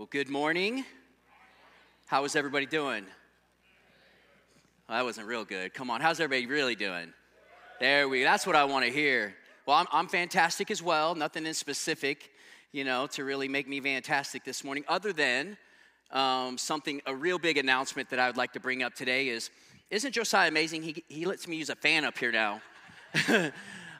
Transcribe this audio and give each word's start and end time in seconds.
Well, 0.00 0.08
good 0.10 0.30
morning. 0.30 0.86
How 2.06 2.24
is 2.24 2.34
everybody 2.34 2.64
doing? 2.64 3.04
Well, 4.88 4.96
that 4.96 5.04
wasn't 5.04 5.26
real 5.26 5.44
good. 5.44 5.74
Come 5.74 5.90
on, 5.90 6.00
how's 6.00 6.20
everybody 6.20 6.46
really 6.46 6.74
doing? 6.74 7.12
There 7.80 8.08
we. 8.08 8.22
That's 8.22 8.46
what 8.46 8.56
I 8.56 8.64
want 8.64 8.86
to 8.86 8.90
hear. 8.90 9.34
Well, 9.66 9.76
I'm, 9.76 9.86
I'm 9.92 10.08
fantastic 10.08 10.70
as 10.70 10.82
well. 10.82 11.14
Nothing 11.14 11.44
in 11.44 11.52
specific, 11.52 12.30
you 12.72 12.82
know, 12.82 13.08
to 13.08 13.24
really 13.24 13.46
make 13.46 13.68
me 13.68 13.78
fantastic 13.78 14.42
this 14.42 14.64
morning. 14.64 14.84
Other 14.88 15.12
than 15.12 15.58
um, 16.12 16.56
something, 16.56 17.02
a 17.04 17.14
real 17.14 17.38
big 17.38 17.58
announcement 17.58 18.08
that 18.08 18.18
I 18.18 18.26
would 18.26 18.38
like 18.38 18.54
to 18.54 18.60
bring 18.60 18.82
up 18.82 18.94
today 18.94 19.28
is, 19.28 19.50
isn't 19.90 20.12
Josiah 20.12 20.48
amazing? 20.48 20.82
He 20.82 21.04
he 21.08 21.26
lets 21.26 21.46
me 21.46 21.56
use 21.56 21.68
a 21.68 21.76
fan 21.76 22.06
up 22.06 22.16
here 22.16 22.32
now. 22.32 22.62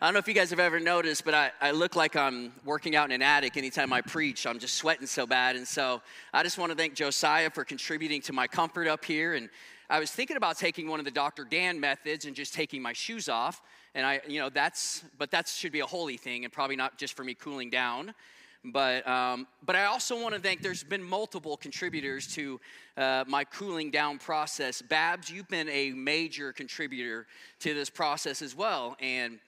I 0.02 0.06
don't 0.06 0.14
know 0.14 0.20
if 0.20 0.28
you 0.28 0.32
guys 0.32 0.48
have 0.48 0.60
ever 0.60 0.80
noticed, 0.80 1.26
but 1.26 1.34
I, 1.34 1.50
I 1.60 1.72
look 1.72 1.94
like 1.94 2.16
I'm 2.16 2.52
working 2.64 2.96
out 2.96 3.10
in 3.10 3.14
an 3.14 3.20
attic 3.20 3.58
anytime 3.58 3.92
I 3.92 4.00
preach. 4.00 4.46
I'm 4.46 4.58
just 4.58 4.76
sweating 4.76 5.06
so 5.06 5.26
bad. 5.26 5.56
And 5.56 5.68
so 5.68 6.00
I 6.32 6.42
just 6.42 6.56
want 6.56 6.72
to 6.72 6.76
thank 6.76 6.94
Josiah 6.94 7.50
for 7.50 7.64
contributing 7.64 8.22
to 8.22 8.32
my 8.32 8.46
comfort 8.46 8.88
up 8.88 9.04
here. 9.04 9.34
And 9.34 9.50
I 9.90 10.00
was 10.00 10.10
thinking 10.10 10.38
about 10.38 10.56
taking 10.56 10.88
one 10.88 11.00
of 11.00 11.04
the 11.04 11.10
Dr. 11.10 11.44
Dan 11.44 11.78
methods 11.78 12.24
and 12.24 12.34
just 12.34 12.54
taking 12.54 12.80
my 12.80 12.94
shoes 12.94 13.28
off. 13.28 13.60
And 13.94 14.06
I, 14.06 14.22
you 14.26 14.40
know, 14.40 14.48
that's, 14.48 15.04
but 15.18 15.30
that 15.32 15.46
should 15.48 15.70
be 15.70 15.80
a 15.80 15.86
holy 15.86 16.16
thing 16.16 16.44
and 16.44 16.52
probably 16.52 16.76
not 16.76 16.96
just 16.96 17.14
for 17.14 17.22
me 17.22 17.34
cooling 17.34 17.68
down. 17.68 18.14
But, 18.64 19.06
um, 19.06 19.46
but 19.66 19.76
I 19.76 19.84
also 19.84 20.18
want 20.18 20.34
to 20.34 20.40
thank, 20.40 20.62
there's 20.62 20.82
been 20.82 21.02
multiple 21.02 21.58
contributors 21.58 22.26
to 22.36 22.58
uh, 22.96 23.24
my 23.28 23.44
cooling 23.44 23.90
down 23.90 24.16
process. 24.18 24.80
Babs, 24.80 25.30
you've 25.30 25.48
been 25.48 25.68
a 25.68 25.90
major 25.90 26.54
contributor 26.54 27.26
to 27.58 27.74
this 27.74 27.90
process 27.90 28.40
as 28.40 28.56
well. 28.56 28.96
And 28.98 29.38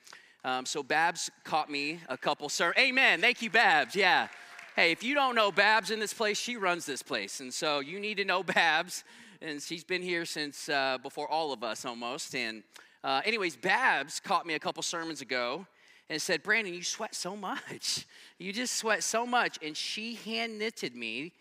um, 0.45 0.67
so 0.67 0.83
Babs 0.83 1.31
caught 1.45 1.71
me 1.71 2.01
a 2.09 2.17
couple 2.17 2.49
sermons. 2.49 2.77
Amen. 2.79 3.21
Thank 3.21 3.43
you, 3.43 3.51
Babs. 3.51 3.95
Yeah. 3.95 4.27
Hey, 4.75 4.91
if 4.91 5.05
you 5.05 5.15
don't 5.15 5.37
know 5.37 5.53
Babs 5.53 5.91
in 5.93 6.01
this 6.01 6.13
place, 6.13 6.37
she 6.37 6.57
runs 6.57 6.85
this 6.85 7.03
place. 7.03 7.39
And 7.39 7.55
so 7.55 7.79
you 7.79 8.01
need 8.01 8.17
to 8.17 8.25
know 8.25 8.43
Babs. 8.43 9.05
And 9.41 9.63
she's 9.63 9.85
been 9.85 10.03
here 10.03 10.25
since 10.25 10.69
uh, 10.69 10.99
before 11.03 11.29
all 11.29 11.53
of 11.53 11.63
us 11.63 11.85
almost. 11.85 12.35
And, 12.35 12.65
uh, 13.05 13.23
anyways, 13.25 13.55
Babs 13.55 14.19
caught 14.19 14.45
me 14.45 14.55
a 14.55 14.59
couple 14.59 14.83
sermons 14.83 15.21
ago 15.21 15.65
and 16.11 16.21
said, 16.21 16.43
Brandon, 16.43 16.75
you 16.75 16.83
sweat 16.83 17.15
so 17.15 17.37
much. 17.37 18.07
You 18.39 18.53
just 18.53 18.75
sweat 18.75 19.05
so 19.05 19.25
much. 19.25 19.61
And 19.63 19.77
she 19.77 20.17
hand 20.17 20.59
knitted 20.59 20.97
me. 20.97 21.33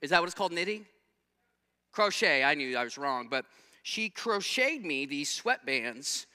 Is 0.00 0.10
that 0.10 0.20
what 0.20 0.26
it's 0.26 0.34
called, 0.34 0.52
knitting? 0.52 0.86
Crochet. 1.90 2.44
I 2.44 2.54
knew 2.54 2.76
I 2.76 2.84
was 2.84 2.96
wrong. 2.96 3.26
But 3.28 3.46
she 3.82 4.10
crocheted 4.10 4.84
me 4.84 5.06
these 5.06 5.42
sweatbands 5.42 6.26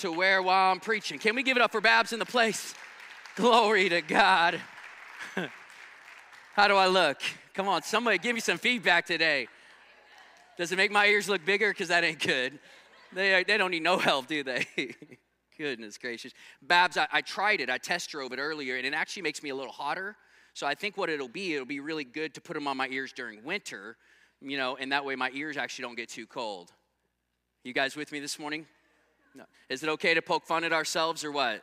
to 0.00 0.12
wear 0.12 0.42
while 0.42 0.72
I'm 0.72 0.80
preaching. 0.80 1.18
Can 1.18 1.34
we 1.34 1.42
give 1.42 1.56
it 1.56 1.62
up 1.62 1.72
for 1.72 1.80
Babs 1.80 2.12
in 2.12 2.18
the 2.18 2.26
place? 2.26 2.74
Glory 3.36 3.88
to 3.88 4.00
God. 4.02 4.60
How 6.54 6.68
do 6.68 6.76
I 6.76 6.86
look? 6.86 7.18
Come 7.54 7.68
on, 7.68 7.82
somebody 7.82 8.18
give 8.18 8.34
me 8.34 8.40
some 8.40 8.58
feedback 8.58 9.06
today. 9.06 9.48
Does 10.58 10.72
it 10.72 10.76
make 10.76 10.90
my 10.90 11.06
ears 11.06 11.28
look 11.28 11.44
bigger? 11.44 11.70
Because 11.70 11.88
that 11.88 12.04
ain't 12.04 12.18
good. 12.18 12.58
They, 13.12 13.34
uh, 13.34 13.44
they 13.46 13.56
don't 13.56 13.70
need 13.70 13.82
no 13.82 13.98
help, 13.98 14.26
do 14.26 14.42
they? 14.42 14.66
Goodness 15.58 15.98
gracious. 15.98 16.32
Babs, 16.60 16.96
I, 16.96 17.06
I 17.12 17.20
tried 17.22 17.60
it. 17.60 17.70
I 17.70 17.78
test 17.78 18.10
drove 18.10 18.32
it 18.32 18.38
earlier, 18.38 18.76
and 18.76 18.86
it 18.86 18.94
actually 18.94 19.22
makes 19.22 19.42
me 19.42 19.50
a 19.50 19.54
little 19.54 19.72
hotter. 19.72 20.16
So 20.54 20.66
I 20.66 20.74
think 20.74 20.96
what 20.96 21.08
it'll 21.08 21.28
be, 21.28 21.54
it'll 21.54 21.66
be 21.66 21.80
really 21.80 22.04
good 22.04 22.34
to 22.34 22.40
put 22.40 22.54
them 22.54 22.66
on 22.66 22.76
my 22.76 22.88
ears 22.88 23.12
during 23.12 23.44
winter, 23.44 23.96
you 24.40 24.56
know, 24.56 24.76
and 24.76 24.92
that 24.92 25.04
way 25.04 25.16
my 25.16 25.30
ears 25.34 25.56
actually 25.56 25.82
don't 25.84 25.96
get 25.96 26.08
too 26.08 26.26
cold. 26.26 26.72
You 27.64 27.72
guys 27.72 27.96
with 27.96 28.12
me 28.12 28.20
this 28.20 28.38
morning? 28.38 28.66
No. 29.36 29.44
Is 29.68 29.82
it 29.82 29.90
okay 29.90 30.14
to 30.14 30.22
poke 30.22 30.46
fun 30.46 30.64
at 30.64 30.72
ourselves 30.72 31.22
or 31.22 31.30
what? 31.30 31.62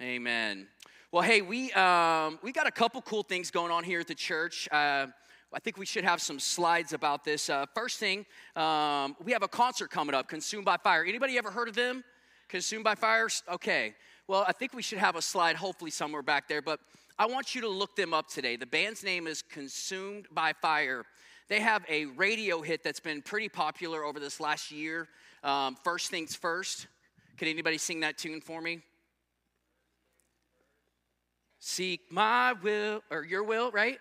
Amen. 0.00 0.68
Well, 1.10 1.24
hey, 1.24 1.40
we 1.40 1.72
um, 1.72 2.38
we 2.40 2.52
got 2.52 2.68
a 2.68 2.70
couple 2.70 3.02
cool 3.02 3.24
things 3.24 3.50
going 3.50 3.72
on 3.72 3.82
here 3.82 3.98
at 3.98 4.06
the 4.06 4.14
church. 4.14 4.68
Uh, 4.70 5.08
I 5.52 5.58
think 5.58 5.76
we 5.76 5.86
should 5.86 6.04
have 6.04 6.22
some 6.22 6.38
slides 6.38 6.92
about 6.92 7.24
this. 7.24 7.50
Uh, 7.50 7.66
first 7.74 7.98
thing, 7.98 8.24
um, 8.54 9.16
we 9.24 9.32
have 9.32 9.42
a 9.42 9.48
concert 9.48 9.90
coming 9.90 10.14
up, 10.14 10.28
Consumed 10.28 10.64
by 10.64 10.76
Fire. 10.76 11.04
Anybody 11.04 11.36
ever 11.36 11.50
heard 11.50 11.68
of 11.68 11.74
them? 11.74 12.04
Consumed 12.48 12.84
by 12.84 12.94
Fire? 12.94 13.28
Okay. 13.50 13.94
Well, 14.28 14.44
I 14.46 14.52
think 14.52 14.72
we 14.72 14.82
should 14.82 14.98
have 14.98 15.16
a 15.16 15.22
slide, 15.22 15.56
hopefully 15.56 15.90
somewhere 15.90 16.22
back 16.22 16.46
there. 16.46 16.62
But 16.62 16.78
I 17.18 17.26
want 17.26 17.56
you 17.56 17.60
to 17.62 17.68
look 17.68 17.96
them 17.96 18.14
up 18.14 18.28
today. 18.28 18.54
The 18.54 18.66
band's 18.66 19.02
name 19.02 19.26
is 19.26 19.42
Consumed 19.42 20.26
by 20.30 20.52
Fire. 20.52 21.04
They 21.48 21.58
have 21.60 21.84
a 21.88 22.04
radio 22.04 22.60
hit 22.60 22.84
that's 22.84 23.00
been 23.00 23.22
pretty 23.22 23.48
popular 23.48 24.04
over 24.04 24.20
this 24.20 24.38
last 24.38 24.70
year. 24.70 25.08
Um, 25.42 25.76
first 25.84 26.10
things 26.10 26.34
first. 26.34 26.86
Could 27.36 27.48
anybody 27.48 27.78
sing 27.78 28.00
that 28.00 28.18
tune 28.18 28.40
for 28.40 28.60
me? 28.60 28.80
Seek 31.60 32.00
my 32.10 32.52
will, 32.52 33.02
or 33.10 33.24
your 33.24 33.42
will, 33.42 33.70
right? 33.70 33.98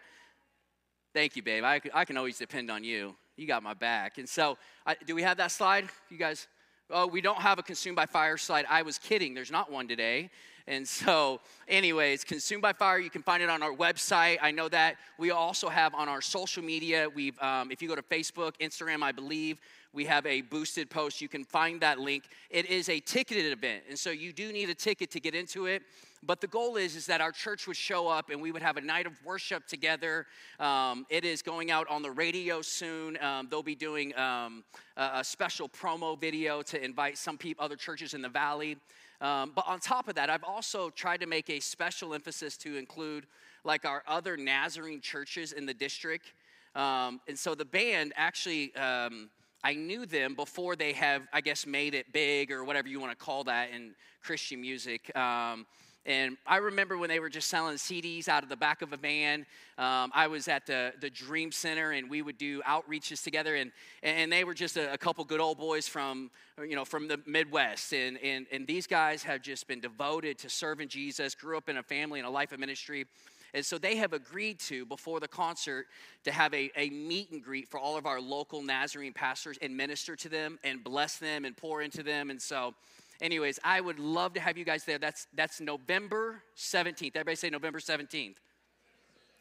Thank 1.14 1.36
you, 1.36 1.44
babe. 1.44 1.64
I, 1.64 1.81
I 1.94 2.06
can 2.06 2.18
always 2.18 2.38
depend 2.38 2.70
on 2.70 2.84
you. 2.84 3.16
You 3.36 3.48
got 3.48 3.64
my 3.64 3.74
back. 3.74 4.18
And 4.18 4.28
so, 4.28 4.58
I, 4.86 4.96
do 5.06 5.16
we 5.16 5.24
have 5.24 5.38
that 5.38 5.52
slide? 5.52 5.88
You 6.09 6.18
guys? 6.18 6.48
Oh, 6.90 7.08
we 7.08 7.22
don't 7.22 7.40
have 7.40 7.59
a 7.59 7.64
consumed 7.64 7.96
by 7.96 8.06
fire 8.06 8.38
slide. 8.38 8.66
I 8.69 8.81
was 8.81 8.98
kidding. 8.98 9.34
There's 9.34 9.52
not 9.52 9.72
one 9.72 9.88
today. 9.88 10.30
And 10.68 10.86
so, 10.86 11.40
anyways, 11.69 12.25
Consumed 12.25 12.62
by 12.62 12.74
Fire, 12.74 13.00
you 13.00 13.09
can 13.09 13.24
find 13.24 13.42
it 13.42 13.50
on 13.50 13.64
our 13.64 13.74
website. 13.74 14.38
I 14.42 14.52
know 14.52 14.68
that 14.68 14.98
we 15.18 15.31
also 15.31 15.69
have 15.69 15.96
on 15.96 16.09
our 16.09 16.22
social 16.22 16.62
media. 16.62 17.08
We've, 17.08 17.40
um, 17.42 17.72
if 17.72 17.81
you 17.81 17.88
go 17.88 17.96
to 17.96 18.02
Facebook, 18.02 18.58
Instagram, 18.59 19.02
I 19.02 19.14
believe, 19.14 19.62
we 19.94 20.06
have 20.06 20.25
a 20.25 20.42
boosted 20.42 20.90
post. 20.90 21.22
You 21.22 21.28
can 21.28 21.44
find 21.44 21.81
that 21.81 22.00
link. 22.00 22.25
It 22.50 22.66
is 22.68 22.90
a 22.90 23.00
ticketed 23.00 23.52
event, 23.52 23.84
and 23.90 23.98
so 23.98 24.12
you 24.12 24.34
do 24.34 24.52
need 24.52 24.70
a 24.70 24.75
ticket 24.75 25.12
to 25.12 25.20
get 25.20 25.36
into 25.36 25.66
it. 25.66 25.84
But 26.24 26.42
the 26.42 26.48
goal 26.48 26.78
is, 26.78 26.96
is 26.96 27.06
that 27.08 27.22
our 27.22 27.31
church 27.31 27.68
would 27.68 27.78
show 27.78 28.08
up 28.08 28.30
and 28.30 28.42
we 28.42 28.52
would 28.52 28.62
have 28.62 28.78
a 28.78 28.81
night 28.81 29.06
of 29.06 29.14
worship 29.24 29.68
together. 29.68 30.25
Um, 30.59 31.06
it 31.09 31.24
is 31.24 31.42
going 31.42 31.70
out 31.70 31.88
on 31.90 32.02
the 32.02 32.12
radio 32.12 32.62
soon. 32.62 33.22
Um, 33.22 33.48
they'll 33.50 33.64
be 33.64 33.75
doing 33.75 34.18
um, 34.18 34.64
a, 34.98 35.09
a, 35.16 35.24
special 35.24 35.70
promo 35.70 36.19
video 36.19 36.62
to 36.64 36.84
invite 36.84 37.18
some 37.18 37.38
people, 37.38 37.64
other 37.64 37.75
churches 37.75 38.14
in 38.14 38.22
the 38.22 38.30
valley. 38.30 38.78
Um, 39.22 39.52
but 39.56 39.66
on 39.68 39.80
top 39.80 40.08
of 40.08 40.16
that, 40.16 40.30
I've 40.30 40.44
also 40.44 40.90
tried 40.90 41.22
to 41.22 41.28
make 41.28 41.50
a 41.50 41.59
special 41.59 42.14
emphasis 42.14 42.58
to 42.58 42.78
include 42.78 43.28
like 43.64 43.86
our 43.86 44.04
other 44.08 44.38
Nazarene 44.38 45.02
churches 45.02 45.54
in 45.54 45.66
the 45.66 45.74
district. 45.74 46.34
Um, 46.75 47.22
and 47.28 47.38
so 47.38 47.56
the 47.56 47.66
band 47.66 48.14
actually, 48.16 48.75
um, 48.75 49.30
I 49.63 49.73
knew 49.73 50.06
them 50.06 50.35
before 50.35 50.75
they 50.75 50.94
have, 50.94 51.23
I 51.34 51.41
guess, 51.41 51.66
made 51.66 51.94
it 51.94 52.13
big 52.13 52.51
or 52.51 52.63
whatever 52.63 52.88
you 52.88 53.00
want 53.00 53.18
to 53.18 53.18
call 53.18 53.44
that 53.45 53.72
in 53.72 53.95
Christian 54.22 54.62
music. 54.62 55.16
Um, 55.18 55.66
and 56.07 56.38
I 56.47 56.57
remember 56.57 56.97
when 56.97 57.09
they 57.09 57.19
were 57.19 57.29
just 57.29 57.50
selling 57.50 57.75
CDs 57.75 58.29
out 58.29 58.41
of 58.41 58.47
the 58.47 58.56
back 58.56 58.81
of 58.81 58.94
a 58.94 58.97
van. 58.97 59.41
Um, 59.78 60.09
I 60.16 60.28
was 60.28 60.47
at 60.47 60.66
the, 60.66 60.94
the 61.01 61.09
Dream 61.09 61.51
Center 61.51 61.91
and 61.91 62.09
we 62.09 62.22
would 62.22 62.38
do 62.38 62.62
outreaches 62.62 63.22
together. 63.22 63.56
And, 63.56 63.73
and 64.03 64.31
they 64.31 64.45
were 64.45 64.53
just 64.53 64.78
a, 64.78 64.94
a 64.94 64.97
couple 64.97 65.25
good 65.25 65.41
old 65.41 65.57
boys 65.57 65.85
from, 65.85 66.31
you 66.57 66.78
know, 66.78 66.85
from 66.85 67.09
the 67.09 67.19
Midwest. 67.25 67.91
And, 67.91 68.18
and, 68.24 68.47
and 68.53 68.66
these 68.66 68.88
guys 68.88 69.22
have 69.24 69.41
just 69.41 69.68
been 69.68 69.81
devoted 69.81 70.38
to 70.39 70.50
serving 70.50 70.88
Jesus, 70.88 71.35
grew 71.35 71.57
up 71.57 71.68
in 71.68 71.75
a 71.75 71.84
family 71.84 72.22
and 72.22 72.28
a 72.28 72.31
life 72.31 72.53
of 72.53 72.59
ministry. 72.62 73.06
And 73.53 73.66
so 73.66 73.78
they 73.78 73.96
have 73.97 74.13
agreed 74.13 74.59
to, 74.62 74.85
before 74.85 75.19
the 75.19 75.28
concert, 75.28 75.88
to 76.24 76.31
have 76.31 76.53
a, 76.53 76.69
a 76.75 76.90
meet 76.90 77.31
and 77.31 77.44
greet 77.44 77.68
for 77.68 77.80
all 77.80 77.97
of 77.97 78.06
our 78.06 78.19
local 78.19 78.62
Nazarene 78.62 79.13
pastors 79.13 79.58
and 79.62 79.75
minister 79.75 80.16
to 80.16 80.30
them 80.30 80.59
and 80.63 80.84
bless 80.84 81.18
them 81.18 81.46
and 81.46 81.56
pour 81.56 81.81
into 81.81 82.03
them. 82.03 82.30
And 82.30 82.41
so 82.41 82.74
Anyways, 83.19 83.59
I 83.63 83.81
would 83.81 84.00
love 84.00 84.34
to 84.34 84.40
have 84.40 84.57
you 84.57 84.66
guys 84.66 84.84
there. 84.84 85.00
That's, 85.00 85.28
that's 85.34 85.59
November 85.59 86.44
17th. 86.56 87.16
Everybody 87.16 87.36
say 87.36 87.50
November 87.50 87.80
17th. 87.80 88.36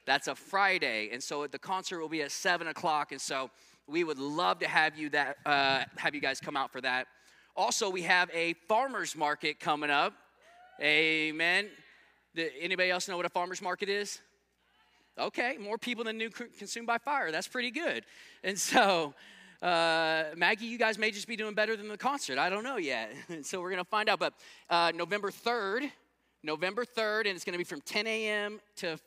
That's 0.07 0.29
a 0.29 0.35
Friday. 0.35 1.11
And 1.13 1.23
so 1.23 1.47
the 1.47 1.59
concert 1.59 2.01
will 2.01 2.09
be 2.09 2.23
at 2.23 2.33
7 2.33 2.69
o'clock. 2.69 3.13
And 3.13 3.21
so 3.21 3.51
we 3.87 4.03
would 4.03 4.19
love 4.19 4.61
to 4.61 4.69
have 4.69 4.97
you, 4.97 5.11
that, 5.11 5.37
uh, 5.45 5.85
have 5.97 6.15
you 6.15 6.21
guys 6.21 6.41
come 6.41 6.57
out 6.57 6.73
for 6.73 6.81
that. 6.81 7.07
Also, 7.55 7.91
we 7.91 8.03
have 8.03 8.31
a 8.33 8.55
farmer's 8.69 9.15
market 9.17 9.61
coming 9.61 9.91
up. 9.91 10.15
Amen. 10.81 11.69
Anybody 12.61 12.91
else 12.91 13.09
know 13.09 13.17
what 13.17 13.27
a 13.27 13.31
farmer's 13.31 13.63
market 13.63 13.89
is? 13.89 14.21
Okay, 15.19 15.57
more 15.59 15.79
people 15.79 16.05
than 16.05 16.19
knew 16.19 16.31
consumed 16.31 16.87
by 16.87 16.99
fire. 16.99 17.33
That's 17.33 17.49
pretty 17.49 17.71
good. 17.71 18.05
And 18.45 18.59
so 18.59 19.15
uh, 19.63 20.25
Maggie, 20.37 20.67
you 20.67 20.79
guys 20.79 20.99
may 20.99 21.11
just 21.11 21.27
be 21.27 21.37
doing 21.37 21.55
better 21.55 21.77
than 21.77 21.89
the 21.89 21.97
concert. 21.97 22.39
I 22.39 22.51
don't 22.51 22.65
know 22.65 22.77
yet. 22.77 23.13
so 23.43 23.61
we're 23.61 23.71
going 23.71 23.83
to 23.83 23.89
find 23.89 24.09
out. 24.09 24.19
But 24.19 24.35
uh, 24.69 24.93
November 24.95 25.31
3rd, 25.31 25.91
November 26.43 26.85
3rd, 26.85 27.21
and 27.21 27.29
it's 27.29 27.45
going 27.45 27.55
to 27.55 27.59
be 27.59 27.65
from 27.65 27.81
10 27.81 28.07
a.m. 28.07 28.61
to 28.77 28.99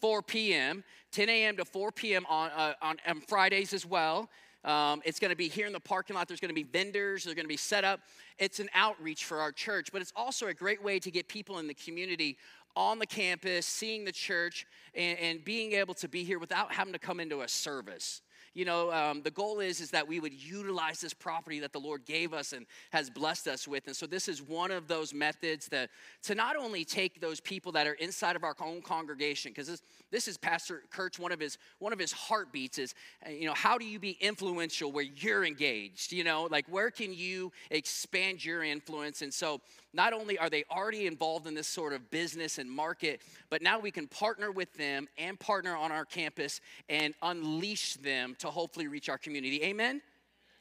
4 0.00 0.22
p.m., 0.22 0.84
10 1.10 1.28
a.m. 1.28 1.56
to 1.56 1.64
4 1.64 1.90
p.m. 1.92 2.24
on, 2.28 2.50
uh, 2.50 2.74
on, 2.80 2.96
on 3.06 3.20
Fridays 3.20 3.72
as 3.72 3.84
well. 3.84 4.28
Um, 4.64 5.00
it's 5.04 5.18
going 5.18 5.30
to 5.30 5.36
be 5.36 5.48
here 5.48 5.66
in 5.66 5.72
the 5.72 5.80
parking 5.80 6.16
lot. 6.16 6.28
There's 6.28 6.40
going 6.40 6.50
to 6.50 6.54
be 6.54 6.64
vendors. 6.64 7.24
They're 7.24 7.34
going 7.34 7.44
to 7.44 7.48
be 7.48 7.56
set 7.56 7.84
up. 7.84 8.00
It's 8.38 8.60
an 8.60 8.68
outreach 8.74 9.24
for 9.24 9.38
our 9.40 9.52
church, 9.52 9.90
but 9.92 10.02
it's 10.02 10.12
also 10.16 10.48
a 10.48 10.54
great 10.54 10.82
way 10.82 10.98
to 10.98 11.10
get 11.10 11.28
people 11.28 11.58
in 11.58 11.66
the 11.66 11.74
community 11.74 12.36
on 12.76 12.98
the 12.98 13.06
campus, 13.06 13.66
seeing 13.66 14.04
the 14.04 14.12
church, 14.12 14.66
and, 14.94 15.18
and 15.18 15.44
being 15.44 15.72
able 15.72 15.94
to 15.94 16.08
be 16.08 16.22
here 16.22 16.38
without 16.38 16.72
having 16.72 16.92
to 16.92 16.98
come 16.98 17.20
into 17.20 17.42
a 17.42 17.48
service 17.48 18.22
you 18.58 18.64
know, 18.64 18.90
um, 18.92 19.22
the 19.22 19.30
goal 19.30 19.60
is 19.60 19.80
is 19.80 19.92
that 19.92 20.08
we 20.08 20.18
would 20.18 20.34
utilize 20.34 21.00
this 21.00 21.14
property 21.14 21.60
that 21.60 21.72
the 21.72 21.78
Lord 21.78 22.04
gave 22.04 22.34
us 22.34 22.52
and 22.52 22.66
has 22.90 23.08
blessed 23.08 23.46
us 23.46 23.68
with. 23.68 23.86
And 23.86 23.94
so 23.94 24.04
this 24.04 24.26
is 24.26 24.42
one 24.42 24.72
of 24.72 24.88
those 24.88 25.14
methods 25.14 25.68
that 25.68 25.90
to 26.24 26.34
not 26.34 26.56
only 26.56 26.84
take 26.84 27.20
those 27.20 27.38
people 27.38 27.70
that 27.72 27.86
are 27.86 27.92
inside 27.92 28.34
of 28.34 28.42
our 28.42 28.56
own 28.60 28.82
congregation, 28.82 29.52
because 29.52 29.68
this, 29.68 29.82
this 30.10 30.26
is 30.26 30.36
Pastor 30.36 30.82
Kurt's 30.90 31.20
one 31.20 31.30
of 31.30 31.38
his 31.38 31.56
one 31.78 31.92
of 31.92 32.00
his 32.00 32.10
heartbeats 32.10 32.78
is, 32.78 32.94
uh, 33.24 33.30
you 33.30 33.46
know, 33.46 33.54
how 33.54 33.78
do 33.78 33.84
you 33.84 34.00
be 34.00 34.18
influential 34.20 34.90
where 34.90 35.04
you're 35.04 35.44
engaged? 35.44 36.10
You 36.10 36.24
know, 36.24 36.48
like 36.50 36.66
where 36.68 36.90
can 36.90 37.12
you 37.12 37.52
expand 37.70 38.44
your 38.44 38.64
influence? 38.64 39.22
And 39.22 39.32
so 39.32 39.60
not 39.92 40.12
only 40.12 40.38
are 40.38 40.50
they 40.50 40.64
already 40.70 41.06
involved 41.06 41.46
in 41.46 41.54
this 41.54 41.68
sort 41.68 41.92
of 41.92 42.10
business 42.10 42.58
and 42.58 42.70
market, 42.70 43.22
but 43.50 43.62
now 43.62 43.78
we 43.78 43.90
can 43.90 44.06
partner 44.06 44.50
with 44.50 44.72
them 44.74 45.08
and 45.16 45.38
partner 45.38 45.76
on 45.76 45.92
our 45.92 46.04
campus 46.04 46.60
and 46.88 47.14
unleash 47.22 47.94
them 47.94 48.36
to 48.38 48.48
hopefully 48.48 48.86
reach 48.86 49.08
our 49.08 49.18
community. 49.18 49.62
Amen? 49.62 50.02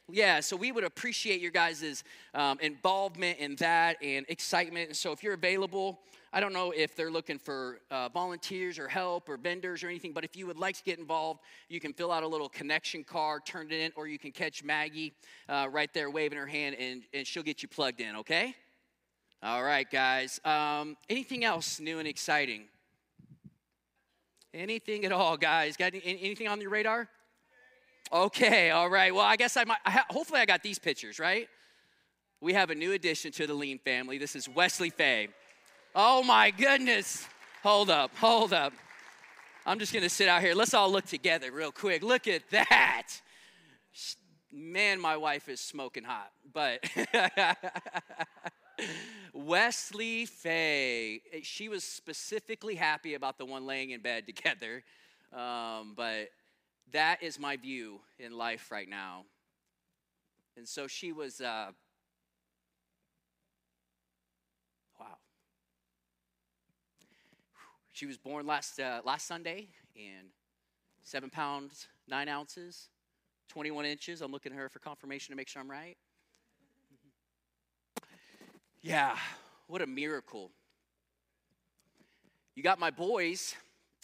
Yeah, 0.09 0.39
so 0.39 0.55
we 0.55 0.71
would 0.71 0.85
appreciate 0.85 1.41
your 1.41 1.51
guys' 1.51 2.05
um, 2.33 2.57
involvement 2.61 3.39
in 3.39 3.57
that 3.57 3.97
and 4.01 4.25
excitement. 4.29 4.87
And 4.87 4.95
so 4.95 5.11
if 5.11 5.21
you're 5.21 5.33
available, 5.33 5.99
I 6.31 6.39
don't 6.39 6.53
know 6.53 6.71
if 6.71 6.95
they're 6.95 7.11
looking 7.11 7.37
for 7.37 7.79
uh, 7.91 8.07
volunteers 8.07 8.79
or 8.79 8.87
help 8.87 9.27
or 9.27 9.35
vendors 9.35 9.83
or 9.83 9.89
anything, 9.89 10.13
but 10.13 10.23
if 10.23 10.37
you 10.37 10.47
would 10.47 10.57
like 10.57 10.77
to 10.77 10.83
get 10.83 10.97
involved, 10.97 11.41
you 11.67 11.81
can 11.81 11.91
fill 11.91 12.13
out 12.13 12.23
a 12.23 12.27
little 12.27 12.47
connection 12.47 13.03
card, 13.03 13.45
turn 13.45 13.69
it 13.69 13.73
in, 13.73 13.91
or 13.97 14.07
you 14.07 14.17
can 14.17 14.31
catch 14.31 14.63
Maggie 14.63 15.13
uh, 15.49 15.67
right 15.69 15.93
there 15.93 16.09
waving 16.09 16.37
her 16.37 16.47
hand 16.47 16.77
and, 16.79 17.03
and 17.13 17.27
she'll 17.27 17.43
get 17.43 17.61
you 17.61 17.67
plugged 17.67 17.99
in, 17.99 18.15
okay? 18.15 18.55
All 19.43 19.63
right, 19.63 19.89
guys. 19.89 20.39
Um, 20.43 20.97
anything 21.09 21.43
else 21.43 21.79
new 21.79 21.99
and 21.99 22.07
exciting? 22.07 22.63
Anything 24.53 25.05
at 25.05 25.11
all, 25.11 25.37
guys? 25.37 25.77
Got 25.77 25.93
any, 25.93 26.01
anything 26.03 26.47
on 26.47 26.59
your 26.59 26.71
radar? 26.71 27.07
Okay, 28.11 28.71
all 28.71 28.89
right. 28.89 29.13
Well, 29.13 29.25
I 29.25 29.35
guess 29.35 29.57
I 29.57 29.65
might, 29.65 29.77
I 29.85 29.91
ha- 29.91 30.05
hopefully, 30.09 30.39
I 30.39 30.45
got 30.45 30.63
these 30.63 30.79
pictures, 30.79 31.19
right? 31.19 31.47
We 32.41 32.53
have 32.53 32.69
a 32.69 32.75
new 32.75 32.93
addition 32.93 33.31
to 33.33 33.47
the 33.47 33.53
Lean 33.53 33.79
family. 33.79 34.17
This 34.17 34.35
is 34.35 34.47
Wesley 34.47 34.89
Faye. 34.89 35.29
Oh 35.95 36.23
my 36.23 36.51
goodness. 36.51 37.27
Hold 37.63 37.89
up, 37.89 38.11
hold 38.17 38.53
up. 38.53 38.73
I'm 39.65 39.79
just 39.79 39.93
gonna 39.93 40.09
sit 40.09 40.29
out 40.29 40.41
here. 40.41 40.55
Let's 40.55 40.73
all 40.73 40.91
look 40.91 41.05
together 41.05 41.51
real 41.51 41.71
quick. 41.71 42.01
Look 42.01 42.27
at 42.27 42.49
that. 42.51 43.07
Man, 44.51 45.01
my 45.01 45.17
wife 45.17 45.49
is 45.49 45.59
smoking 45.59 46.03
hot, 46.03 46.31
but 46.53 46.83
Wesley 49.47 50.25
Faye, 50.25 51.21
she 51.41 51.69
was 51.69 51.85
specifically 51.85 52.75
happy 52.75 53.13
about 53.13 53.37
the 53.37 53.45
one 53.45 53.65
laying 53.65 53.91
in 53.91 54.01
bed 54.01 54.25
together, 54.27 54.83
um, 55.31 55.93
but 55.95 56.31
that 56.91 57.23
is 57.23 57.39
my 57.39 57.55
view 57.55 58.01
in 58.19 58.37
life 58.37 58.71
right 58.71 58.89
now. 58.89 59.23
And 60.57 60.67
so 60.67 60.85
she 60.85 61.13
was, 61.13 61.39
uh, 61.39 61.71
wow. 64.99 65.17
She 67.93 68.05
was 68.05 68.17
born 68.17 68.45
last, 68.45 68.81
uh, 68.81 68.99
last 69.05 69.27
Sunday 69.27 69.69
and 69.95 70.27
seven 71.03 71.29
pounds, 71.29 71.87
nine 72.05 72.27
ounces, 72.27 72.89
21 73.47 73.85
inches. 73.85 74.21
I'm 74.21 74.33
looking 74.33 74.51
at 74.51 74.57
her 74.57 74.67
for 74.67 74.79
confirmation 74.79 75.31
to 75.31 75.37
make 75.37 75.47
sure 75.47 75.61
I'm 75.61 75.71
right. 75.71 75.95
Yeah, 78.81 79.15
what 79.67 79.81
a 79.81 79.87
miracle. 79.87 80.51
You 82.55 82.63
got 82.63 82.79
my 82.79 82.91
boys, 82.91 83.55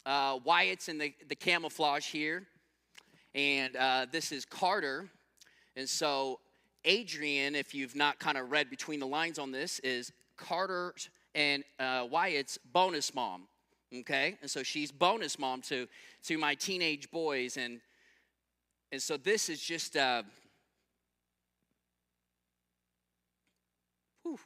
uh, 0.06 0.40
Wyatt's 0.44 0.90
in 0.90 0.98
the, 0.98 1.14
the 1.28 1.36
camouflage 1.36 2.06
here 2.08 2.48
and 3.36 3.76
uh, 3.76 4.06
this 4.12 4.32
is 4.32 4.46
Carter. 4.46 5.10
And 5.76 5.90
so, 5.90 6.40
Adrian, 6.86 7.56
if 7.56 7.74
you've 7.74 7.96
not 7.96 8.20
kind 8.20 8.38
of 8.38 8.52
read 8.52 8.70
between 8.70 9.00
the 9.00 9.08
lines 9.08 9.40
on 9.40 9.52
this, 9.52 9.80
is 9.80 10.12
Carter 10.38 10.94
and 11.34 11.64
uh, 11.80 12.08
Wyatt's 12.10 12.58
bonus 12.72 13.14
mom. 13.14 13.44
Okay, 13.96 14.38
and 14.42 14.50
so 14.50 14.64
she's 14.64 14.92
bonus 14.92 15.38
mom 15.38 15.62
to 15.62 15.88
to 16.24 16.38
my 16.40 16.56
teenage 16.56 17.12
boys, 17.12 17.58
and 17.58 17.80
and 18.92 19.02
so 19.02 19.18
this 19.18 19.50
is 19.50 19.62
just. 19.62 19.96
Uh, 19.96 20.24
whew. 24.24 24.40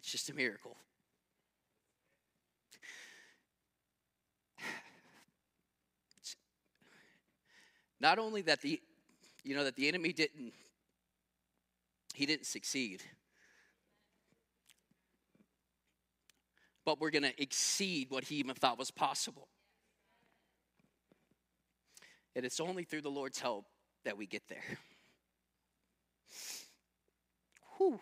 It's 0.00 0.03
just 0.14 0.30
a 0.30 0.34
miracle. 0.34 0.76
Not 7.98 8.20
only 8.20 8.42
that 8.42 8.62
the, 8.62 8.80
you 9.42 9.56
know, 9.56 9.64
that 9.64 9.74
the 9.74 9.88
enemy 9.88 10.12
didn't, 10.12 10.52
he 12.14 12.26
didn't 12.26 12.46
succeed. 12.46 13.02
But 16.84 17.00
we're 17.00 17.10
going 17.10 17.24
to 17.24 17.42
exceed 17.42 18.08
what 18.10 18.22
he 18.22 18.36
even 18.36 18.54
thought 18.54 18.78
was 18.78 18.92
possible. 18.92 19.48
And 22.36 22.44
it's 22.44 22.60
only 22.60 22.84
through 22.84 23.02
the 23.02 23.10
Lord's 23.10 23.40
help 23.40 23.66
that 24.04 24.16
we 24.16 24.26
get 24.26 24.44
there. 24.48 24.78
Whew. 27.78 27.98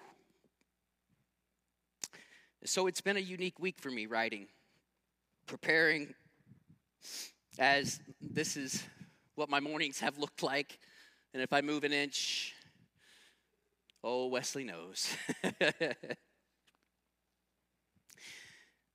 So 2.64 2.86
it's 2.86 3.00
been 3.00 3.16
a 3.16 3.20
unique 3.20 3.58
week 3.58 3.80
for 3.80 3.90
me 3.90 4.06
writing, 4.06 4.46
preparing 5.46 6.14
as 7.58 8.00
this 8.20 8.56
is 8.56 8.84
what 9.34 9.50
my 9.50 9.58
mornings 9.58 9.98
have 9.98 10.16
looked 10.16 10.44
like. 10.44 10.78
And 11.34 11.42
if 11.42 11.52
I 11.52 11.60
move 11.60 11.82
an 11.82 11.92
inch, 11.92 12.54
oh, 14.04 14.28
Wesley 14.28 14.62
knows. 14.62 15.12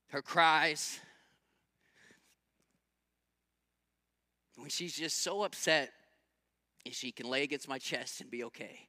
Her 0.07 0.21
cries, 0.21 1.01
when 4.55 4.69
she's 4.69 4.95
just 4.95 5.21
so 5.21 5.43
upset, 5.43 5.91
and 6.85 6.95
she 6.95 7.11
can 7.11 7.29
lay 7.29 7.43
against 7.43 7.67
my 7.67 7.79
chest 7.79 8.21
and 8.21 8.31
be 8.31 8.45
okay. 8.45 8.87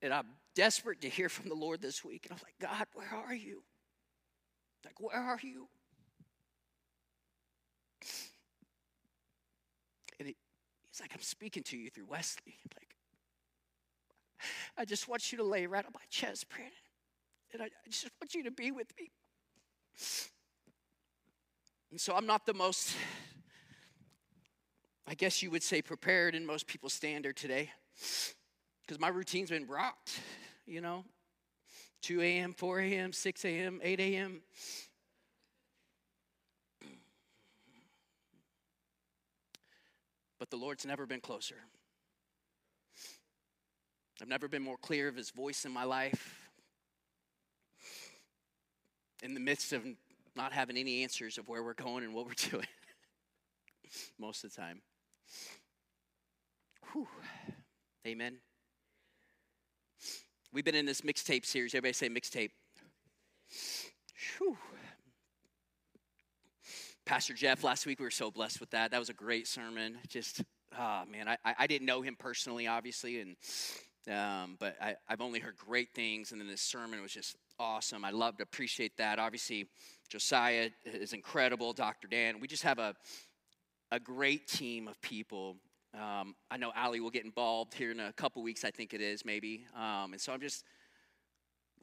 And 0.00 0.14
I'm 0.14 0.24
desperate 0.54 1.00
to 1.02 1.08
hear 1.08 1.28
from 1.28 1.48
the 1.48 1.54
Lord 1.54 1.80
this 1.80 2.04
week. 2.04 2.26
And 2.26 2.32
I'm 2.32 2.44
like, 2.44 2.54
God, 2.60 2.86
where 2.94 3.08
are 3.26 3.34
you? 3.34 3.62
Like, 4.84 5.00
where 5.00 5.16
are 5.16 5.40
you? 5.42 5.68
And 10.18 10.28
he's 10.28 11.00
like, 11.00 11.10
I'm 11.14 11.22
speaking 11.22 11.62
to 11.64 11.76
you 11.76 11.90
through 11.90 12.06
Wesley. 12.06 12.56
Like, 12.76 12.94
I 14.76 14.84
just 14.84 15.08
want 15.08 15.32
you 15.32 15.38
to 15.38 15.44
lay 15.44 15.66
right 15.66 15.84
on 15.84 15.92
my 15.94 16.04
chest, 16.10 16.48
Brandon. 16.48 16.72
And 17.52 17.62
I, 17.62 17.66
I 17.66 17.88
just 17.88 18.10
want 18.20 18.34
you 18.34 18.44
to 18.44 18.50
be 18.50 18.70
with 18.72 18.88
me. 18.98 19.10
And 21.90 22.00
so 22.00 22.14
I'm 22.14 22.26
not 22.26 22.44
the 22.44 22.54
most, 22.54 22.94
I 25.06 25.14
guess 25.14 25.42
you 25.42 25.50
would 25.50 25.62
say, 25.62 25.80
prepared 25.80 26.34
in 26.34 26.44
most 26.44 26.66
people's 26.66 26.92
standard 26.92 27.36
today. 27.36 27.70
Because 28.82 29.00
my 29.00 29.08
routine's 29.08 29.50
been 29.50 29.66
rocked, 29.66 30.20
you 30.66 30.80
know. 30.80 31.04
2 32.02 32.20
a.m., 32.20 32.52
4 32.52 32.80
a.m., 32.80 33.12
6 33.12 33.44
a.m., 33.44 33.80
8 33.82 34.00
a.m. 34.00 34.42
but 40.44 40.50
the 40.50 40.56
Lord's 40.58 40.84
never 40.84 41.06
been 41.06 41.22
closer. 41.22 41.56
I've 44.20 44.28
never 44.28 44.46
been 44.46 44.60
more 44.60 44.76
clear 44.76 45.08
of 45.08 45.16
his 45.16 45.30
voice 45.30 45.64
in 45.64 45.72
my 45.72 45.84
life. 45.84 46.50
In 49.22 49.32
the 49.32 49.40
midst 49.40 49.72
of 49.72 49.82
not 50.36 50.52
having 50.52 50.76
any 50.76 51.02
answers 51.02 51.38
of 51.38 51.48
where 51.48 51.62
we're 51.62 51.72
going 51.72 52.04
and 52.04 52.12
what 52.12 52.26
we're 52.26 52.32
doing, 52.50 52.66
most 54.18 54.44
of 54.44 54.54
the 54.54 54.60
time. 54.60 54.82
Whew. 56.92 57.08
Amen. 58.06 58.36
We've 60.54 60.64
been 60.64 60.76
in 60.76 60.86
this 60.86 61.00
mixtape 61.00 61.44
series. 61.44 61.74
Everybody 61.74 61.94
say 61.94 62.08
mixtape. 62.08 62.50
Whew. 64.38 64.56
Pastor 67.04 67.34
Jeff 67.34 67.64
last 67.64 67.86
week. 67.86 67.98
We 67.98 68.04
were 68.04 68.10
so 68.12 68.30
blessed 68.30 68.60
with 68.60 68.70
that. 68.70 68.92
That 68.92 69.00
was 69.00 69.08
a 69.08 69.14
great 69.14 69.48
sermon. 69.48 69.98
Just, 70.06 70.44
oh 70.78 71.02
man, 71.10 71.26
I, 71.26 71.36
I 71.58 71.66
didn't 71.66 71.86
know 71.86 72.02
him 72.02 72.14
personally, 72.16 72.68
obviously, 72.68 73.20
and 73.20 73.36
um, 74.08 74.56
but 74.60 74.76
I, 74.80 74.94
I've 75.08 75.20
only 75.20 75.40
heard 75.40 75.56
great 75.56 75.88
things. 75.92 76.30
And 76.30 76.40
then 76.40 76.46
this 76.46 76.62
sermon 76.62 77.02
was 77.02 77.10
just 77.10 77.34
awesome. 77.58 78.04
I 78.04 78.10
loved, 78.10 78.38
to 78.38 78.44
appreciate 78.44 78.96
that. 78.98 79.18
Obviously, 79.18 79.66
Josiah 80.08 80.70
is 80.84 81.14
incredible. 81.14 81.72
Dr. 81.72 82.06
Dan. 82.06 82.38
We 82.38 82.46
just 82.46 82.62
have 82.62 82.78
a 82.78 82.94
a 83.90 83.98
great 83.98 84.46
team 84.46 84.86
of 84.86 85.00
people. 85.02 85.56
Um, 85.94 86.34
I 86.50 86.56
know 86.56 86.72
Ali 86.76 87.00
will 87.00 87.10
get 87.10 87.24
involved 87.24 87.74
here 87.74 87.90
in 87.90 88.00
a 88.00 88.12
couple 88.12 88.42
weeks. 88.42 88.64
I 88.64 88.70
think 88.70 88.94
it 88.94 89.00
is 89.00 89.24
maybe. 89.24 89.66
Um, 89.76 90.12
and 90.12 90.20
so 90.20 90.32
I'm 90.32 90.40
just 90.40 90.64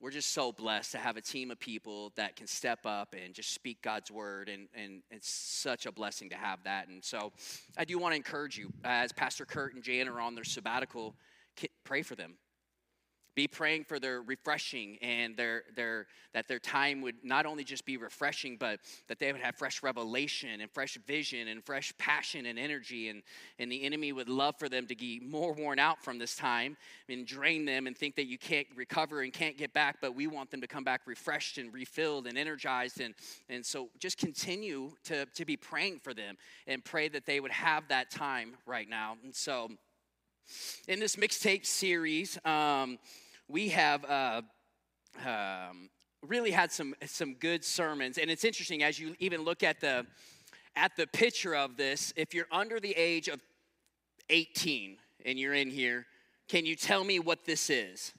we're 0.02 0.12
just 0.12 0.34
so 0.34 0.52
blessed 0.52 0.94
to 0.94 0.98
have 0.98 1.16
a 1.16 1.22
team 1.22 1.52
of 1.52 1.60
people 1.60 2.12
that 2.16 2.36
can 2.36 2.48
step 2.48 2.88
up 2.88 3.14
and 3.14 3.36
just 3.36 3.54
speak 3.54 3.84
God's 3.84 4.10
word. 4.10 4.50
And, 4.50 4.68
and 4.74 5.04
it's 5.12 5.30
such 5.30 5.86
a 5.86 5.92
blessing 5.92 6.30
to 6.32 6.36
have 6.36 6.64
that. 6.64 6.88
And 6.88 7.04
so 7.04 7.32
I 7.78 7.86
do 7.86 8.00
want 8.00 8.14
to 8.14 8.16
encourage 8.16 8.58
you, 8.58 8.74
as 8.84 9.12
Pastor 9.12 9.46
Kurt 9.46 9.76
and 9.76 9.84
Jan 9.84 10.08
are 10.08 10.20
on 10.20 10.34
their 10.34 10.44
sabbatical, 10.44 11.16
pray 11.84 12.02
for 12.02 12.16
them. 12.16 12.34
Be 13.36 13.48
praying 13.48 13.86
for 13.86 14.00
their 14.00 14.22
refreshing 14.22 14.98
and 15.02 15.38
their, 15.38 15.64
their, 15.76 16.08
that 16.34 16.48
their 16.48 16.60
time 16.60 17.02
would 17.02 17.16
not 17.24 17.46
only 17.46 17.64
just 17.64 17.86
be 17.86 17.96
refreshing, 17.96 18.58
but 18.58 18.80
that 19.08 19.20
they 19.20 19.32
would 19.32 19.42
have 19.42 19.56
fresh 19.56 19.82
revelation 19.82 20.62
and 20.62 20.70
fresh 20.70 20.98
vision 21.08 21.48
and 21.48 21.64
fresh 21.64 21.94
passion 21.98 22.46
and 22.46 22.60
energy. 22.60 23.10
And, 23.10 23.24
and 23.58 23.72
the 23.72 23.84
enemy 23.84 24.12
would 24.12 24.28
love 24.28 24.56
for 24.60 24.68
them 24.68 24.86
to 24.88 24.96
be 24.96 25.22
more 25.24 25.54
worn 25.54 25.80
out 25.80 26.04
from 26.04 26.18
this 26.18 26.36
time 26.36 26.76
and 27.08 27.26
drain 27.26 27.66
them 27.66 27.88
and 27.88 27.98
think 27.98 28.16
that 28.16 28.26
you 28.26 28.38
can't 28.38 28.68
recover 28.76 29.22
and 29.22 29.32
can't 29.32 29.58
get 29.58 29.74
back. 29.74 29.98
But 30.02 30.14
we 30.14 30.28
want 30.28 30.52
them 30.52 30.62
to 30.62 30.68
come 30.68 30.84
back 30.84 31.02
refreshed 31.06 31.58
and 31.58 31.74
refilled 31.74 32.28
and 32.28 32.38
energized. 32.38 33.00
And, 33.00 33.14
and 33.50 33.66
so 33.66 33.90
just 34.00 34.18
continue 34.18 34.92
to, 35.06 35.26
to 35.26 35.46
be 35.46 35.56
praying 35.56 36.00
for 36.00 36.14
them 36.14 36.36
and 36.68 36.84
pray 36.84 37.08
that 37.10 37.26
they 37.26 37.40
would 37.40 37.52
have 37.52 37.88
that 37.88 38.12
time 38.12 38.56
right 38.66 38.90
now. 38.90 39.16
And 39.24 39.34
so, 39.34 39.70
in 40.88 41.00
this 41.00 41.16
mixtape 41.16 41.66
series, 41.66 42.38
um, 42.46 43.00
we 43.48 43.70
have 43.70 44.06
uh, 44.06 44.42
um, 45.26 45.90
really 46.28 46.52
had 46.52 46.72
some 46.72 46.94
some 47.06 47.34
good 47.36 47.64
sermons, 47.64 48.18
and 48.18 48.30
it's 48.30 48.44
interesting 48.44 48.84
as 48.84 49.00
you 49.00 49.16
even 49.20 49.44
look 49.44 49.64
at 49.64 49.80
the 49.80 50.06
at 50.76 50.96
the 50.96 51.08
picture 51.08 51.56
of 51.56 51.78
this. 51.78 52.14
If 52.16 52.34
you're 52.34 52.48
under 52.52 52.80
the 52.80 52.92
age 52.92 53.28
of 53.28 53.42
18 54.30 54.98
and 55.26 55.40
you're 55.40 55.54
in 55.54 55.70
here, 55.70 56.06
can 56.48 56.66
you 56.66 56.76
tell 56.76 57.04
me 57.04 57.20
what 57.20 57.46
this 57.46 57.70
is? 57.70 58.14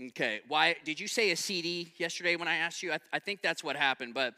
Okay, 0.00 0.40
why 0.46 0.76
did 0.84 1.00
you 1.00 1.08
say 1.08 1.32
a 1.32 1.36
CD 1.36 1.92
yesterday 1.96 2.36
when 2.36 2.46
I 2.46 2.56
asked 2.58 2.84
you? 2.84 2.92
I, 2.92 2.98
I 3.12 3.18
think 3.18 3.42
that's 3.42 3.64
what 3.64 3.74
happened, 3.74 4.14
but 4.14 4.34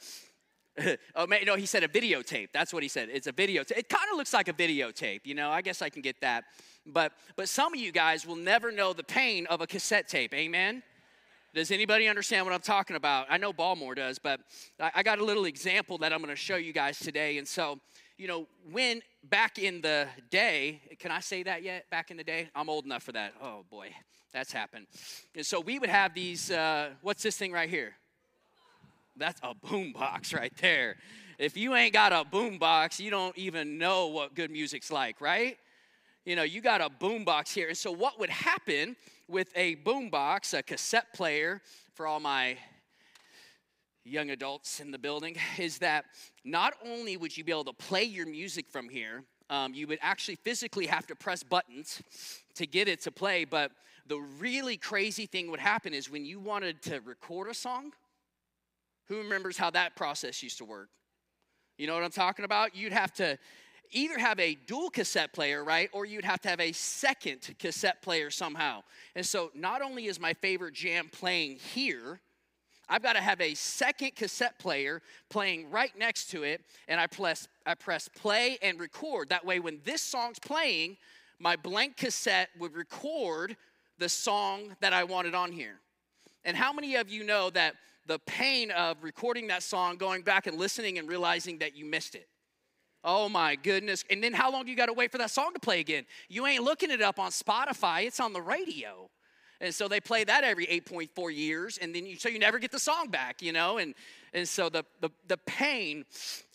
oh 1.17 1.27
man, 1.27 1.41
no, 1.45 1.57
he 1.57 1.67
said 1.67 1.83
a 1.83 1.89
videotape. 1.89 2.49
That's 2.53 2.73
what 2.73 2.83
he 2.83 2.89
said. 2.89 3.09
It's 3.13 3.27
a 3.27 3.33
videotape. 3.33 3.77
It 3.77 3.89
kind 3.89 4.11
of 4.11 4.17
looks 4.17 4.33
like 4.33 4.49
a 4.49 4.53
videotape, 4.53 5.21
you 5.25 5.35
know. 5.35 5.51
I 5.51 5.63
guess 5.63 5.83
I 5.83 5.89
can 5.89 6.03
get 6.03 6.21
that. 6.21 6.45
But 6.87 7.13
but 7.37 7.49
some 7.49 7.75
of 7.75 7.81
you 7.81 7.93
guys 7.93 8.27
will 8.27 8.37
never 8.37 8.71
know 8.73 8.93
the 8.93 9.05
pain 9.05 9.47
of 9.47 9.61
a 9.61 9.67
cassette 9.67 10.09
tape. 10.09 10.33
Amen. 10.35 10.83
Does 11.53 11.73
anybody 11.73 12.07
understand 12.07 12.47
what 12.47 12.55
I'm 12.55 12.61
talking 12.61 12.95
about? 12.95 13.27
I 13.29 13.37
know 13.37 13.53
Balmore 13.53 13.97
does, 13.97 14.21
but 14.21 14.41
I, 14.79 14.91
I 14.97 15.03
got 15.03 15.19
a 15.19 15.25
little 15.25 15.47
example 15.47 15.99
that 15.99 16.13
I'm 16.13 16.21
going 16.21 16.31
to 16.31 16.37
show 16.37 16.55
you 16.55 16.73
guys 16.73 16.97
today. 17.01 17.39
And 17.39 17.49
so, 17.49 17.81
you 18.17 18.29
know, 18.29 18.47
when 18.71 19.03
back 19.25 19.59
in 19.59 19.81
the 19.81 20.07
day, 20.31 20.81
can 21.01 21.11
I 21.11 21.19
say 21.19 21.43
that 21.43 21.65
yet? 21.65 21.91
Back 21.91 22.13
in 22.13 22.17
the 22.17 22.23
day, 22.23 22.51
I'm 22.55 22.69
old 22.69 22.85
enough 22.85 23.03
for 23.03 23.13
that. 23.13 23.33
Oh 23.43 23.65
boy, 23.69 23.89
that's 24.33 24.53
happened. 24.53 24.87
And 25.35 25.45
so 25.45 25.59
we 25.59 25.81
would 25.81 25.91
have 25.91 26.15
these. 26.15 26.53
Uh, 26.53 26.91
what's 27.03 27.23
this 27.23 27.37
thing 27.37 27.51
right 27.51 27.69
here? 27.69 27.95
That's 29.21 29.41
a 29.43 29.55
boom 29.55 29.93
box 29.93 30.33
right 30.33 30.53
there. 30.63 30.97
If 31.39 31.55
you 31.55 31.75
ain't 31.75 31.93
got 31.93 32.11
a 32.11 32.25
boom 32.25 32.57
box, 32.57 32.99
you 32.99 33.11
don't 33.11 33.37
even 33.37 33.77
know 33.77 34.07
what 34.07 34.35
good 34.35 34.51
music's 34.51 34.91
like, 34.91 35.21
right? 35.21 35.59
You 36.25 36.37
know, 36.37 36.43
you 36.43 36.63
got 36.63 36.81
a 36.81 36.89
boom 36.89 37.25
box 37.25 37.53
here. 37.53 37.69
And 37.69 37.77
so 37.77 37.93
what 37.93 38.19
would 38.19 38.31
happen 38.31 38.97
with 39.29 39.53
a 39.55 39.75
boom 39.77 40.09
box, 40.09 40.55
a 40.55 40.63
cassette 40.63 41.13
player 41.13 41.61
for 41.93 42.07
all 42.07 42.19
my 42.19 42.57
young 44.05 44.31
adults 44.31 44.81
in 44.81 44.91
the 44.91 44.99
building, 44.99 45.37
is 45.59 45.77
that 45.79 46.07
not 46.43 46.73
only 46.83 47.19
would 47.19 47.37
you 47.37 47.45
be 47.45 47.53
able 47.53 47.65
to 47.65 47.75
play 47.75 48.05
your 48.05 48.27
music 48.27 48.71
from 48.71 48.89
here, 48.89 49.23
um, 49.51 49.75
you 49.75 49.87
would 49.87 49.99
actually 50.01 50.37
physically 50.37 50.87
have 50.87 51.07
to 51.09 51.15
press 51.15 51.43
buttons 51.43 52.03
to 52.55 52.67
get 52.67 52.89
it 52.89 53.03
to 53.03 53.11
play. 53.11 53.45
But 53.45 53.73
the 54.07 54.19
really 54.39 54.79
crazy 54.79 55.27
thing 55.27 55.51
would 55.51 55.61
happen 55.61 55.93
is 55.93 56.11
when 56.11 56.25
you 56.25 56.41
wanted 56.41 56.81
to 56.85 57.01
record 57.01 57.51
a 57.51 57.55
song, 57.55 57.93
who 59.11 59.19
remembers 59.19 59.59
how 59.59 59.71
that 59.71 59.97
process 59.97 60.41
used 60.41 60.59
to 60.59 60.65
work? 60.65 60.89
You 61.77 61.89
know 61.89 61.95
what 61.95 62.05
I'm 62.05 62.13
talking 62.13 62.45
about? 62.45 62.77
You'd 62.77 62.93
have 62.93 63.13
to 63.15 63.37
either 63.91 64.17
have 64.17 64.39
a 64.39 64.55
dual 64.67 64.89
cassette 64.89 65.33
player, 65.33 65.65
right? 65.65 65.91
Or 65.93 66.07
you'd 66.07 66.25
have 66.25 66.41
to 66.43 66.49
have 66.49 66.61
a 66.61 66.71
second 66.71 67.57
cassette 67.59 68.03
player 68.03 68.31
somehow. 68.31 68.85
And 69.17 69.27
so 69.27 69.51
not 69.53 69.83
only 69.83 70.07
is 70.07 70.21
my 70.21 70.33
favorite 70.35 70.75
jam 70.75 71.11
playing 71.11 71.57
here, 71.57 72.21
I've 72.89 73.03
got 73.03 73.15
to 73.15 73.21
have 73.21 73.41
a 73.41 73.55
second 73.55 74.15
cassette 74.15 74.61
player 74.61 75.03
playing 75.29 75.71
right 75.71 75.91
next 75.99 76.31
to 76.31 76.45
it, 76.45 76.61
and 76.87 77.01
I 77.01 77.09
press, 77.09 77.49
I 77.67 77.75
press 77.75 78.09
play 78.09 78.59
and 78.63 78.79
record. 78.79 79.31
That 79.31 79.45
way, 79.45 79.59
when 79.59 79.81
this 79.85 80.03
song's 80.03 80.39
playing, 80.39 80.97
my 81.41 81.57
blank 81.57 81.97
cassette 81.97 82.51
would 82.61 82.75
record 82.75 83.57
the 83.99 84.09
song 84.09 84.77
that 84.81 84.93
I 84.93 85.03
wanted 85.03 85.35
on 85.35 85.51
here. 85.51 85.81
And 86.45 86.57
how 86.57 86.73
many 86.73 86.95
of 86.95 87.11
you 87.11 87.25
know 87.25 87.51
that 87.51 87.75
the 88.11 88.19
pain 88.19 88.73
of 88.73 88.97
recording 89.05 89.47
that 89.47 89.63
song, 89.63 89.97
going 89.97 90.23
back 90.23 90.49
and 90.49 90.59
listening 90.59 90.99
and 90.99 91.09
realizing 91.09 91.59
that 91.59 91.77
you 91.77 91.85
missed 91.85 92.17
it. 92.17 92.27
Oh 93.05 93.29
my 93.29 93.55
goodness. 93.55 94.05
And 94.11 94.21
then 94.21 94.33
how 94.33 94.51
long 94.51 94.67
you 94.67 94.75
got 94.75 94.87
to 94.87 94.93
wait 94.93 95.13
for 95.13 95.19
that 95.19 95.31
song 95.31 95.53
to 95.55 95.61
play 95.61 95.79
again? 95.79 96.07
You 96.29 96.45
ain't 96.49 96.65
looking 96.65 96.91
it 96.91 97.01
up 97.01 97.21
on 97.21 97.31
Spotify, 97.31 98.07
it's 98.07 98.19
on 98.19 98.33
the 98.33 98.43
radio. 98.43 99.09
And 99.61 99.73
so 99.73 99.87
they 99.87 100.01
play 100.01 100.25
that 100.25 100.43
every 100.43 100.67
8.4 100.67 101.33
years, 101.33 101.79
and 101.79 101.95
then 101.95 102.05
you 102.05 102.17
so 102.17 102.29
you 102.29 102.41
never 102.41 102.59
get 102.59 102.73
the 102.73 102.81
song 102.81 103.11
back, 103.11 103.43
you 103.43 103.53
know? 103.53 103.79
And 103.79 103.95
and 104.35 104.49
so 104.49 104.69
the 104.69 104.85
the, 105.01 105.11
the 105.29 105.37
pain 105.37 106.05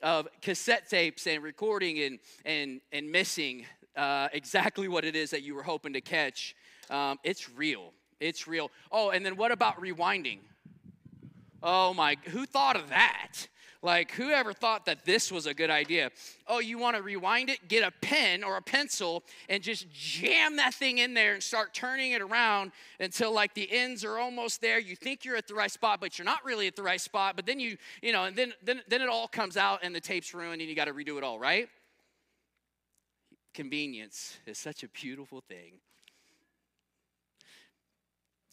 of 0.03 0.27
cassette 0.41 0.89
tapes 0.89 1.25
and 1.25 1.41
recording 1.41 2.01
and 2.01 2.19
and 2.43 2.81
and 2.91 3.09
missing 3.09 3.65
uh, 3.95 4.27
exactly 4.33 4.89
what 4.89 5.05
it 5.05 5.15
is 5.15 5.29
that 5.29 5.41
you 5.41 5.55
were 5.55 5.63
hoping 5.63 5.93
to 5.93 6.01
catch, 6.01 6.53
um, 6.89 7.17
it's 7.23 7.49
real. 7.49 7.93
It's 8.19 8.45
real. 8.45 8.71
Oh, 8.91 9.11
and 9.11 9.25
then 9.25 9.37
what 9.37 9.53
about 9.53 9.79
rewinding? 9.79 10.39
Oh 11.63 11.93
my, 11.93 12.17
who 12.25 12.45
thought 12.45 12.75
of 12.75 12.89
that? 12.89 13.47
Like, 13.85 14.13
whoever 14.13 14.51
thought 14.51 14.87
that 14.87 15.05
this 15.05 15.31
was 15.31 15.45
a 15.45 15.53
good 15.53 15.69
idea? 15.69 16.09
Oh, 16.47 16.57
you 16.57 16.79
want 16.79 16.95
to 16.95 17.03
rewind 17.03 17.51
it? 17.51 17.67
Get 17.67 17.83
a 17.83 17.91
pen 18.01 18.43
or 18.43 18.57
a 18.57 18.61
pencil 18.61 19.23
and 19.47 19.61
just 19.61 19.91
jam 19.91 20.55
that 20.55 20.73
thing 20.73 20.97
in 20.97 21.13
there 21.13 21.35
and 21.35 21.43
start 21.43 21.75
turning 21.75 22.13
it 22.13 22.21
around 22.21 22.71
until 22.99 23.31
like 23.31 23.53
the 23.53 23.71
ends 23.71 24.03
are 24.03 24.17
almost 24.17 24.59
there. 24.59 24.79
You 24.79 24.95
think 24.95 25.23
you're 25.23 25.35
at 25.35 25.47
the 25.47 25.53
right 25.53 25.69
spot, 25.69 26.01
but 26.01 26.17
you're 26.17 26.25
not 26.25 26.43
really 26.43 26.65
at 26.65 26.75
the 26.75 26.81
right 26.81 26.99
spot. 26.99 27.35
But 27.35 27.45
then 27.45 27.59
you, 27.59 27.77
you 28.01 28.11
know, 28.11 28.23
and 28.23 28.35
then 28.35 28.53
then, 28.63 28.81
then 28.87 29.01
it 29.01 29.07
all 29.07 29.27
comes 29.27 29.55
out 29.55 29.81
and 29.83 29.93
the 29.93 30.01
tape's 30.01 30.33
ruined 30.33 30.61
and 30.61 30.69
you 30.69 30.75
got 30.75 30.85
to 30.85 30.93
redo 30.93 31.19
it 31.19 31.23
all, 31.23 31.37
right? 31.37 31.69
Convenience 33.53 34.39
is 34.47 34.57
such 34.57 34.81
a 34.81 34.87
beautiful 34.87 35.41
thing. 35.47 35.73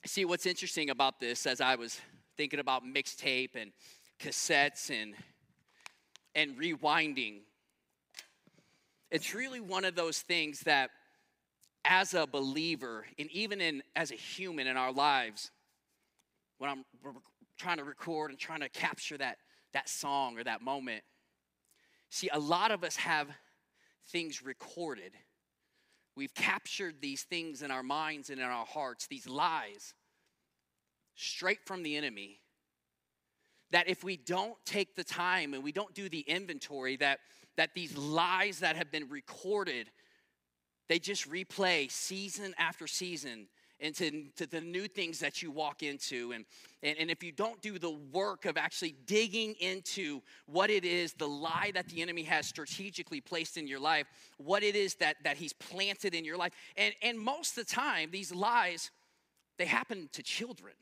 See, 0.04 0.26
what's 0.26 0.44
interesting 0.44 0.90
about 0.90 1.20
this 1.20 1.46
as 1.46 1.62
I 1.62 1.76
was 1.76 2.02
thinking 2.36 2.60
about 2.60 2.82
mixtape 2.84 3.50
and 3.54 3.72
cassettes 4.18 4.90
and 4.90 5.14
and 6.34 6.56
rewinding. 6.56 7.40
It's 9.10 9.34
really 9.34 9.60
one 9.60 9.84
of 9.84 9.94
those 9.94 10.20
things 10.20 10.60
that 10.60 10.90
as 11.84 12.14
a 12.14 12.26
believer 12.26 13.04
and 13.18 13.30
even 13.30 13.60
in 13.60 13.82
as 13.96 14.10
a 14.10 14.14
human 14.14 14.66
in 14.66 14.76
our 14.76 14.92
lives 14.92 15.50
when 16.58 16.70
I'm 16.70 16.84
trying 17.58 17.78
to 17.78 17.84
record 17.84 18.30
and 18.30 18.38
trying 18.38 18.60
to 18.60 18.68
capture 18.68 19.18
that 19.18 19.38
that 19.72 19.88
song 19.88 20.38
or 20.38 20.44
that 20.44 20.62
moment 20.62 21.02
see 22.08 22.28
a 22.32 22.38
lot 22.38 22.70
of 22.70 22.84
us 22.84 22.94
have 22.96 23.28
things 24.08 24.44
recorded 24.44 25.12
we've 26.16 26.34
captured 26.34 26.96
these 27.00 27.22
things 27.22 27.62
in 27.62 27.70
our 27.70 27.82
minds 27.82 28.30
and 28.30 28.38
in 28.38 28.46
our 28.46 28.66
hearts 28.66 29.08
these 29.08 29.28
lies 29.28 29.94
straight 31.14 31.64
from 31.64 31.82
the 31.82 31.96
enemy 31.96 32.40
that 33.70 33.88
if 33.88 34.04
we 34.04 34.16
don't 34.16 34.56
take 34.66 34.94
the 34.94 35.04
time 35.04 35.54
and 35.54 35.64
we 35.64 35.72
don't 35.72 35.94
do 35.94 36.08
the 36.08 36.20
inventory 36.20 36.96
that 36.96 37.20
that 37.56 37.70
these 37.74 37.96
lies 37.96 38.60
that 38.60 38.76
have 38.76 38.90
been 38.90 39.08
recorded 39.08 39.90
they 40.88 40.98
just 40.98 41.30
replay 41.30 41.90
season 41.90 42.54
after 42.58 42.86
season 42.86 43.48
into 43.82 44.30
to 44.36 44.46
the 44.46 44.60
new 44.60 44.86
things 44.86 45.18
that 45.18 45.42
you 45.42 45.50
walk 45.50 45.82
into. 45.82 46.32
And, 46.32 46.44
and 46.82 46.96
and 46.98 47.10
if 47.10 47.22
you 47.22 47.32
don't 47.32 47.60
do 47.60 47.78
the 47.78 47.90
work 47.90 48.46
of 48.46 48.56
actually 48.56 48.94
digging 49.06 49.54
into 49.60 50.22
what 50.46 50.70
it 50.70 50.84
is 50.84 51.12
the 51.12 51.26
lie 51.26 51.72
that 51.74 51.88
the 51.88 52.00
enemy 52.00 52.22
has 52.22 52.46
strategically 52.46 53.20
placed 53.20 53.56
in 53.56 53.66
your 53.66 53.80
life 53.80 54.06
what 54.38 54.62
it 54.62 54.76
is 54.76 54.94
that 54.96 55.16
that 55.24 55.36
he's 55.36 55.52
planted 55.52 56.14
in 56.14 56.24
your 56.24 56.36
life. 56.36 56.52
And 56.76 56.94
and 57.02 57.18
most 57.18 57.58
of 57.58 57.66
the 57.66 57.74
time 57.74 58.10
these 58.10 58.32
lies 58.32 58.90
they 59.58 59.66
happen 59.66 60.08
to 60.12 60.22
children 60.22 60.74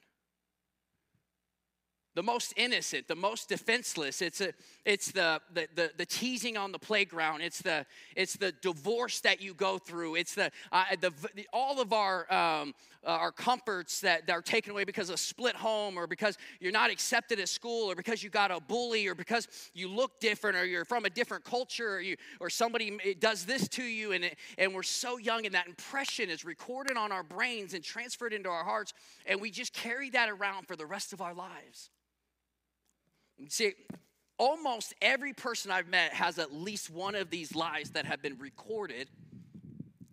the 2.14 2.22
most 2.22 2.52
innocent, 2.56 3.06
the 3.06 3.14
most 3.14 3.48
defenseless. 3.48 4.20
It's, 4.20 4.40
a, 4.40 4.52
it's 4.84 5.12
the, 5.12 5.40
the, 5.54 5.68
the, 5.74 5.90
the, 5.96 6.06
teasing 6.06 6.56
on 6.56 6.72
the 6.72 6.78
playground. 6.78 7.40
It's 7.42 7.62
the, 7.62 7.86
it's 8.16 8.34
the 8.34 8.52
divorce 8.62 9.20
that 9.20 9.40
you 9.40 9.54
go 9.54 9.78
through. 9.78 10.16
It's 10.16 10.34
the, 10.34 10.50
uh, 10.72 10.84
the, 11.00 11.12
all 11.52 11.80
of 11.80 11.92
our, 11.92 12.32
um, 12.32 12.74
uh, 13.06 13.10
our 13.10 13.30
comforts 13.30 14.00
that, 14.00 14.26
that 14.26 14.32
are 14.32 14.42
taken 14.42 14.72
away 14.72 14.84
because 14.84 15.08
of 15.08 15.20
split 15.20 15.54
home 15.54 15.96
or 15.96 16.08
because 16.08 16.36
you're 16.58 16.72
not 16.72 16.90
accepted 16.90 17.38
at 17.38 17.48
school 17.48 17.88
or 17.90 17.94
because 17.94 18.24
you 18.24 18.28
got 18.28 18.50
a 18.50 18.58
bully 18.60 19.06
or 19.06 19.14
because 19.14 19.46
you 19.72 19.88
look 19.88 20.18
different 20.18 20.56
or 20.56 20.66
you're 20.66 20.84
from 20.84 21.04
a 21.04 21.10
different 21.10 21.44
culture 21.44 21.94
or, 21.94 22.00
you, 22.00 22.16
or 22.40 22.50
somebody 22.50 23.14
does 23.20 23.44
this 23.44 23.68
to 23.68 23.84
you. 23.84 24.12
And, 24.12 24.24
it, 24.24 24.36
and 24.58 24.74
we're 24.74 24.82
so 24.82 25.16
young 25.16 25.46
and 25.46 25.54
that 25.54 25.68
impression 25.68 26.28
is 26.28 26.44
recorded 26.44 26.96
on 26.96 27.12
our 27.12 27.22
brains 27.22 27.72
and 27.72 27.84
transferred 27.84 28.32
into 28.32 28.48
our 28.48 28.64
hearts. 28.64 28.92
And 29.26 29.40
we 29.40 29.52
just 29.52 29.72
carry 29.72 30.10
that 30.10 30.28
around 30.28 30.66
for 30.66 30.74
the 30.74 30.86
rest 30.86 31.12
of 31.12 31.20
our 31.20 31.34
lives. 31.34 31.88
See, 33.48 33.72
almost 34.38 34.94
every 35.00 35.32
person 35.32 35.70
I've 35.70 35.88
met 35.88 36.12
has 36.12 36.38
at 36.38 36.52
least 36.52 36.90
one 36.90 37.14
of 37.14 37.30
these 37.30 37.54
lies 37.54 37.90
that 37.90 38.06
have 38.06 38.22
been 38.22 38.38
recorded 38.38 39.08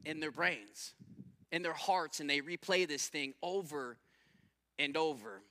in 0.05 0.19
their 0.19 0.31
brains, 0.31 0.93
in 1.51 1.61
their 1.61 1.73
hearts, 1.73 2.19
and 2.19 2.29
they 2.29 2.41
replay 2.41 2.87
this 2.87 3.07
thing 3.07 3.33
over 3.41 3.97
and 4.79 4.95
over. 4.95 5.41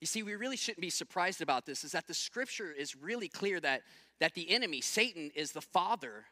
You 0.00 0.06
see, 0.06 0.22
we 0.22 0.34
really 0.34 0.56
shouldn't 0.56 0.80
be 0.80 0.90
surprised 0.90 1.42
about 1.42 1.64
this, 1.64 1.84
is 1.84 1.92
that 1.92 2.06
the 2.06 2.14
scripture 2.14 2.72
is 2.72 2.96
really 2.96 3.28
clear 3.28 3.60
that, 3.60 3.82
that 4.18 4.34
the 4.34 4.50
enemy, 4.50 4.80
Satan, 4.80 5.30
is 5.34 5.52
the 5.52 5.60
father 5.60 6.24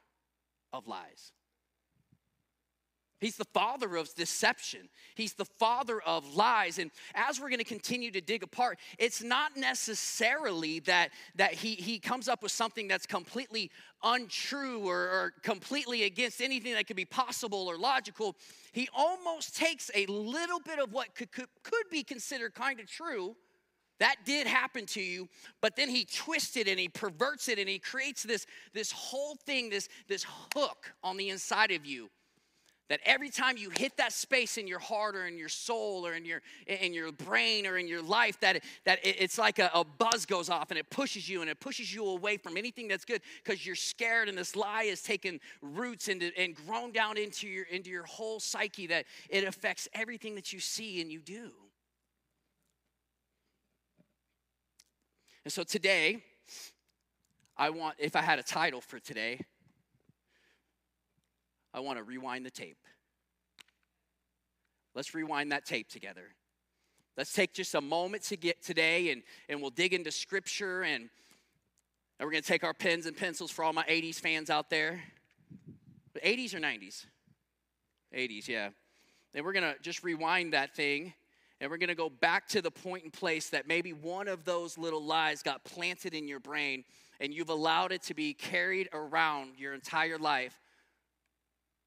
of 0.72 0.88
lies. 0.88 1.32
He's 3.20 3.36
the 3.36 3.44
father 3.44 3.96
of 3.96 4.14
deception. 4.14 4.88
He's 5.14 5.34
the 5.34 5.44
father 5.44 6.00
of 6.00 6.34
lies. 6.34 6.78
And 6.78 6.90
as 7.14 7.38
we're 7.38 7.50
going 7.50 7.58
to 7.58 7.64
continue 7.64 8.10
to 8.12 8.20
dig 8.20 8.42
apart, 8.42 8.78
it's 8.98 9.22
not 9.22 9.56
necessarily 9.56 10.80
that, 10.80 11.10
that 11.34 11.52
he, 11.52 11.74
he 11.74 11.98
comes 11.98 12.28
up 12.28 12.42
with 12.42 12.52
something 12.52 12.88
that's 12.88 13.06
completely 13.06 13.70
untrue 14.02 14.88
or, 14.88 14.96
or 14.96 15.32
completely 15.42 16.04
against 16.04 16.40
anything 16.40 16.72
that 16.72 16.86
could 16.86 16.96
be 16.96 17.04
possible 17.04 17.68
or 17.68 17.76
logical. 17.76 18.36
He 18.72 18.88
almost 18.94 19.54
takes 19.54 19.90
a 19.94 20.06
little 20.06 20.60
bit 20.60 20.78
of 20.78 20.92
what 20.92 21.14
could, 21.14 21.30
could, 21.30 21.48
could 21.62 21.90
be 21.90 22.02
considered 22.02 22.54
kind 22.54 22.80
of 22.80 22.86
true. 22.86 23.36
That 23.98 24.16
did 24.24 24.46
happen 24.46 24.86
to 24.86 25.02
you, 25.02 25.28
but 25.60 25.76
then 25.76 25.90
he 25.90 26.06
twists 26.06 26.56
it 26.56 26.66
and 26.68 26.80
he 26.80 26.88
perverts 26.88 27.50
it 27.50 27.58
and 27.58 27.68
he 27.68 27.78
creates 27.78 28.22
this, 28.22 28.46
this 28.72 28.90
whole 28.90 29.36
thing, 29.44 29.68
this, 29.68 29.90
this 30.08 30.24
hook 30.54 30.94
on 31.02 31.18
the 31.18 31.28
inside 31.28 31.70
of 31.70 31.84
you 31.84 32.08
that 32.90 32.98
every 33.04 33.30
time 33.30 33.56
you 33.56 33.70
hit 33.70 33.96
that 33.98 34.12
space 34.12 34.58
in 34.58 34.66
your 34.66 34.80
heart 34.80 35.14
or 35.14 35.26
in 35.26 35.38
your 35.38 35.48
soul 35.48 36.04
or 36.04 36.14
in 36.14 36.24
your 36.24 36.42
in 36.66 36.92
your 36.92 37.12
brain 37.12 37.64
or 37.64 37.78
in 37.78 37.86
your 37.86 38.02
life 38.02 38.38
that 38.40 38.62
that 38.84 38.98
it's 39.04 39.38
like 39.38 39.60
a, 39.60 39.70
a 39.72 39.84
buzz 39.84 40.26
goes 40.26 40.50
off 40.50 40.70
and 40.70 40.78
it 40.78 40.90
pushes 40.90 41.28
you 41.28 41.40
and 41.40 41.48
it 41.48 41.60
pushes 41.60 41.94
you 41.94 42.04
away 42.04 42.36
from 42.36 42.56
anything 42.56 42.88
that's 42.88 43.04
good 43.04 43.22
because 43.42 43.64
you're 43.64 43.76
scared 43.76 44.28
and 44.28 44.36
this 44.36 44.56
lie 44.56 44.84
has 44.84 45.02
taken 45.02 45.38
roots 45.62 46.08
into, 46.08 46.36
and 46.36 46.56
grown 46.56 46.90
down 46.90 47.16
into 47.16 47.46
your 47.46 47.64
into 47.66 47.90
your 47.90 48.02
whole 48.02 48.40
psyche 48.40 48.88
that 48.88 49.06
it 49.28 49.44
affects 49.44 49.88
everything 49.94 50.34
that 50.34 50.52
you 50.52 50.58
see 50.58 51.00
and 51.00 51.12
you 51.12 51.20
do. 51.20 51.50
And 55.44 55.52
so 55.52 55.62
today 55.62 56.22
i 57.56 57.70
want 57.70 57.94
if 57.98 58.16
i 58.16 58.20
had 58.20 58.38
a 58.40 58.42
title 58.42 58.80
for 58.80 58.98
today 58.98 59.38
I 61.72 61.80
want 61.80 61.98
to 61.98 62.04
rewind 62.04 62.44
the 62.44 62.50
tape. 62.50 62.78
Let's 64.94 65.14
rewind 65.14 65.52
that 65.52 65.64
tape 65.64 65.88
together. 65.88 66.34
Let's 67.16 67.32
take 67.32 67.52
just 67.52 67.74
a 67.74 67.80
moment 67.80 68.22
to 68.24 68.36
get 68.36 68.62
today 68.62 69.10
and, 69.10 69.22
and 69.48 69.60
we'll 69.60 69.70
dig 69.70 69.94
into 69.94 70.10
scripture 70.10 70.82
and, 70.82 71.08
and 72.18 72.26
we're 72.26 72.32
going 72.32 72.42
to 72.42 72.48
take 72.48 72.64
our 72.64 72.74
pens 72.74 73.06
and 73.06 73.16
pencils 73.16 73.50
for 73.50 73.64
all 73.64 73.72
my 73.72 73.84
80s 73.84 74.16
fans 74.16 74.50
out 74.50 74.70
there. 74.70 75.00
80s 76.24 76.54
or 76.54 76.58
90s? 76.58 77.06
80s, 78.14 78.48
yeah. 78.48 78.70
And 79.34 79.44
we're 79.44 79.52
going 79.52 79.74
to 79.74 79.80
just 79.80 80.02
rewind 80.02 80.52
that 80.52 80.74
thing 80.74 81.14
and 81.60 81.70
we're 81.70 81.76
going 81.76 81.88
to 81.88 81.94
go 81.94 82.08
back 82.08 82.48
to 82.48 82.62
the 82.62 82.70
point 82.70 83.04
and 83.04 83.12
place 83.12 83.50
that 83.50 83.68
maybe 83.68 83.92
one 83.92 84.28
of 84.28 84.44
those 84.44 84.78
little 84.78 85.04
lies 85.04 85.42
got 85.42 85.64
planted 85.64 86.14
in 86.14 86.26
your 86.26 86.40
brain 86.40 86.84
and 87.20 87.34
you've 87.34 87.50
allowed 87.50 87.92
it 87.92 88.02
to 88.02 88.14
be 88.14 88.32
carried 88.32 88.88
around 88.92 89.52
your 89.58 89.74
entire 89.74 90.18
life 90.18 90.59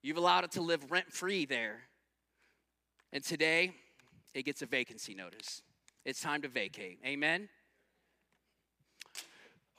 You've 0.06 0.18
allowed 0.18 0.44
it 0.44 0.52
to 0.52 0.62
live 0.62 0.92
rent 0.92 1.14
free 1.14 1.46
there. 1.46 1.80
And 3.14 3.24
today, 3.24 3.72
it 4.34 4.44
gets 4.44 4.62
a 4.62 4.66
vacancy 4.66 5.16
notice. 5.16 5.62
It's 6.04 6.20
time 6.20 6.42
to 6.42 6.50
vacate. 6.50 7.00
Amen? 7.06 7.48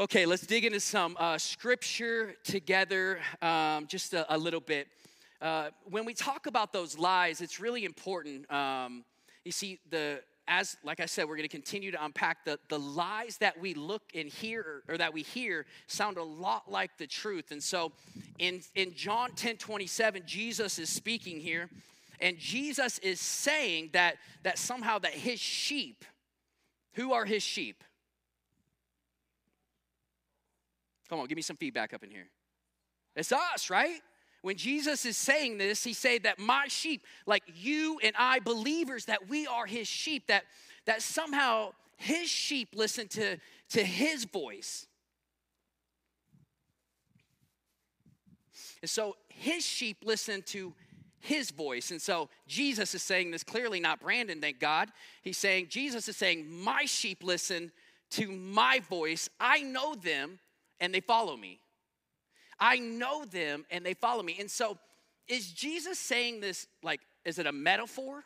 Okay, 0.01 0.25
let's 0.25 0.47
dig 0.47 0.65
into 0.65 0.81
some 0.81 1.15
uh, 1.21 1.37
scripture 1.37 2.37
together 2.43 3.19
um, 3.43 3.87
just 3.87 4.15
a, 4.15 4.35
a, 4.35 4.39
little 4.39 4.61
bit. 4.61 4.89
Uh, 5.43 5.69
when 5.85 6.07
we 6.07 6.15
talk 6.15 6.47
about 6.47 6.73
those 6.73 6.97
lies, 6.97 7.43
it's 7.43 7.61
really 7.61 7.85
important. 7.85 8.51
Um, 8.51 9.05
you 9.45 9.53
see, 9.53 9.79
the 9.91 10.23
as 10.47 10.77
like 10.85 11.01
i 11.01 11.07
said 11.07 11.25
we're 11.25 11.37
going 11.37 11.49
to 11.49 11.57
continue 11.57 11.91
to 11.91 12.05
unpack 12.05 12.45
the, 12.45 12.59
the 12.69 12.79
lies 12.79 13.39
that 13.39 13.59
we 13.59 13.75
look 13.75 14.03
and 14.15 14.29
hear 14.29 14.83
or 14.89 14.99
that 14.99 15.13
we 15.13 15.23
hear 15.23 15.67
sound 15.87 16.17
a 16.17 16.23
lot 16.23 16.71
like 16.71 16.97
the 16.99 17.07
truth. 17.07 17.51
And 17.51 17.63
so 17.63 17.93
in, 18.39 18.61
in 18.75 18.95
john 18.95 19.33
10 19.33 19.57
27 19.57 20.23
jesus 20.27 20.79
is 20.79 20.89
speaking 20.89 21.41
here 21.41 21.69
and 22.21 22.39
jesus 22.39 22.99
is 22.99 23.21
saying 23.21 23.91
that 23.93 24.17
that 24.43 24.59
somehow 24.59 24.99
that 24.99 25.13
his 25.13 25.41
sheep 25.41 26.05
who 26.95 27.13
are 27.13 27.25
his 27.25 27.43
sheep? 27.43 27.83
Come 31.09 31.19
on 31.19 31.27
give 31.27 31.37
me 31.37 31.43
some 31.43 31.57
feedback 31.57 31.93
up 31.93 32.03
in 32.03 32.11
here. 32.11 32.29
It's 33.17 33.33
us 33.33 33.71
right 33.71 34.01
when 34.45 34.59
Jesus 34.59 35.07
is 35.07 35.17
saying 35.17 35.57
this, 35.57 35.83
he 35.83 35.95
said 35.95 36.25
that 36.25 36.39
my 36.39 36.67
sheep, 36.69 37.03
like 37.25 37.45
you 37.55 37.99
and 38.03 38.15
I 38.19 38.41
believers, 38.41 39.07
that 39.07 39.27
we 39.27 39.47
are 39.47 39.65
his 39.65 39.89
sheep, 39.89 40.27
that, 40.27 40.45
that 40.85 41.01
somehow 41.01 41.73
his 41.97 42.29
sheep 42.29 42.69
listen 42.75 43.09
to, 43.09 43.39
to 43.71 43.83
his 43.83 44.27
voice. 44.27 44.87
And 48.83 48.91
so 48.91 49.17
his 49.29 49.65
sheep 49.65 50.05
listen 50.05 50.43
to 50.49 50.75
his 51.21 51.51
voice. 51.51 51.91
And 51.91 52.03
so 52.03 52.29
Jesus 52.47 52.95
is 52.95 53.03
saying 53.03 53.31
this 53.31 53.45
clearly, 53.45 53.81
not 53.81 53.99
Brandon, 53.99 54.43
thank 54.43 54.61
God. 54.61 54.91
He's 55.23 55.39
saying, 55.39 55.69
Jesus 55.71 56.07
is 56.07 56.19
saying, 56.19 56.51
My 56.51 56.85
sheep 56.85 57.25
listen 57.25 57.73
to 58.11 58.31
my 58.31 58.83
voice. 58.91 59.31
I 59.41 59.63
know 59.63 59.95
them 59.95 60.39
and 60.81 60.93
they 60.93 61.01
follow 61.01 61.35
me. 61.35 61.61
I 62.59 62.79
know 62.79 63.25
them 63.25 63.65
and 63.71 63.85
they 63.85 63.95
follow 63.95 64.23
me. 64.23 64.37
And 64.39 64.51
so, 64.51 64.79
is 65.29 65.53
Jesus 65.53 65.99
saying 65.99 66.41
this 66.41 66.67
like, 66.83 67.01
is 67.25 67.39
it 67.39 67.47
a 67.47 67.53
metaphor? 67.53 68.25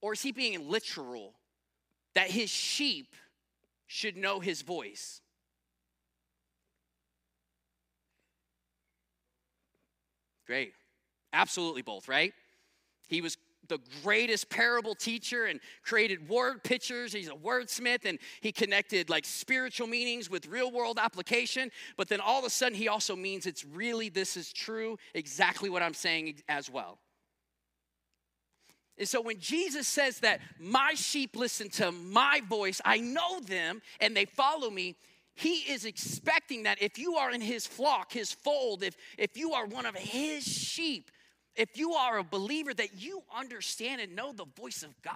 Or 0.00 0.12
is 0.12 0.22
he 0.22 0.32
being 0.32 0.68
literal 0.68 1.32
that 2.14 2.30
his 2.30 2.50
sheep 2.50 3.14
should 3.86 4.16
know 4.16 4.40
his 4.40 4.62
voice? 4.62 5.20
Great. 10.46 10.74
Absolutely 11.32 11.82
both, 11.82 12.08
right? 12.08 12.34
He 13.08 13.20
was 13.20 13.36
the 13.68 13.78
greatest 14.02 14.48
parable 14.48 14.94
teacher 14.94 15.46
and 15.46 15.60
created 15.82 16.28
word 16.28 16.62
pictures. 16.64 17.12
He's 17.12 17.28
a 17.28 17.32
wordsmith 17.32 18.04
and 18.04 18.18
he 18.40 18.52
connected 18.52 19.10
like 19.10 19.24
spiritual 19.24 19.86
meanings 19.86 20.30
with 20.30 20.46
real 20.46 20.70
world 20.70 20.98
application. 21.00 21.70
But 21.96 22.08
then 22.08 22.20
all 22.20 22.38
of 22.38 22.44
a 22.44 22.50
sudden, 22.50 22.76
he 22.76 22.88
also 22.88 23.16
means 23.16 23.46
it's 23.46 23.64
really, 23.64 24.08
this 24.08 24.36
is 24.36 24.52
true, 24.52 24.98
exactly 25.14 25.70
what 25.70 25.82
I'm 25.82 25.94
saying 25.94 26.42
as 26.48 26.70
well. 26.70 26.98
And 28.96 29.08
so 29.08 29.20
when 29.20 29.40
Jesus 29.40 29.88
says 29.88 30.20
that 30.20 30.40
my 30.60 30.92
sheep 30.94 31.36
listen 31.36 31.68
to 31.70 31.90
my 31.90 32.40
voice, 32.48 32.80
I 32.84 32.98
know 32.98 33.40
them 33.40 33.82
and 34.00 34.16
they 34.16 34.24
follow 34.24 34.70
me, 34.70 34.96
he 35.34 35.56
is 35.72 35.84
expecting 35.84 36.62
that 36.62 36.80
if 36.80 36.96
you 36.96 37.16
are 37.16 37.32
in 37.32 37.40
his 37.40 37.66
flock, 37.66 38.12
his 38.12 38.30
fold, 38.30 38.84
if, 38.84 38.96
if 39.18 39.36
you 39.36 39.52
are 39.52 39.66
one 39.66 39.84
of 39.84 39.96
his 39.96 40.44
sheep, 40.44 41.10
if 41.56 41.76
you 41.78 41.92
are 41.92 42.18
a 42.18 42.24
believer, 42.24 42.74
that 42.74 43.00
you 43.00 43.22
understand 43.34 44.00
and 44.00 44.16
know 44.16 44.32
the 44.32 44.46
voice 44.60 44.82
of 44.82 44.90
God. 45.02 45.14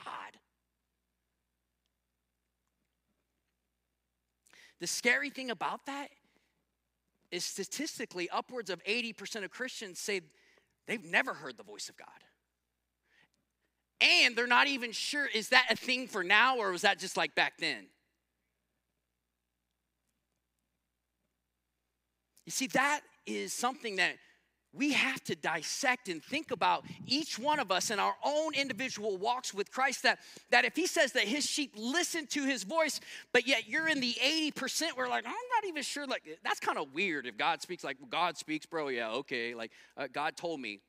The 4.80 4.86
scary 4.86 5.30
thing 5.30 5.50
about 5.50 5.86
that 5.86 6.08
is 7.30 7.44
statistically, 7.44 8.30
upwards 8.30 8.70
of 8.70 8.82
80% 8.84 9.44
of 9.44 9.50
Christians 9.50 9.98
say 9.98 10.20
they've 10.86 11.04
never 11.04 11.34
heard 11.34 11.56
the 11.56 11.64
voice 11.64 11.88
of 11.88 11.96
God. 11.96 12.08
And 14.00 14.36
they're 14.36 14.46
not 14.46 14.68
even 14.68 14.92
sure 14.92 15.26
is 15.26 15.48
that 15.48 15.66
a 15.70 15.76
thing 15.76 16.06
for 16.06 16.22
now 16.22 16.58
or 16.58 16.70
was 16.70 16.82
that 16.82 16.98
just 16.98 17.16
like 17.16 17.34
back 17.34 17.54
then? 17.58 17.86
You 22.46 22.52
see, 22.52 22.68
that 22.68 23.00
is 23.26 23.52
something 23.52 23.96
that 23.96 24.14
we 24.72 24.92
have 24.92 25.22
to 25.24 25.34
dissect 25.34 26.08
and 26.08 26.22
think 26.22 26.50
about 26.50 26.84
each 27.06 27.38
one 27.38 27.58
of 27.58 27.72
us 27.72 27.90
in 27.90 27.98
our 27.98 28.14
own 28.24 28.54
individual 28.54 29.16
walks 29.16 29.54
with 29.54 29.70
Christ. 29.70 30.02
That, 30.02 30.18
that 30.50 30.64
if 30.64 30.76
he 30.76 30.86
says 30.86 31.12
that 31.12 31.24
his 31.24 31.46
sheep 31.46 31.72
listen 31.76 32.26
to 32.28 32.44
his 32.44 32.64
voice, 32.64 33.00
but 33.32 33.46
yet 33.46 33.68
you're 33.68 33.88
in 33.88 34.00
the 34.00 34.14
80%, 34.22 34.96
we're 34.96 35.08
like, 35.08 35.24
I'm 35.26 35.32
not 35.32 35.66
even 35.66 35.82
sure. 35.82 36.06
Like, 36.06 36.22
that's 36.44 36.60
kind 36.60 36.78
of 36.78 36.92
weird 36.92 37.26
if 37.26 37.36
God 37.36 37.62
speaks, 37.62 37.82
like, 37.82 37.96
God 38.10 38.36
speaks, 38.36 38.66
bro. 38.66 38.88
Yeah, 38.88 39.10
okay. 39.10 39.54
Like, 39.54 39.72
uh, 39.96 40.06
God 40.12 40.36
told 40.36 40.60
me. 40.60 40.80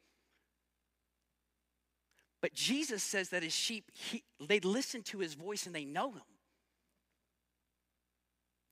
But 2.42 2.54
Jesus 2.54 3.04
says 3.04 3.30
that 3.30 3.44
his 3.44 3.54
sheep, 3.54 3.92
he, 3.94 4.24
they 4.40 4.60
listen 4.60 5.04
to 5.04 5.20
his 5.20 5.34
voice 5.34 5.66
and 5.66 5.76
they 5.76 5.86
know 5.86 6.12
him. 6.12 6.22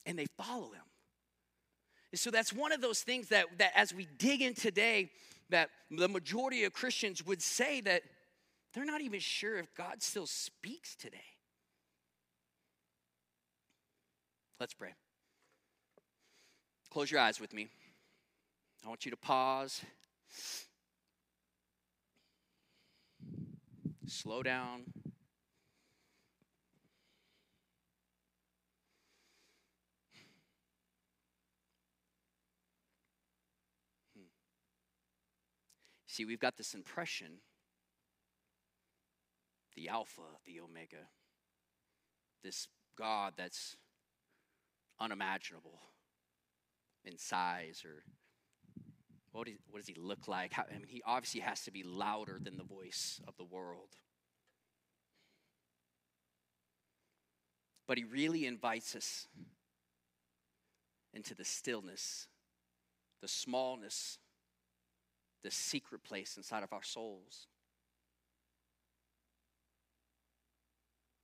And 0.06 0.18
they 0.18 0.28
follow 0.38 0.72
him. 0.72 0.84
So 2.14 2.32
that's 2.32 2.54
one 2.54 2.72
of 2.72 2.82
those 2.82 3.02
things 3.02 3.30
that, 3.30 3.46
that 3.58 3.72
as 3.76 3.94
we 3.94 4.08
dig 4.18 4.42
in 4.42 4.54
today, 4.54 5.12
that 5.50 5.70
the 5.92 6.08
majority 6.08 6.64
of 6.64 6.74
Christians 6.74 7.26
would 7.26 7.42
say 7.42 7.82
that 7.82 8.02
they're 8.74 8.86
not 8.86 9.02
even 9.02 9.20
sure 9.20 9.58
if 9.58 9.74
God 9.76 10.02
still 10.02 10.26
speaks 10.26 10.96
today. 10.96 11.18
Let's 14.60 14.74
pray. 14.74 14.94
Close 16.92 17.12
your 17.12 17.20
eyes 17.20 17.40
with 17.40 17.54
me. 17.54 17.68
I 18.86 18.90
want 18.90 19.06
you 19.06 19.12
to 19.12 19.18
pause. 19.18 19.82
Slow 24.08 24.42
down. 24.42 24.84
See, 36.18 36.26
we've 36.26 36.40
got 36.40 36.58
this 36.58 36.74
impression 36.74 37.28
the 39.76 39.88
Alpha, 39.88 40.24
the 40.48 40.60
Omega, 40.60 41.06
this 42.44 42.70
God 42.98 43.34
that's 43.38 43.78
unimaginable 45.00 45.80
in 47.06 47.20
size 47.20 47.84
or 47.86 48.02
what, 49.32 49.48
is, 49.48 49.60
what 49.70 49.78
does 49.78 49.88
he 49.88 49.94
look 49.94 50.28
like? 50.28 50.54
How, 50.54 50.64
I 50.64 50.80
mean, 50.80 50.88
he 50.88 51.04
obviously 51.06 51.42
has 51.42 51.62
to 51.66 51.72
be 51.72 51.84
louder 51.84 52.40
than 52.44 52.58
the 52.58 52.64
voice 52.64 53.22
of 53.28 53.38
the 53.38 53.46
world. 53.46 53.90
But 57.88 58.00
he 58.00 58.06
really 58.06 58.48
invites 58.48 58.96
us 58.96 59.28
into 61.14 61.36
the 61.36 61.46
stillness, 61.46 62.28
the 63.22 63.28
smallness 63.28 64.18
the 65.44 65.52
secret 65.52 66.04
place 66.04 66.38
inside 66.38 66.64
of 66.64 66.74
our 66.74 66.84
souls. 66.84 67.48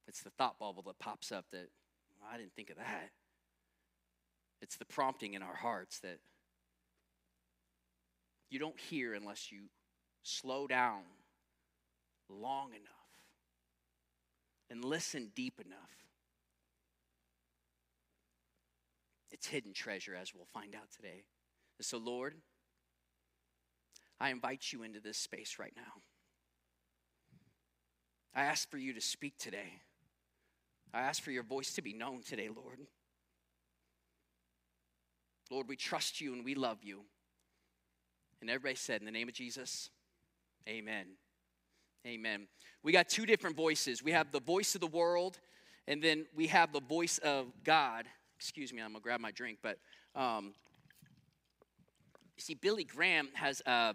It's 0.07 0.21
the 0.21 0.29
thought 0.31 0.59
bubble 0.59 0.83
that 0.83 0.99
pops 0.99 1.31
up 1.31 1.45
that, 1.51 1.69
well, 2.19 2.29
I 2.31 2.37
didn't 2.37 2.53
think 2.53 2.69
of 2.69 2.77
that. 2.77 3.09
It's 4.61 4.77
the 4.77 4.85
prompting 4.85 5.33
in 5.33 5.41
our 5.41 5.55
hearts 5.55 5.99
that 5.99 6.19
you 8.49 8.59
don't 8.59 8.79
hear 8.79 9.13
unless 9.13 9.51
you 9.51 9.63
slow 10.21 10.67
down 10.67 11.01
long 12.29 12.69
enough 12.69 13.03
and 14.69 14.85
listen 14.85 15.31
deep 15.35 15.59
enough. 15.59 15.79
It's 19.31 19.47
hidden 19.47 19.73
treasure, 19.73 20.15
as 20.15 20.33
we'll 20.33 20.45
find 20.53 20.75
out 20.75 20.91
today. 20.95 21.23
And 21.79 21.85
so, 21.85 21.97
Lord, 21.97 22.35
I 24.23 24.29
invite 24.29 24.71
you 24.71 24.83
into 24.83 25.01
this 25.01 25.17
space 25.17 25.57
right 25.59 25.73
now. 25.75 26.01
I 28.33 28.45
ask 28.45 28.71
for 28.71 28.77
you 28.77 28.93
to 28.93 29.01
speak 29.01 29.37
today. 29.37 29.81
I 30.93 31.01
ask 31.01 31.21
for 31.21 31.31
your 31.31 31.43
voice 31.43 31.73
to 31.73 31.81
be 31.81 31.91
known 31.91 32.21
today, 32.23 32.47
Lord. 32.47 32.79
Lord, 35.51 35.67
we 35.67 35.75
trust 35.75 36.21
you 36.21 36.31
and 36.31 36.45
we 36.45 36.55
love 36.55 36.77
you. 36.83 37.01
And 38.39 38.49
everybody 38.49 38.75
said, 38.75 39.01
in 39.01 39.05
the 39.05 39.11
name 39.11 39.27
of 39.27 39.33
Jesus, 39.33 39.89
amen. 40.69 41.05
Amen. 42.07 42.47
We 42.81 42.93
got 42.93 43.09
two 43.09 43.25
different 43.25 43.57
voices. 43.57 44.01
We 44.01 44.13
have 44.13 44.31
the 44.31 44.39
voice 44.39 44.73
of 44.73 44.79
the 44.79 44.87
world, 44.87 45.37
and 45.85 46.01
then 46.01 46.27
we 46.33 46.47
have 46.47 46.71
the 46.71 46.79
voice 46.79 47.17
of 47.17 47.47
God. 47.65 48.05
Excuse 48.37 48.71
me, 48.71 48.81
I'm 48.81 48.93
gonna 48.93 49.01
grab 49.01 49.19
my 49.19 49.31
drink, 49.31 49.57
but 49.61 49.79
um, 50.15 50.53
you 52.37 52.41
see, 52.41 52.53
Billy 52.53 52.85
Graham 52.85 53.27
has 53.33 53.61
uh, 53.65 53.93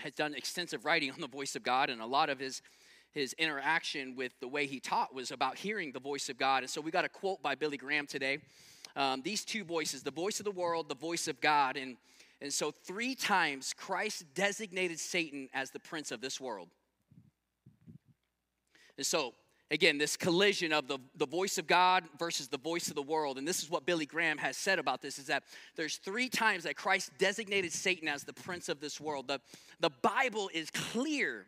has 0.00 0.12
done 0.12 0.34
extensive 0.34 0.84
writing 0.84 1.10
on 1.10 1.20
the 1.20 1.28
voice 1.28 1.56
of 1.56 1.62
God, 1.62 1.90
and 1.90 2.00
a 2.00 2.06
lot 2.06 2.28
of 2.28 2.38
his 2.38 2.62
his 3.12 3.32
interaction 3.34 4.14
with 4.14 4.38
the 4.40 4.48
way 4.48 4.66
he 4.66 4.78
taught 4.78 5.14
was 5.14 5.30
about 5.30 5.58
hearing 5.58 5.92
the 5.92 6.00
voice 6.00 6.28
of 6.28 6.38
God. 6.38 6.62
And 6.62 6.70
so 6.70 6.80
we 6.80 6.90
got 6.90 7.04
a 7.04 7.08
quote 7.08 7.42
by 7.42 7.54
Billy 7.54 7.76
Graham 7.76 8.06
today. 8.06 8.38
Um, 8.96 9.22
these 9.22 9.44
two 9.44 9.64
voices, 9.64 10.02
the 10.02 10.10
voice 10.10 10.40
of 10.40 10.44
the 10.44 10.50
world, 10.50 10.88
the 10.88 10.94
voice 10.94 11.28
of 11.28 11.40
God. 11.40 11.76
And, 11.76 11.96
and 12.40 12.52
so, 12.52 12.70
three 12.70 13.14
times 13.14 13.72
Christ 13.76 14.24
designated 14.34 14.98
Satan 14.98 15.48
as 15.54 15.70
the 15.70 15.80
prince 15.80 16.10
of 16.10 16.20
this 16.20 16.40
world. 16.40 16.68
And 18.96 19.06
so, 19.06 19.34
again, 19.70 19.98
this 19.98 20.16
collision 20.16 20.72
of 20.72 20.88
the, 20.88 20.98
the 21.16 21.26
voice 21.26 21.58
of 21.58 21.66
God 21.66 22.04
versus 22.18 22.48
the 22.48 22.58
voice 22.58 22.88
of 22.88 22.94
the 22.94 23.02
world. 23.02 23.38
And 23.38 23.46
this 23.46 23.62
is 23.62 23.70
what 23.70 23.86
Billy 23.86 24.06
Graham 24.06 24.38
has 24.38 24.56
said 24.56 24.78
about 24.78 25.02
this 25.02 25.18
is 25.18 25.26
that 25.26 25.44
there's 25.76 25.96
three 25.96 26.28
times 26.28 26.64
that 26.64 26.76
Christ 26.76 27.12
designated 27.18 27.72
Satan 27.72 28.08
as 28.08 28.24
the 28.24 28.32
prince 28.32 28.68
of 28.68 28.80
this 28.80 29.00
world. 29.00 29.28
The, 29.28 29.40
the 29.80 29.90
Bible 30.02 30.50
is 30.52 30.70
clear 30.70 31.46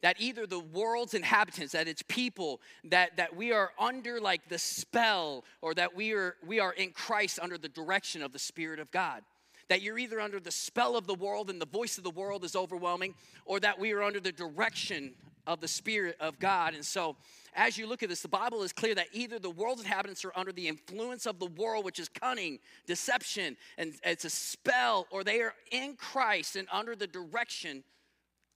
that 0.00 0.16
either 0.20 0.46
the 0.46 0.60
world's 0.60 1.14
inhabitants 1.14 1.72
that 1.72 1.88
it's 1.88 2.02
people 2.02 2.60
that, 2.84 3.16
that 3.16 3.34
we 3.34 3.52
are 3.52 3.72
under 3.78 4.20
like 4.20 4.48
the 4.48 4.58
spell 4.58 5.44
or 5.60 5.74
that 5.74 5.94
we 5.94 6.12
are 6.12 6.36
we 6.46 6.60
are 6.60 6.72
in 6.72 6.90
christ 6.90 7.38
under 7.42 7.58
the 7.58 7.68
direction 7.68 8.22
of 8.22 8.32
the 8.32 8.38
spirit 8.38 8.78
of 8.78 8.90
god 8.90 9.22
that 9.68 9.82
you're 9.82 9.98
either 9.98 10.20
under 10.20 10.40
the 10.40 10.50
spell 10.50 10.96
of 10.96 11.06
the 11.06 11.14
world 11.14 11.50
and 11.50 11.60
the 11.60 11.66
voice 11.66 11.98
of 11.98 12.04
the 12.04 12.10
world 12.10 12.44
is 12.44 12.54
overwhelming 12.56 13.14
or 13.44 13.60
that 13.60 13.78
we 13.78 13.92
are 13.92 14.02
under 14.02 14.20
the 14.20 14.32
direction 14.32 15.14
of 15.46 15.60
the 15.60 15.68
spirit 15.68 16.16
of 16.20 16.38
god 16.38 16.74
and 16.74 16.84
so 16.84 17.16
as 17.58 17.76
you 17.76 17.88
look 17.88 18.04
at 18.04 18.08
this, 18.08 18.22
the 18.22 18.28
Bible 18.28 18.62
is 18.62 18.72
clear 18.72 18.94
that 18.94 19.08
either 19.12 19.40
the 19.40 19.50
world's 19.50 19.82
inhabitants 19.82 20.24
are 20.24 20.32
under 20.36 20.52
the 20.52 20.68
influence 20.68 21.26
of 21.26 21.40
the 21.40 21.46
world, 21.46 21.84
which 21.84 21.98
is 21.98 22.08
cunning, 22.08 22.60
deception, 22.86 23.56
and 23.76 23.94
it's 24.04 24.24
a 24.24 24.30
spell, 24.30 25.08
or 25.10 25.24
they 25.24 25.40
are 25.40 25.54
in 25.72 25.96
Christ 25.96 26.54
and 26.54 26.68
under 26.72 26.94
the 26.94 27.08
direction 27.08 27.82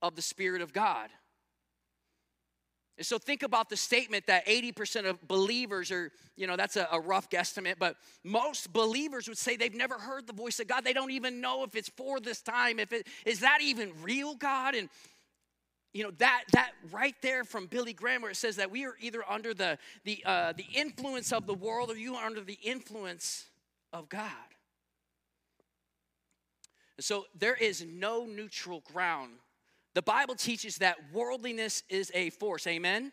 of 0.02 0.14
the 0.14 0.22
Spirit 0.22 0.62
of 0.62 0.72
God. 0.72 1.10
And 2.96 3.04
so 3.04 3.18
think 3.18 3.42
about 3.42 3.68
the 3.68 3.76
statement 3.76 4.26
that 4.28 4.46
80% 4.46 5.06
of 5.08 5.26
believers 5.26 5.90
are, 5.90 6.12
you 6.36 6.46
know, 6.46 6.56
that's 6.56 6.76
a, 6.76 6.86
a, 6.92 7.00
rough 7.00 7.28
guesstimate, 7.28 7.76
but 7.80 7.96
most 8.22 8.72
believers 8.72 9.26
would 9.26 9.38
say 9.38 9.56
they've 9.56 9.74
never 9.74 9.98
heard 9.98 10.28
the 10.28 10.32
voice 10.32 10.60
of 10.60 10.68
God. 10.68 10.84
They 10.84 10.92
don't 10.92 11.10
even 11.10 11.40
know 11.40 11.64
if 11.64 11.74
it's 11.74 11.88
for 11.96 12.20
this 12.20 12.42
time, 12.42 12.78
if 12.78 12.92
it 12.92 13.08
is 13.26 13.40
that 13.40 13.58
even 13.62 13.90
real, 14.02 14.36
God? 14.36 14.76
And 14.76 14.88
you 15.92 16.02
know 16.02 16.10
that 16.18 16.44
that 16.52 16.72
right 16.90 17.14
there 17.22 17.44
from 17.44 17.66
billy 17.66 17.92
graham 17.92 18.22
where 18.22 18.30
it 18.30 18.36
says 18.36 18.56
that 18.56 18.70
we 18.70 18.84
are 18.84 18.94
either 19.00 19.22
under 19.28 19.52
the 19.52 19.78
the 20.04 20.22
uh, 20.24 20.52
the 20.52 20.66
influence 20.74 21.32
of 21.32 21.46
the 21.46 21.54
world 21.54 21.90
or 21.90 21.96
you 21.96 22.14
are 22.14 22.26
under 22.26 22.40
the 22.40 22.58
influence 22.62 23.46
of 23.92 24.08
god. 24.08 24.30
So 27.00 27.24
there 27.38 27.54
is 27.54 27.84
no 27.84 28.26
neutral 28.26 28.82
ground. 28.92 29.32
The 29.94 30.02
bible 30.02 30.34
teaches 30.34 30.76
that 30.78 30.96
worldliness 31.12 31.82
is 31.88 32.10
a 32.14 32.30
force. 32.30 32.66
Amen? 32.66 33.12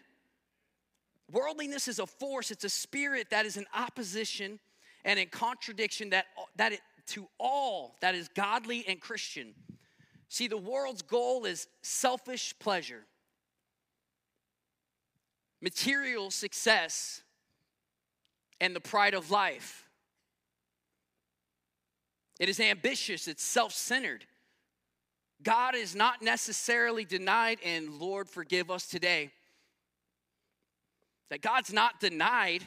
Worldliness 1.32 1.88
is 1.88 2.00
a 2.00 2.08
force. 2.08 2.50
It's 2.52 2.64
a 2.64 2.70
spirit 2.70 3.28
that 3.30 3.46
is 3.46 3.58
in 3.58 3.66
opposition 3.76 4.60
and 5.06 5.20
in 5.20 5.28
contradiction 5.28 6.10
that 6.12 6.26
that 6.56 6.74
it, 6.74 6.82
to 7.08 7.28
all 7.40 7.96
that 8.02 8.16
is 8.16 8.28
godly 8.30 8.86
and 8.88 9.00
christian 9.00 9.54
See, 10.30 10.48
the 10.48 10.58
world's 10.58 11.02
goal 11.02 11.46
is 11.46 11.68
selfish 11.82 12.54
pleasure, 12.60 13.04
material 15.60 16.30
success, 16.30 17.24
and 18.62 18.76
the 18.76 18.80
pride 18.80 19.16
of 19.16 19.32
life. 19.32 19.86
It 22.40 22.48
is 22.48 22.60
ambitious, 22.60 23.28
it's 23.28 23.44
self 23.44 23.74
centered. 23.74 24.24
God 25.42 25.74
is 25.74 25.96
not 25.96 26.22
necessarily 26.22 27.06
denied, 27.06 27.60
and 27.66 27.94
Lord, 27.94 28.30
forgive 28.30 28.70
us 28.70 28.86
today. 28.86 29.32
That 31.32 31.42
God's 31.42 31.74
not 31.74 32.00
denied, 32.00 32.64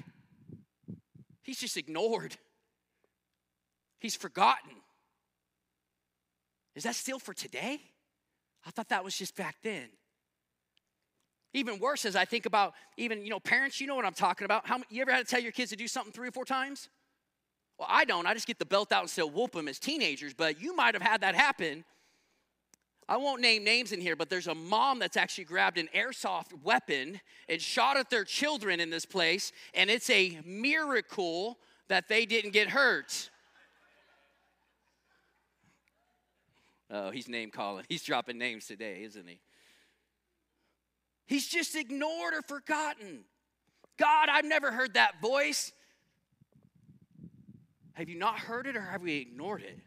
He's 1.42 1.58
just 1.58 1.76
ignored, 1.76 2.36
He's 4.00 4.16
forgotten. 4.16 4.81
Is 6.74 6.84
that 6.84 6.94
still 6.94 7.18
for 7.18 7.34
today? 7.34 7.80
I 8.66 8.70
thought 8.70 8.88
that 8.88 9.04
was 9.04 9.16
just 9.16 9.36
back 9.36 9.56
then. 9.62 9.88
Even 11.54 11.78
worse, 11.78 12.04
as 12.06 12.16
I 12.16 12.24
think 12.24 12.46
about 12.46 12.72
even, 12.96 13.22
you 13.22 13.30
know, 13.30 13.40
parents, 13.40 13.80
you 13.80 13.86
know 13.86 13.94
what 13.94 14.06
I'm 14.06 14.14
talking 14.14 14.44
about. 14.46 14.66
How 14.66 14.78
you 14.88 15.02
ever 15.02 15.12
had 15.12 15.26
to 15.26 15.30
tell 15.30 15.42
your 15.42 15.52
kids 15.52 15.70
to 15.70 15.76
do 15.76 15.86
something 15.86 16.12
three 16.12 16.28
or 16.28 16.32
four 16.32 16.46
times? 16.46 16.88
Well, 17.78 17.88
I 17.90 18.04
don't. 18.04 18.26
I 18.26 18.32
just 18.32 18.46
get 18.46 18.58
the 18.58 18.64
belt 18.64 18.92
out 18.92 19.02
and 19.02 19.10
still 19.10 19.28
whoop 19.28 19.52
them 19.52 19.68
as 19.68 19.78
teenagers, 19.78 20.32
but 20.32 20.60
you 20.60 20.74
might 20.74 20.94
have 20.94 21.02
had 21.02 21.20
that 21.20 21.34
happen. 21.34 21.84
I 23.08 23.16
won't 23.16 23.42
name 23.42 23.64
names 23.64 23.92
in 23.92 24.00
here, 24.00 24.16
but 24.16 24.30
there's 24.30 24.46
a 24.46 24.54
mom 24.54 24.98
that's 24.98 25.16
actually 25.16 25.44
grabbed 25.44 25.76
an 25.76 25.88
airsoft 25.94 26.52
weapon 26.62 27.20
and 27.48 27.60
shot 27.60 27.96
at 27.96 28.08
their 28.08 28.24
children 28.24 28.80
in 28.80 28.88
this 28.88 29.04
place, 29.04 29.52
and 29.74 29.90
it's 29.90 30.08
a 30.08 30.40
miracle 30.46 31.58
that 31.88 32.08
they 32.08 32.24
didn't 32.24 32.52
get 32.52 32.70
hurt. 32.70 33.30
Oh, 36.94 37.10
he's 37.10 37.26
name 37.26 37.50
calling. 37.50 37.86
He's 37.88 38.02
dropping 38.02 38.36
names 38.36 38.66
today, 38.66 39.02
isn't 39.02 39.26
he? 39.26 39.40
He's 41.26 41.48
just 41.48 41.74
ignored 41.74 42.34
or 42.34 42.42
forgotten. 42.42 43.24
God, 43.98 44.28
I've 44.30 44.44
never 44.44 44.70
heard 44.70 44.94
that 44.94 45.20
voice. 45.22 45.72
Have 47.94 48.10
you 48.10 48.18
not 48.18 48.38
heard 48.38 48.66
it 48.66 48.76
or 48.76 48.82
have 48.82 49.00
we 49.00 49.16
ignored 49.16 49.62
it? 49.62 49.78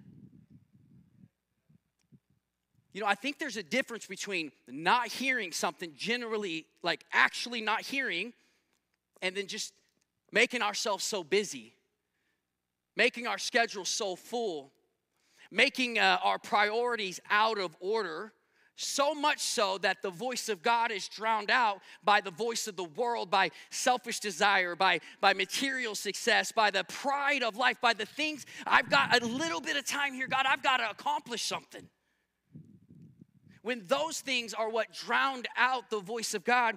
You 2.93 3.01
know, 3.01 3.07
I 3.07 3.15
think 3.15 3.37
there's 3.37 3.57
a 3.57 3.63
difference 3.63 4.07
between 4.07 4.51
not 4.67 5.09
hearing 5.09 5.51
something 5.51 5.91
generally, 5.95 6.65
like 6.81 7.03
actually 7.11 7.61
not 7.61 7.81
hearing, 7.81 8.33
and 9.21 9.35
then 9.35 9.47
just 9.47 9.73
making 10.31 10.61
ourselves 10.61 11.03
so 11.03 11.23
busy, 11.23 11.73
making 12.95 13.27
our 13.27 13.37
schedule 13.37 13.85
so 13.85 14.15
full, 14.15 14.71
making 15.55 15.97
uh, 15.97 16.19
our 16.21 16.37
priorities 16.37 17.19
out 17.29 17.57
of 17.57 17.75
order 17.79 18.33
so 18.75 19.15
much 19.15 19.39
so 19.39 19.77
that 19.77 20.01
the 20.01 20.09
voice 20.09 20.49
of 20.49 20.61
God 20.61 20.91
is 20.91 21.07
drowned 21.07 21.49
out 21.49 21.79
by 22.03 22.19
the 22.19 22.29
voice 22.29 22.67
of 22.67 22.75
the 22.75 22.83
world, 22.83 23.31
by 23.31 23.51
selfish 23.69 24.19
desire, 24.19 24.75
by, 24.75 24.99
by 25.21 25.33
material 25.33 25.95
success, 25.95 26.51
by 26.51 26.71
the 26.71 26.83
pride 26.83 27.41
of 27.41 27.55
life, 27.55 27.79
by 27.79 27.93
the 27.93 28.05
things 28.05 28.45
I've 28.67 28.89
got 28.89 29.21
a 29.21 29.25
little 29.25 29.61
bit 29.61 29.77
of 29.77 29.85
time 29.85 30.13
here, 30.13 30.27
God, 30.27 30.45
I've 30.45 30.61
got 30.61 30.77
to 30.77 30.89
accomplish 30.89 31.43
something. 31.43 31.87
When 33.61 33.83
those 33.87 34.19
things 34.19 34.53
are 34.53 34.69
what 34.69 34.91
drowned 34.91 35.47
out 35.57 35.89
the 35.89 36.01
voice 36.01 36.33
of 36.33 36.43
God, 36.43 36.75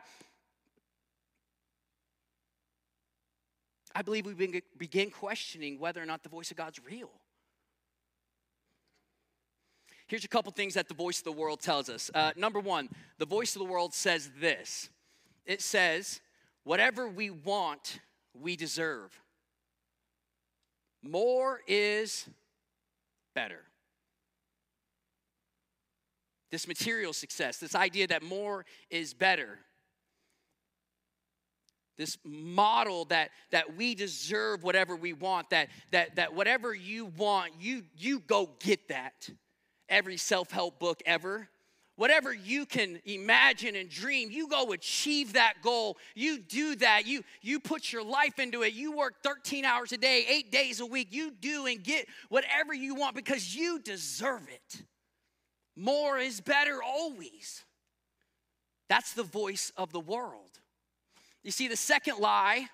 I 3.93 4.03
believe 4.03 4.25
we 4.25 4.63
begin 4.79 5.11
questioning 5.11 5.81
whether 5.81 6.01
or 6.01 6.07
not 6.07 6.23
the 6.23 6.29
voice 6.29 6.53
of 6.53 6.57
God's 6.57 6.81
real. 6.89 7.11
Here's 10.09 10.25
a 10.25 10.29
couple 10.29 10.51
things 10.53 10.75
that 10.75 10.89
the 10.89 10.95
voice 10.95 11.19
of 11.19 11.25
the 11.25 11.33
world 11.33 11.61
tells 11.61 11.91
us. 11.91 12.11
Uh, 12.15 12.33
number 12.35 12.61
one, 12.61 12.89
the 13.19 13.27
voice 13.27 13.55
of 13.55 13.61
the 13.61 13.69
world 13.69 13.95
says 13.95 14.31
this 14.41 14.89
it 15.45 15.63
says, 15.63 16.21
whatever 16.65 17.09
we 17.09 17.31
want, 17.31 18.01
we 18.35 18.57
deserve. 18.57 19.11
More 21.03 21.61
is 21.69 22.27
better. 23.35 23.61
This 26.51 26.67
material 26.67 27.13
success, 27.13 27.59
this 27.59 27.75
idea 27.75 28.07
that 28.09 28.23
more 28.23 28.65
is 28.91 29.15
better 29.15 29.59
this 31.99 32.17
model 32.25 33.07
that 33.07 33.31
that 33.51 33.77
we 33.77 33.93
deserve 33.93 34.63
whatever 34.63 34.95
we 34.95 35.13
want 35.13 35.51
that 35.51 35.69
that 35.91 36.15
that 36.15 36.33
whatever 36.33 36.73
you 36.73 37.07
want 37.07 37.53
you 37.59 37.83
you 37.97 38.21
go 38.21 38.49
get 38.61 38.87
that 38.87 39.29
every 39.89 40.17
self 40.17 40.51
help 40.51 40.79
book 40.79 41.03
ever. 41.07 41.49
Whatever 41.97 42.33
you 42.33 42.65
can 42.65 43.01
imagine 43.07 43.75
and 43.75 43.91
dream, 43.91 44.31
you 44.31 44.47
go 44.47 44.73
achieve 44.73 45.33
that 45.33 45.55
goal. 45.65 45.97
You 46.15 46.39
do 46.39 46.77
that. 46.77 47.09
You, 47.09 47.25
you 47.43 47.59
put 47.59 47.93
your 47.93 48.05
life 48.05 48.39
into 48.39 48.63
it. 48.63 48.73
You 48.73 48.97
work 48.97 49.15
13 49.25 49.65
hours 49.65 49.91
a 49.91 49.97
day, 49.97 50.25
eight 50.29 50.53
days 50.53 50.79
a 50.79 50.87
week. 50.87 51.09
You 51.11 51.33
do 51.33 51.67
and 51.67 51.83
get 51.83 52.07
whatever 52.29 52.73
you 52.73 52.95
want 52.95 53.17
because 53.17 53.53
you 53.53 53.81
deserve 53.81 54.47
it. 54.49 54.83
More 55.75 56.19
is 56.19 56.41
better 56.41 56.81
always. 56.81 57.65
That's 58.89 59.13
the 59.15 59.25
voice 59.25 59.73
of 59.77 59.91
the 59.93 59.99
world. 59.99 60.61
You 61.43 61.51
see, 61.51 61.67
the 61.67 61.77
second 61.77 62.19
lie 62.21 62.69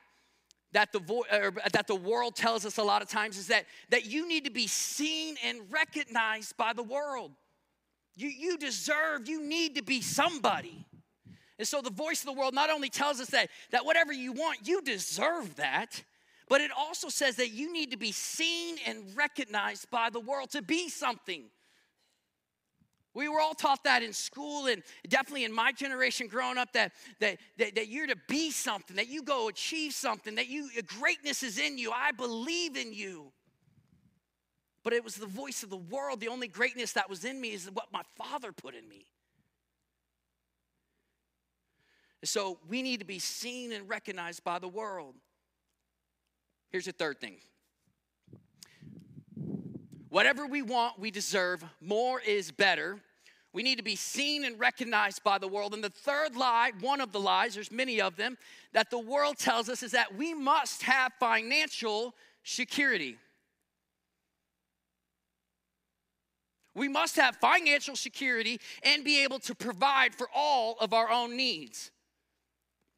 that 0.75 0.93
the, 0.93 0.99
vo- 0.99 1.25
that 1.73 1.87
the 1.87 1.95
world 1.95 2.37
tells 2.37 2.67
us 2.67 2.79
a 2.79 2.83
lot 2.83 3.01
of 3.01 3.09
times 3.09 3.39
is 3.39 3.47
that, 3.47 3.65
that 3.91 4.05
you 4.07 4.29
need 4.29 4.45
to 4.45 4.51
be 4.51 4.67
seen 4.67 5.37
and 5.45 5.61
recognized 5.71 6.57
by 6.57 6.73
the 6.73 6.83
world. 6.83 7.31
You, 8.17 8.29
you 8.29 8.59
deserve, 8.59 9.29
you 9.29 9.43
need 9.43 9.77
to 9.77 9.83
be 9.83 10.03
somebody. 10.03 10.85
And 11.59 11.67
so 11.67 11.81
the 11.81 11.91
voice 11.91 12.21
of 12.21 12.27
the 12.27 12.33
world 12.33 12.55
not 12.55 12.71
only 12.71 12.91
tells 12.91 13.21
us 13.21 13.29
that, 13.29 13.49
that 13.71 13.87
whatever 13.87 14.13
you 14.13 14.33
want, 14.33 14.67
you 14.67 14.83
deserve 14.83 15.57
that, 15.57 16.03
but 16.49 16.61
it 16.61 16.71
also 16.77 17.09
says 17.09 17.37
that 17.37 17.53
you 17.53 17.73
need 17.73 17.93
to 17.93 17.97
be 17.97 18.13
seen 18.13 18.77
and 18.87 19.05
recognized 19.17 19.89
by 19.91 20.11
the 20.11 20.21
world 20.21 20.51
to 20.51 20.63
be 20.63 20.89
something. 20.89 21.45
We 23.15 23.29
were 23.29 23.41
all 23.41 23.55
taught 23.55 23.85
that 23.85 24.03
in 24.03 24.13
school, 24.13 24.67
and 24.67 24.83
definitely 25.09 25.45
in 25.45 25.53
my 25.53 25.71
generation 25.71 26.27
growing 26.27 26.59
up, 26.59 26.73
that, 26.73 26.93
that, 27.21 27.39
that, 27.59 27.77
that, 27.77 27.89
you're 27.89 28.09
to 28.09 28.17
be 28.29 28.51
something, 28.51 28.97
that 28.97 29.09
you 29.09 29.23
go 29.23 29.49
achieve 29.49 29.93
something, 29.93 30.35
that 30.35 30.49
you 30.49 30.69
greatness 30.83 31.45
is 31.45 31.59
in 31.59 31.79
you. 31.79 31.93
I 31.93 32.11
believe 32.11 32.77
in 32.77 32.93
you. 32.93 33.33
But 34.83 34.93
it 34.93 35.05
was 35.05 35.15
the 35.15 35.27
voice 35.27 35.63
of 35.63 35.71
the 35.71 35.77
world. 35.77 36.21
The 36.21 36.29
only 36.29 36.49
greatness 36.49 36.93
that 36.93 37.09
was 37.09 37.25
in 37.25 37.41
me 37.41 37.53
is 37.53 37.71
what 37.73 37.87
my 37.93 38.03
father 38.17 38.53
put 38.53 38.75
in 38.75 38.87
me. 38.89 39.07
So 42.25 42.59
we 42.69 42.83
need 42.83 43.01
to 43.01 43.07
be 43.07 43.19
seen 43.19 43.73
and 43.73 43.89
recognized 43.89 44.43
by 44.45 44.59
the 44.59 44.69
world. 44.69 45.15
Here's 46.71 46.87
the 46.87 46.93
third 46.93 47.21
thing 47.21 47.37
Whatever 50.15 50.47
we 50.47 50.63
want, 50.63 50.97
we 50.99 51.11
deserve. 51.11 51.65
More 51.81 52.21
is 52.21 52.53
better. 52.53 53.01
We 53.55 53.63
need 53.63 53.77
to 53.77 53.85
be 53.85 53.95
seen 53.95 54.45
and 54.45 54.59
recognized 54.59 55.23
by 55.23 55.39
the 55.39 55.47
world. 55.47 55.75
And 55.75 55.83
the 55.83 55.89
third 55.89 56.35
lie, 56.35 56.73
one 56.81 57.01
of 57.01 57.13
the 57.13 57.21
lies, 57.21 57.55
there's 57.55 57.71
many 57.71 58.01
of 58.01 58.17
them, 58.17 58.37
that 58.73 58.91
the 58.91 58.99
world 58.99 59.39
tells 59.39 59.69
us 59.69 59.85
is 59.85 59.93
that 59.93 60.17
we 60.17 60.35
must 60.35 60.83
have 60.83 61.13
financial 61.21 62.17
security. 62.43 63.17
We 66.75 66.89
must 66.89 67.15
have 67.15 67.37
financial 67.37 67.95
security 67.95 68.61
and 68.83 69.05
be 69.05 69.23
able 69.23 69.39
to 69.39 69.55
provide 69.55 70.17
for 70.17 70.27
all 70.35 70.77
of 70.81 70.93
our 70.93 71.09
own 71.09 71.37
needs. 71.37 71.93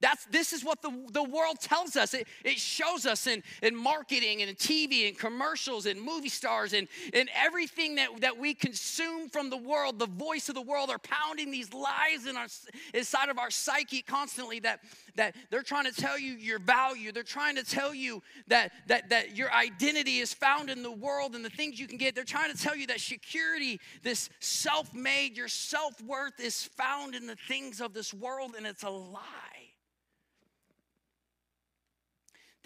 That's, 0.00 0.26
this 0.26 0.52
is 0.52 0.62
what 0.62 0.82
the, 0.82 0.90
the 1.12 1.22
world 1.22 1.58
tells 1.60 1.96
us. 1.96 2.12
It, 2.12 2.28
it 2.44 2.58
shows 2.58 3.06
us 3.06 3.26
in, 3.26 3.42
in 3.62 3.74
marketing 3.74 4.42
and 4.42 4.50
in 4.50 4.56
TV 4.56 5.08
and 5.08 5.18
commercials 5.18 5.86
and 5.86 6.00
movie 6.00 6.28
stars 6.28 6.74
and, 6.74 6.86
and 7.14 7.30
everything 7.34 7.94
that, 7.94 8.20
that 8.20 8.36
we 8.36 8.52
consume 8.52 9.30
from 9.30 9.48
the 9.48 9.56
world. 9.56 9.98
The 9.98 10.06
voice 10.06 10.50
of 10.50 10.54
the 10.54 10.62
world 10.62 10.90
are 10.90 10.98
pounding 10.98 11.50
these 11.50 11.72
lies 11.72 12.26
in 12.28 12.36
our, 12.36 12.46
inside 12.92 13.30
of 13.30 13.38
our 13.38 13.50
psyche 13.50 14.02
constantly 14.02 14.60
that, 14.60 14.80
that 15.14 15.34
they're 15.50 15.62
trying 15.62 15.86
to 15.86 15.94
tell 15.94 16.18
you 16.18 16.32
your 16.34 16.58
value. 16.58 17.10
They're 17.10 17.22
trying 17.22 17.56
to 17.56 17.64
tell 17.64 17.94
you 17.94 18.22
that, 18.48 18.72
that, 18.88 19.08
that 19.08 19.34
your 19.34 19.50
identity 19.52 20.18
is 20.18 20.34
found 20.34 20.68
in 20.68 20.82
the 20.82 20.92
world 20.92 21.34
and 21.34 21.42
the 21.42 21.50
things 21.50 21.80
you 21.80 21.86
can 21.86 21.96
get. 21.96 22.14
They're 22.14 22.24
trying 22.24 22.52
to 22.52 22.58
tell 22.58 22.76
you 22.76 22.86
that 22.88 23.00
security, 23.00 23.80
this 24.02 24.28
self 24.40 24.92
made, 24.92 25.38
your 25.38 25.48
self 25.48 26.02
worth 26.02 26.38
is 26.38 26.64
found 26.64 27.14
in 27.14 27.26
the 27.26 27.36
things 27.48 27.80
of 27.80 27.94
this 27.94 28.12
world, 28.12 28.54
and 28.56 28.66
it's 28.66 28.82
a 28.82 28.90
lie 28.90 29.55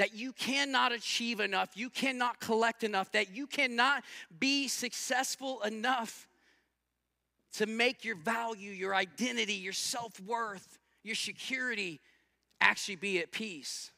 that 0.00 0.14
you 0.14 0.32
cannot 0.32 0.92
achieve 0.92 1.40
enough, 1.40 1.72
you 1.74 1.90
cannot 1.90 2.40
collect 2.40 2.84
enough, 2.84 3.12
that 3.12 3.36
you 3.36 3.46
cannot 3.46 4.02
be 4.38 4.66
successful 4.66 5.60
enough 5.60 6.26
to 7.52 7.66
make 7.66 8.02
your 8.02 8.16
value, 8.16 8.70
your 8.70 8.94
identity, 8.94 9.52
your 9.52 9.74
self 9.74 10.18
worth, 10.20 10.78
your 11.02 11.14
security 11.14 12.00
actually 12.62 12.96
be 12.96 13.18
at 13.18 13.30
peace. 13.30 13.90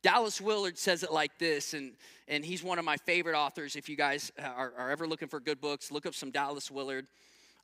Dallas 0.00 0.40
Willard 0.40 0.78
says 0.78 1.02
it 1.02 1.10
like 1.12 1.36
this, 1.38 1.74
and, 1.74 1.94
and 2.28 2.44
he's 2.44 2.62
one 2.62 2.78
of 2.78 2.84
my 2.84 2.98
favorite 2.98 3.36
authors. 3.36 3.74
If 3.74 3.88
you 3.88 3.96
guys 3.96 4.30
are, 4.40 4.72
are 4.78 4.92
ever 4.92 5.08
looking 5.08 5.26
for 5.26 5.40
good 5.40 5.60
books, 5.60 5.90
look 5.90 6.06
up 6.06 6.14
some 6.14 6.30
Dallas 6.30 6.70
Willard. 6.70 7.08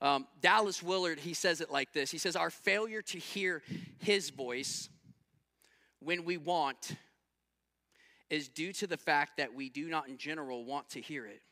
Um, 0.00 0.26
Dallas 0.40 0.82
Willard, 0.82 1.20
he 1.20 1.32
says 1.32 1.60
it 1.60 1.70
like 1.70 1.92
this 1.92 2.10
He 2.10 2.18
says, 2.18 2.34
Our 2.34 2.50
failure 2.50 3.02
to 3.02 3.18
hear 3.18 3.62
his 4.00 4.30
voice 4.30 4.88
when 6.00 6.24
we 6.24 6.36
want 6.36 6.92
is 8.30 8.48
due 8.48 8.72
to 8.74 8.86
the 8.86 8.96
fact 8.96 9.38
that 9.38 9.54
we 9.54 9.68
do 9.68 9.88
not, 9.88 10.08
in 10.08 10.18
general, 10.18 10.64
want 10.64 10.90
to 10.90 11.00
hear 11.00 11.26
it. 11.26 11.42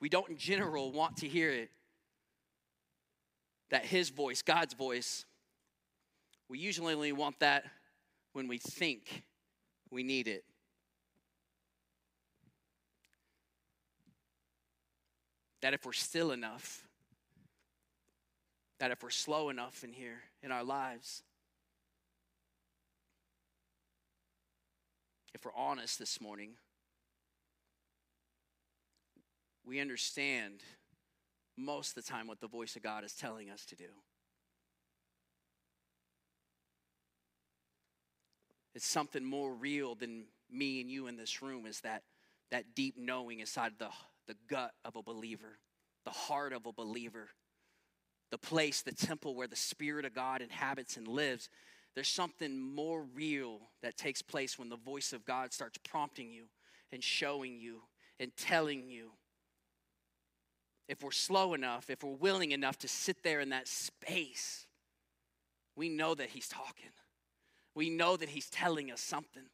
We 0.00 0.08
don't, 0.08 0.30
in 0.30 0.38
general, 0.38 0.92
want 0.92 1.18
to 1.18 1.28
hear 1.28 1.50
it. 1.50 1.70
That 3.70 3.84
His 3.84 4.08
voice, 4.10 4.42
God's 4.42 4.74
voice, 4.74 5.24
we 6.48 6.58
usually 6.58 6.94
only 6.94 7.12
want 7.12 7.38
that 7.40 7.64
when 8.32 8.48
we 8.48 8.58
think 8.58 9.24
we 9.90 10.02
need 10.02 10.26
it. 10.26 10.44
That 15.60 15.74
if 15.74 15.84
we're 15.84 15.92
still 15.92 16.32
enough, 16.32 16.86
that 18.80 18.90
if 18.90 19.02
we're 19.02 19.10
slow 19.10 19.50
enough 19.50 19.84
in 19.84 19.92
here 19.92 20.22
in 20.42 20.50
our 20.50 20.64
lives, 20.64 21.22
if 25.34 25.44
we're 25.44 25.54
honest 25.54 25.98
this 25.98 26.20
morning, 26.20 26.52
we 29.64 29.80
understand 29.80 30.62
most 31.56 31.96
of 31.96 32.02
the 32.02 32.10
time 32.10 32.26
what 32.26 32.40
the 32.40 32.48
voice 32.48 32.74
of 32.74 32.82
God 32.82 33.04
is 33.04 33.12
telling 33.12 33.50
us 33.50 33.66
to 33.66 33.76
do. 33.76 33.84
It's 38.74 38.86
something 38.86 39.24
more 39.24 39.52
real 39.52 39.94
than 39.94 40.24
me 40.50 40.80
and 40.80 40.90
you 40.90 41.06
in 41.06 41.16
this 41.16 41.42
room 41.42 41.66
is 41.66 41.80
that 41.80 42.02
that 42.50 42.74
deep 42.74 42.96
knowing 42.98 43.40
inside 43.40 43.72
the, 43.78 43.88
the 44.26 44.34
gut 44.48 44.72
of 44.84 44.96
a 44.96 45.02
believer, 45.02 45.58
the 46.04 46.10
heart 46.10 46.52
of 46.52 46.66
a 46.66 46.72
believer, 46.72 47.28
the 48.30 48.38
place, 48.38 48.82
the 48.82 48.92
temple 48.92 49.34
where 49.34 49.46
the 49.46 49.56
Spirit 49.56 50.04
of 50.04 50.14
God 50.14 50.42
inhabits 50.42 50.96
and 50.96 51.08
lives. 51.08 51.48
There's 51.94 52.08
something 52.08 52.58
more 52.58 53.02
real 53.14 53.60
that 53.82 53.96
takes 53.96 54.22
place 54.22 54.58
when 54.58 54.68
the 54.68 54.76
voice 54.76 55.12
of 55.12 55.24
God 55.24 55.52
starts 55.52 55.78
prompting 55.78 56.30
you 56.30 56.44
and 56.92 57.02
showing 57.02 57.58
you 57.58 57.82
and 58.18 58.30
telling 58.36 58.88
you. 58.88 59.10
If 60.88 61.02
we're 61.02 61.10
slow 61.12 61.54
enough, 61.54 61.90
if 61.90 62.02
we're 62.02 62.10
willing 62.10 62.52
enough 62.52 62.78
to 62.78 62.88
sit 62.88 63.22
there 63.22 63.40
in 63.40 63.50
that 63.50 63.68
space, 63.68 64.66
we 65.76 65.88
know 65.88 66.14
that 66.14 66.30
He's 66.30 66.48
talking. 66.48 66.90
We 67.74 67.90
know 67.90 68.16
that 68.16 68.28
He's 68.28 68.50
telling 68.50 68.90
us 68.90 69.00
something. 69.00 69.44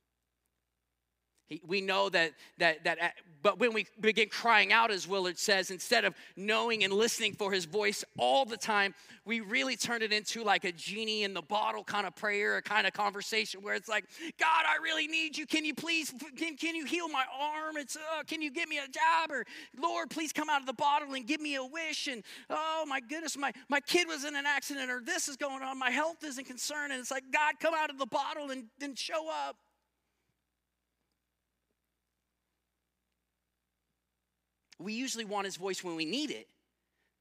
He, 1.49 1.61
we 1.65 1.81
know 1.81 2.09
that, 2.09 2.33
that, 2.59 2.85
that, 2.85 3.01
uh, 3.01 3.09
but 3.43 3.61
when 3.61 3.73
we 3.73 3.87
begin 4.01 4.29
crying 4.29 4.73
out, 4.73 4.91
as 4.91 5.07
Willard 5.07 5.39
says, 5.39 5.71
instead 5.71 6.05
of 6.05 6.15
knowing 6.37 6.83
and 6.83 6.93
listening 6.93 7.35
for 7.35 7.53
his 7.53 7.65
voice 7.65 8.05
all 8.19 8.45
the 8.45 8.57
time, 8.57 8.95
we 9.25 9.41
really 9.41 9.77
turn 9.77 10.03
it 10.03 10.13
into 10.13 10.43
like 10.43 10.65
a 10.65 10.73
genie 10.73 11.23
in 11.23 11.35
the 11.35 11.43
bottle 11.43 11.85
kind 11.85 12.07
of 12.07 12.17
prayer, 12.17 12.57
a 12.57 12.63
kind 12.63 12.87
of 12.87 12.93
conversation 12.93 13.63
where 13.63 13.75
it's 13.75 13.89
like, 13.89 14.05
God, 14.39 14.65
I 14.67 14.83
really 14.83 15.07
need 15.07 15.39
you. 15.39 15.47
Can 15.47 15.65
you 15.65 15.75
please, 15.75 16.13
can, 16.37 16.57
can 16.57 16.75
you 16.75 16.85
heal 16.85 17.09
my 17.09 17.25
arm? 17.39 17.77
It's, 17.77 17.97
uh, 17.97 18.25
can 18.25 18.43
you 18.43 18.51
give 18.51 18.69
me 18.69 18.79
a 18.79 18.89
job? 18.89 19.31
Or 19.31 19.45
Lord, 19.81 20.11
please 20.11 20.33
come 20.33 20.51
out 20.51 20.61
of 20.61 20.67
the 20.67 20.73
bottle 20.73 21.15
and 21.15 21.25
give 21.27 21.41
me 21.41 21.55
a 21.55 21.65
wish. 21.65 22.09
And 22.09 22.25
oh 22.51 22.85
my 22.89 22.99
goodness, 22.99 23.37
my, 23.37 23.53
my 23.69 23.81
kid 23.81 24.09
was 24.09 24.25
in 24.25 24.35
an 24.35 24.47
accident 24.47 24.91
or 24.91 25.01
this 25.01 25.29
is 25.29 25.37
going 25.37 25.63
on. 25.63 25.79
My 25.79 25.91
health 25.91 26.25
isn't 26.25 26.45
concerned. 26.45 26.93
And 26.93 27.01
it's 27.01 27.13
like, 27.13 27.25
God, 27.33 27.55
come 27.61 27.75
out 27.77 27.91
of 27.91 27.99
the 27.99 28.07
bottle 28.07 28.51
and 28.51 28.65
then 28.81 28.97
show 28.97 29.29
up. 29.31 29.57
We 34.79 34.93
usually 34.93 35.25
want 35.25 35.47
his 35.47 35.57
voice 35.57 35.83
when 35.83 35.97
we 35.97 36.05
need 36.05 36.31
it. 36.31 36.49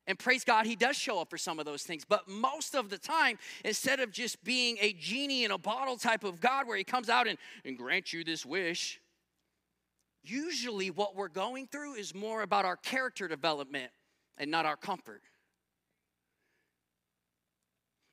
And 0.08 0.20
praise 0.20 0.44
God, 0.44 0.65
he 0.65 0.76
does 0.76 0.96
show 0.96 1.20
up 1.20 1.30
for 1.30 1.38
some 1.38 1.58
of 1.58 1.65
those 1.65 1.84
things. 1.84 2.06
But 2.08 2.28
most 2.28 2.76
of 2.76 2.89
the 2.89 2.98
time, 2.98 3.39
instead 3.63 4.00
of 4.00 4.12
just 4.12 4.44
being 4.44 4.78
a 4.80 4.94
genie 4.94 5.46
in 5.46 5.52
a 5.52 5.58
bottle 5.58 5.98
type 5.98 6.24
of 6.24 6.39
God 6.39 6.68
where 6.68 6.78
he 6.78 6.84
comes 6.84 7.10
out 7.10 7.28
and, 7.28 7.39
and 7.63 7.78
grants 7.78 8.13
you 8.13 8.24
this 8.24 8.46
wish, 8.46 9.00
usually 10.24 10.91
what 10.91 11.15
we're 11.15 11.28
going 11.28 11.68
through 11.68 11.96
is 11.96 12.13
more 12.13 12.44
about 12.44 12.65
our 12.65 12.78
character 12.78 13.28
development 13.28 13.91
and 14.38 14.52
not 14.52 14.65
our 14.65 14.78
comfort. 14.78 15.22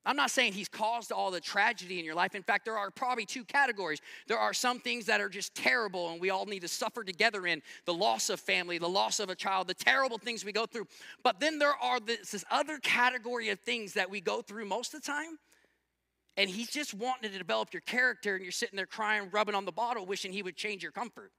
I'm 0.05 0.17
not 0.17 0.33
saying 0.33 0.55
he's 0.55 0.69
caused 0.69 1.13
all 1.13 1.31
the 1.31 1.41
tragedy 1.41 2.01
in 2.01 2.05
your 2.05 2.17
life. 2.17 2.35
In 2.35 2.43
fact, 2.43 2.65
there 2.65 2.77
are 2.77 2.91
probably 2.91 3.25
two 3.25 3.45
categories. 3.45 4.01
There 4.27 4.39
are 4.39 4.53
some 4.53 4.81
things 4.81 5.07
that 5.07 5.21
are 5.21 5.29
just 5.29 5.55
terrible 5.55 6.11
and 6.11 6.21
we 6.21 6.31
all 6.31 6.45
need 6.45 6.61
to 6.61 6.69
suffer 6.69 7.05
together 7.05 7.47
in 7.47 7.63
the 7.85 7.95
loss 7.95 8.29
of 8.29 8.41
family, 8.41 8.79
the 8.79 8.89
loss 8.89 9.21
of 9.21 9.31
a 9.31 9.37
child, 9.37 9.69
the 9.69 9.75
terrible 9.75 10.19
things 10.19 10.45
we 10.45 10.51
go 10.51 10.67
through. 10.67 10.87
But 11.23 11.39
then 11.39 11.59
there 11.59 11.77
are 11.81 12.01
this, 12.01 12.33
this 12.33 12.45
other 12.51 12.79
category 12.79 13.51
of 13.51 13.61
things 13.61 13.95
that 13.95 14.11
we 14.11 14.21
go 14.21 14.43
through 14.43 14.65
most 14.65 14.93
of 14.93 15.03
the 15.03 15.07
time. 15.07 15.39
And 16.37 16.49
he's 16.49 16.71
just 16.71 16.95
wanting 16.95 17.31
to 17.31 17.39
develop 17.39 17.75
your 17.75 17.83
character, 17.83 18.35
and 18.35 18.43
you're 18.43 18.53
sitting 18.53 18.77
there 18.77 18.87
crying, 18.87 19.29
rubbing 19.33 19.55
on 19.55 19.67
the 19.67 19.73
bottle, 19.73 20.07
wishing 20.07 20.33
he 20.33 20.43
would 20.43 20.57
change 20.57 20.83
your 20.83 20.91
comfort. 20.91 21.31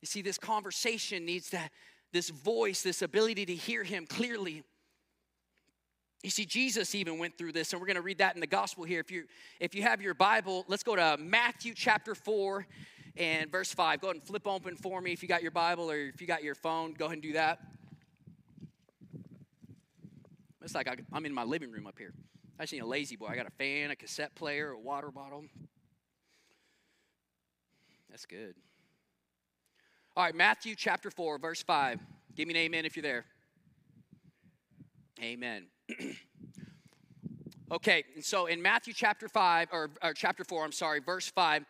You 0.00 0.06
see, 0.06 0.22
this 0.22 0.38
conversation 0.38 1.26
needs 1.26 1.50
that 1.50 1.70
this 2.12 2.30
voice, 2.30 2.82
this 2.82 3.02
ability 3.02 3.46
to 3.46 3.54
hear 3.54 3.84
him 3.84 4.06
clearly. 4.06 4.62
You 6.22 6.30
see, 6.30 6.44
Jesus 6.44 6.94
even 6.94 7.18
went 7.18 7.36
through 7.36 7.52
this, 7.52 7.72
and 7.72 7.80
we're 7.80 7.86
going 7.86 7.96
to 7.96 8.02
read 8.02 8.18
that 8.18 8.34
in 8.36 8.40
the 8.40 8.46
gospel 8.46 8.84
here. 8.84 9.00
If 9.00 9.10
you 9.10 9.24
if 9.58 9.74
you 9.74 9.82
have 9.82 10.00
your 10.00 10.14
Bible, 10.14 10.64
let's 10.68 10.84
go 10.84 10.94
to 10.94 11.16
Matthew 11.18 11.74
chapter 11.74 12.14
4 12.14 12.64
and 13.16 13.50
verse 13.50 13.72
5. 13.72 14.00
Go 14.00 14.06
ahead 14.08 14.16
and 14.16 14.24
flip 14.24 14.46
open 14.46 14.76
for 14.76 15.00
me 15.00 15.12
if 15.12 15.22
you 15.22 15.28
got 15.28 15.42
your 15.42 15.50
Bible 15.50 15.90
or 15.90 15.96
if 15.96 16.20
you 16.20 16.26
got 16.26 16.44
your 16.44 16.54
phone, 16.54 16.92
go 16.92 17.06
ahead 17.06 17.14
and 17.14 17.22
do 17.22 17.32
that. 17.32 17.58
It's 20.62 20.76
like 20.76 20.88
I'm 21.12 21.26
in 21.26 21.34
my 21.34 21.42
living 21.42 21.72
room 21.72 21.88
up 21.88 21.98
here. 21.98 22.14
I 22.58 22.62
just 22.62 22.72
need 22.72 22.82
a 22.82 22.86
La-Z-Boy. 22.86 23.26
I 23.26 23.34
got 23.34 23.48
a 23.48 23.50
fan, 23.50 23.90
a 23.90 23.96
cassette 23.96 24.34
player, 24.36 24.70
a 24.70 24.78
water 24.78 25.10
bottle. 25.10 25.44
That's 28.08 28.26
good. 28.26 28.54
All 30.16 30.22
right, 30.22 30.34
Matthew 30.34 30.76
chapter 30.76 31.10
4, 31.10 31.38
verse 31.38 31.62
5. 31.62 31.98
Give 32.36 32.46
me 32.46 32.54
an 32.54 32.60
amen 32.60 32.84
if 32.84 32.94
you're 32.94 33.02
there. 33.02 33.24
Amen. 35.20 35.71
okay, 37.72 38.04
and 38.14 38.24
so 38.24 38.46
in 38.46 38.62
Matthew 38.62 38.94
chapter 38.94 39.28
5, 39.28 39.68
or, 39.72 39.90
or 40.02 40.14
chapter 40.14 40.44
4, 40.44 40.64
I'm 40.64 40.72
sorry, 40.72 41.00
verse 41.00 41.28
5, 41.30 41.64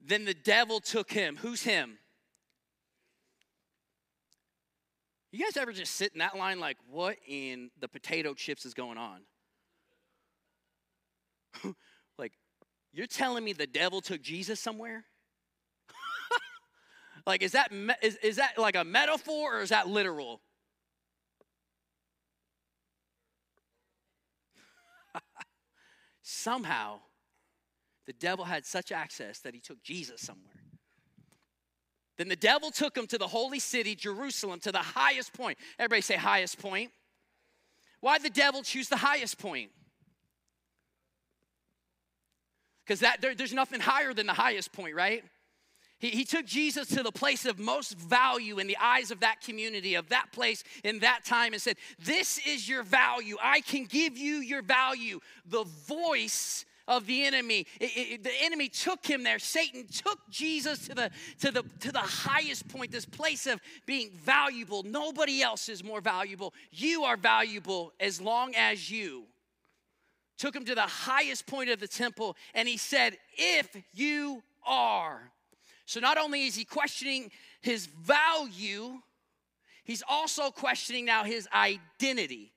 then 0.00 0.24
the 0.24 0.34
devil 0.34 0.80
took 0.80 1.12
him. 1.12 1.36
Who's 1.36 1.62
him? 1.62 1.98
You 5.32 5.44
guys 5.44 5.56
ever 5.56 5.72
just 5.72 5.96
sit 5.96 6.12
in 6.12 6.20
that 6.20 6.36
line 6.36 6.60
like, 6.60 6.76
what 6.88 7.16
in 7.26 7.70
the 7.80 7.88
potato 7.88 8.34
chips 8.34 8.64
is 8.64 8.72
going 8.72 8.98
on? 8.98 9.22
like, 12.18 12.32
you're 12.92 13.08
telling 13.08 13.42
me 13.44 13.52
the 13.52 13.66
devil 13.66 14.00
took 14.00 14.22
Jesus 14.22 14.60
somewhere? 14.60 15.04
like, 17.26 17.42
is 17.42 17.50
that, 17.50 17.72
is, 18.00 18.16
is 18.22 18.36
that 18.36 18.58
like 18.58 18.76
a 18.76 18.84
metaphor 18.84 19.58
or 19.58 19.62
is 19.62 19.70
that 19.70 19.88
literal? 19.88 20.40
Somehow, 26.26 27.00
the 28.06 28.14
devil 28.14 28.46
had 28.46 28.64
such 28.64 28.90
access 28.90 29.40
that 29.40 29.52
he 29.52 29.60
took 29.60 29.82
Jesus 29.82 30.22
somewhere. 30.22 30.54
Then 32.16 32.28
the 32.28 32.36
devil 32.36 32.70
took 32.70 32.96
him 32.96 33.06
to 33.08 33.18
the 33.18 33.28
holy 33.28 33.58
city, 33.58 33.94
Jerusalem, 33.94 34.58
to 34.60 34.72
the 34.72 34.78
highest 34.78 35.34
point. 35.34 35.58
Everybody 35.78 36.00
say, 36.00 36.16
highest 36.16 36.58
point. 36.58 36.90
Why 38.00 38.18
the 38.18 38.30
devil 38.30 38.62
choose 38.62 38.88
the 38.88 38.96
highest 38.96 39.38
point? 39.38 39.70
Because 42.86 43.00
that 43.00 43.20
there, 43.20 43.34
there's 43.34 43.52
nothing 43.52 43.80
higher 43.80 44.14
than 44.14 44.26
the 44.26 44.32
highest 44.32 44.72
point, 44.72 44.94
right? 44.94 45.24
He, 46.04 46.10
he 46.10 46.24
took 46.26 46.44
Jesus 46.44 46.88
to 46.88 47.02
the 47.02 47.10
place 47.10 47.46
of 47.46 47.58
most 47.58 47.96
value 47.98 48.58
in 48.58 48.66
the 48.66 48.76
eyes 48.76 49.10
of 49.10 49.20
that 49.20 49.40
community, 49.40 49.94
of 49.94 50.10
that 50.10 50.32
place, 50.32 50.62
in 50.82 50.98
that 50.98 51.24
time, 51.24 51.54
and 51.54 51.62
said, 51.62 51.78
This 51.98 52.38
is 52.46 52.68
your 52.68 52.82
value. 52.82 53.38
I 53.42 53.62
can 53.62 53.86
give 53.86 54.18
you 54.18 54.36
your 54.36 54.60
value. 54.60 55.20
The 55.46 55.64
voice 55.64 56.66
of 56.86 57.06
the 57.06 57.24
enemy. 57.24 57.66
It, 57.80 57.90
it, 57.96 58.22
the 58.22 58.32
enemy 58.42 58.68
took 58.68 59.06
him 59.06 59.22
there. 59.22 59.38
Satan 59.38 59.86
took 59.86 60.18
Jesus 60.28 60.86
to 60.88 60.94
the, 60.94 61.10
to, 61.40 61.50
the, 61.50 61.64
to 61.80 61.90
the 61.90 62.00
highest 62.00 62.68
point, 62.68 62.92
this 62.92 63.06
place 63.06 63.46
of 63.46 63.58
being 63.86 64.10
valuable. 64.10 64.82
Nobody 64.82 65.40
else 65.40 65.70
is 65.70 65.82
more 65.82 66.02
valuable. 66.02 66.52
You 66.70 67.04
are 67.04 67.16
valuable 67.16 67.94
as 67.98 68.20
long 68.20 68.54
as 68.54 68.90
you. 68.90 69.24
Took 70.36 70.54
him 70.54 70.66
to 70.66 70.74
the 70.74 70.82
highest 70.82 71.46
point 71.46 71.70
of 71.70 71.80
the 71.80 71.88
temple, 71.88 72.36
and 72.52 72.68
he 72.68 72.76
said, 72.76 73.16
If 73.38 73.74
you 73.94 74.42
are 74.66 75.30
so 75.86 76.00
not 76.00 76.18
only 76.18 76.46
is 76.46 76.54
he 76.54 76.64
questioning 76.64 77.30
his 77.60 77.86
value, 77.86 79.00
he's 79.84 80.02
also 80.08 80.50
questioning 80.50 81.04
now 81.04 81.24
his 81.24 81.48
identity. 81.52 82.52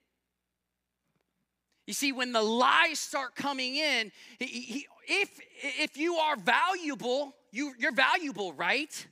You 1.85 1.93
see, 1.93 2.11
when 2.11 2.33
the 2.33 2.41
lies 2.41 2.99
start 2.99 3.35
coming 3.35 3.75
in, 3.75 4.11
he, 4.39 4.45
he, 4.45 4.87
if, 5.07 5.39
if 5.61 5.97
you 5.97 6.15
are 6.15 6.35
valuable, 6.35 7.33
you, 7.51 7.73
you're 7.79 7.93
valuable, 7.93 8.51
right? 8.53 9.07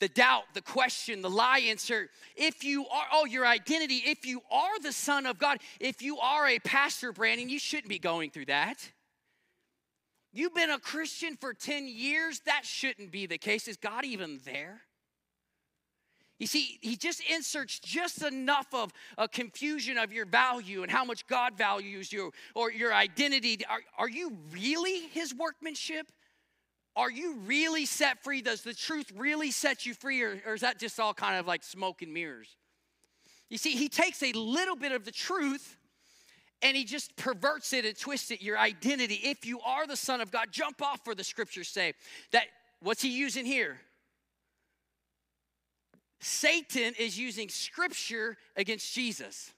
The 0.00 0.08
doubt, 0.08 0.42
the 0.54 0.62
question, 0.62 1.22
the 1.22 1.30
lie 1.30 1.60
answer. 1.60 2.10
If 2.36 2.64
you 2.64 2.86
are, 2.86 3.06
oh, 3.12 3.26
your 3.26 3.46
identity, 3.46 4.02
if 4.04 4.26
you 4.26 4.42
are 4.50 4.78
the 4.80 4.92
Son 4.92 5.24
of 5.24 5.38
God, 5.38 5.58
if 5.80 6.02
you 6.02 6.18
are 6.18 6.48
a 6.48 6.58
pastor, 6.58 7.12
Brandon, 7.12 7.48
you 7.48 7.60
shouldn't 7.60 7.88
be 7.88 8.00
going 8.00 8.30
through 8.30 8.46
that. 8.46 8.92
You've 10.36 10.54
been 10.54 10.68
a 10.68 10.78
Christian 10.78 11.34
for 11.36 11.54
10 11.54 11.88
years. 11.88 12.42
That 12.44 12.66
shouldn't 12.66 13.10
be 13.10 13.24
the 13.24 13.38
case. 13.38 13.66
Is 13.68 13.78
God 13.78 14.04
even 14.04 14.38
there? 14.44 14.82
You 16.38 16.46
see, 16.46 16.78
he 16.82 16.96
just 16.96 17.22
inserts 17.30 17.78
just 17.78 18.22
enough 18.22 18.66
of 18.74 18.92
a 19.16 19.26
confusion 19.26 19.96
of 19.96 20.12
your 20.12 20.26
value 20.26 20.82
and 20.82 20.92
how 20.92 21.06
much 21.06 21.26
God 21.26 21.56
values 21.56 22.12
you 22.12 22.32
or 22.54 22.70
your 22.70 22.92
identity. 22.92 23.60
Are, 23.66 23.80
are 23.96 24.10
you 24.10 24.36
really 24.52 25.08
his 25.08 25.34
workmanship? 25.34 26.12
Are 26.96 27.10
you 27.10 27.38
really 27.46 27.86
set 27.86 28.22
free? 28.22 28.42
Does 28.42 28.60
the 28.60 28.74
truth 28.74 29.10
really 29.16 29.50
set 29.50 29.86
you 29.86 29.94
free, 29.94 30.20
or, 30.20 30.38
or 30.46 30.52
is 30.52 30.60
that 30.60 30.78
just 30.78 31.00
all 31.00 31.14
kind 31.14 31.40
of 31.40 31.46
like 31.46 31.64
smoke 31.64 32.02
and 32.02 32.12
mirrors? 32.12 32.56
You 33.48 33.56
see, 33.56 33.70
he 33.70 33.88
takes 33.88 34.22
a 34.22 34.32
little 34.32 34.76
bit 34.76 34.92
of 34.92 35.06
the 35.06 35.12
truth 35.12 35.78
and 36.62 36.76
he 36.76 36.84
just 36.84 37.14
perverts 37.16 37.72
it 37.72 37.84
and 37.84 37.98
twists 37.98 38.30
it 38.30 38.42
your 38.42 38.58
identity. 38.58 39.20
If 39.22 39.46
you 39.46 39.60
are 39.60 39.86
the 39.86 39.96
Son 39.96 40.20
of 40.20 40.30
God, 40.30 40.48
jump 40.50 40.82
off 40.82 41.04
for 41.04 41.14
the 41.14 41.24
scriptures 41.24 41.68
say. 41.68 41.94
That 42.32 42.44
what's 42.80 43.02
he 43.02 43.10
using 43.10 43.44
here? 43.44 43.78
Satan 46.20 46.94
is 46.98 47.18
using 47.18 47.48
scripture 47.48 48.36
against 48.56 48.92
Jesus. 48.94 49.52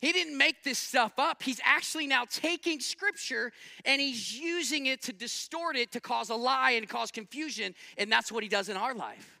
He 0.00 0.12
didn't 0.12 0.36
make 0.36 0.62
this 0.62 0.78
stuff 0.78 1.12
up. 1.18 1.42
He's 1.42 1.60
actually 1.64 2.06
now 2.06 2.24
taking 2.30 2.80
scripture 2.80 3.50
and 3.86 4.00
he's 4.00 4.38
using 4.38 4.86
it 4.86 5.02
to 5.02 5.12
distort 5.12 5.74
it 5.74 5.92
to 5.92 6.00
cause 6.00 6.28
a 6.28 6.34
lie 6.34 6.72
and 6.72 6.86
cause 6.86 7.10
confusion. 7.10 7.74
And 7.96 8.12
that's 8.12 8.30
what 8.30 8.42
he 8.42 8.48
does 8.48 8.68
in 8.68 8.76
our 8.76 8.94
life. 8.94 9.35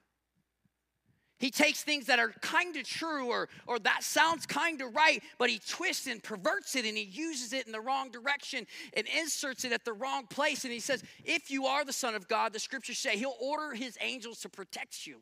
He 1.38 1.50
takes 1.50 1.82
things 1.82 2.06
that 2.06 2.18
are 2.18 2.30
kind 2.40 2.76
of 2.76 2.84
true 2.84 3.26
or, 3.26 3.48
or 3.66 3.78
that 3.80 4.02
sounds 4.02 4.46
kind 4.46 4.80
of 4.80 4.94
right, 4.94 5.22
but 5.38 5.50
he 5.50 5.58
twists 5.58 6.06
and 6.06 6.22
perverts 6.22 6.76
it 6.76 6.86
and 6.86 6.96
he 6.96 7.04
uses 7.04 7.52
it 7.52 7.66
in 7.66 7.72
the 7.72 7.80
wrong 7.80 8.10
direction 8.10 8.66
and 8.94 9.06
inserts 9.06 9.64
it 9.64 9.72
at 9.72 9.84
the 9.84 9.92
wrong 9.92 10.26
place. 10.26 10.64
And 10.64 10.72
he 10.72 10.80
says, 10.80 11.02
If 11.24 11.50
you 11.50 11.66
are 11.66 11.84
the 11.84 11.92
Son 11.92 12.14
of 12.14 12.26
God, 12.26 12.54
the 12.54 12.58
scriptures 12.58 12.98
say 12.98 13.18
he'll 13.18 13.36
order 13.38 13.74
his 13.74 13.98
angels 14.00 14.40
to 14.40 14.48
protect 14.48 15.06
you, 15.06 15.20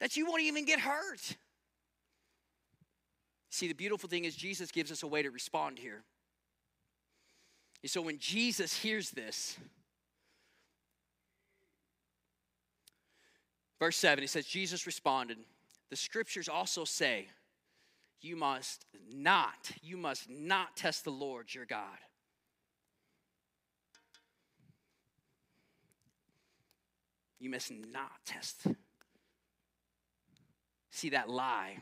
that 0.00 0.16
you 0.16 0.26
won't 0.26 0.42
even 0.42 0.64
get 0.64 0.80
hurt. 0.80 1.36
See, 3.50 3.68
the 3.68 3.74
beautiful 3.74 4.08
thing 4.08 4.24
is, 4.24 4.34
Jesus 4.34 4.70
gives 4.72 4.90
us 4.90 5.02
a 5.04 5.06
way 5.06 5.22
to 5.22 5.30
respond 5.30 5.78
here. 5.78 6.02
And 7.82 7.90
so 7.90 8.00
when 8.00 8.18
Jesus 8.18 8.76
hears 8.76 9.10
this, 9.10 9.56
Verse 13.80 13.96
7, 13.96 14.22
he 14.22 14.28
says, 14.28 14.44
Jesus 14.44 14.86
responded, 14.86 15.38
The 15.88 15.96
scriptures 15.96 16.48
also 16.48 16.84
say, 16.84 17.28
You 18.20 18.36
must 18.36 18.84
not, 19.10 19.72
you 19.82 19.96
must 19.96 20.28
not 20.28 20.76
test 20.76 21.04
the 21.04 21.10
Lord 21.10 21.52
your 21.52 21.64
God. 21.64 21.98
You 27.40 27.48
must 27.48 27.72
not 27.72 28.10
test. 28.26 28.66
See 30.90 31.08
that 31.08 31.30
lie. 31.30 31.78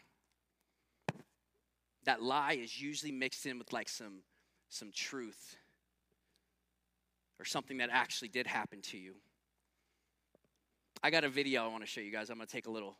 That 2.04 2.22
lie 2.22 2.52
is 2.52 2.80
usually 2.80 3.10
mixed 3.10 3.44
in 3.44 3.58
with 3.58 3.72
like 3.72 3.88
some 3.88 4.20
some 4.68 4.92
truth 4.94 5.56
or 7.40 7.44
something 7.44 7.78
that 7.78 7.88
actually 7.90 8.28
did 8.28 8.46
happen 8.46 8.82
to 8.82 8.98
you. 8.98 9.14
I 11.02 11.10
got 11.10 11.22
a 11.22 11.28
video 11.28 11.64
I 11.64 11.68
want 11.68 11.82
to 11.84 11.86
show 11.86 12.00
you 12.00 12.10
guys. 12.10 12.28
I'm 12.28 12.36
going 12.36 12.46
to 12.46 12.52
take 12.52 12.66
a 12.66 12.70
little 12.70 12.96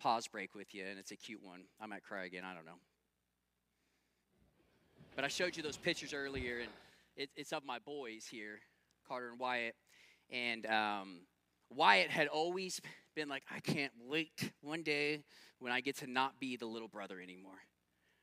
pause 0.00 0.26
break 0.26 0.54
with 0.54 0.74
you, 0.74 0.84
and 0.84 0.98
it's 0.98 1.12
a 1.12 1.16
cute 1.16 1.42
one. 1.42 1.60
I 1.80 1.86
might 1.86 2.02
cry 2.02 2.24
again. 2.24 2.42
I 2.44 2.52
don't 2.52 2.66
know. 2.66 2.80
But 5.14 5.24
I 5.24 5.28
showed 5.28 5.56
you 5.56 5.62
those 5.62 5.76
pictures 5.76 6.12
earlier, 6.12 6.58
and 6.58 6.68
it, 7.16 7.30
it's 7.36 7.52
of 7.52 7.64
my 7.64 7.78
boys 7.78 8.26
here, 8.28 8.60
Carter 9.06 9.30
and 9.30 9.38
Wyatt. 9.38 9.76
And 10.30 10.66
um, 10.66 11.20
Wyatt 11.70 12.10
had 12.10 12.26
always 12.26 12.80
been 13.14 13.28
like, 13.28 13.44
I 13.54 13.60
can't 13.60 13.92
wait 14.04 14.52
one 14.60 14.82
day 14.82 15.22
when 15.60 15.72
I 15.72 15.80
get 15.80 15.96
to 15.98 16.06
not 16.08 16.40
be 16.40 16.56
the 16.56 16.66
little 16.66 16.88
brother 16.88 17.20
anymore. 17.20 17.58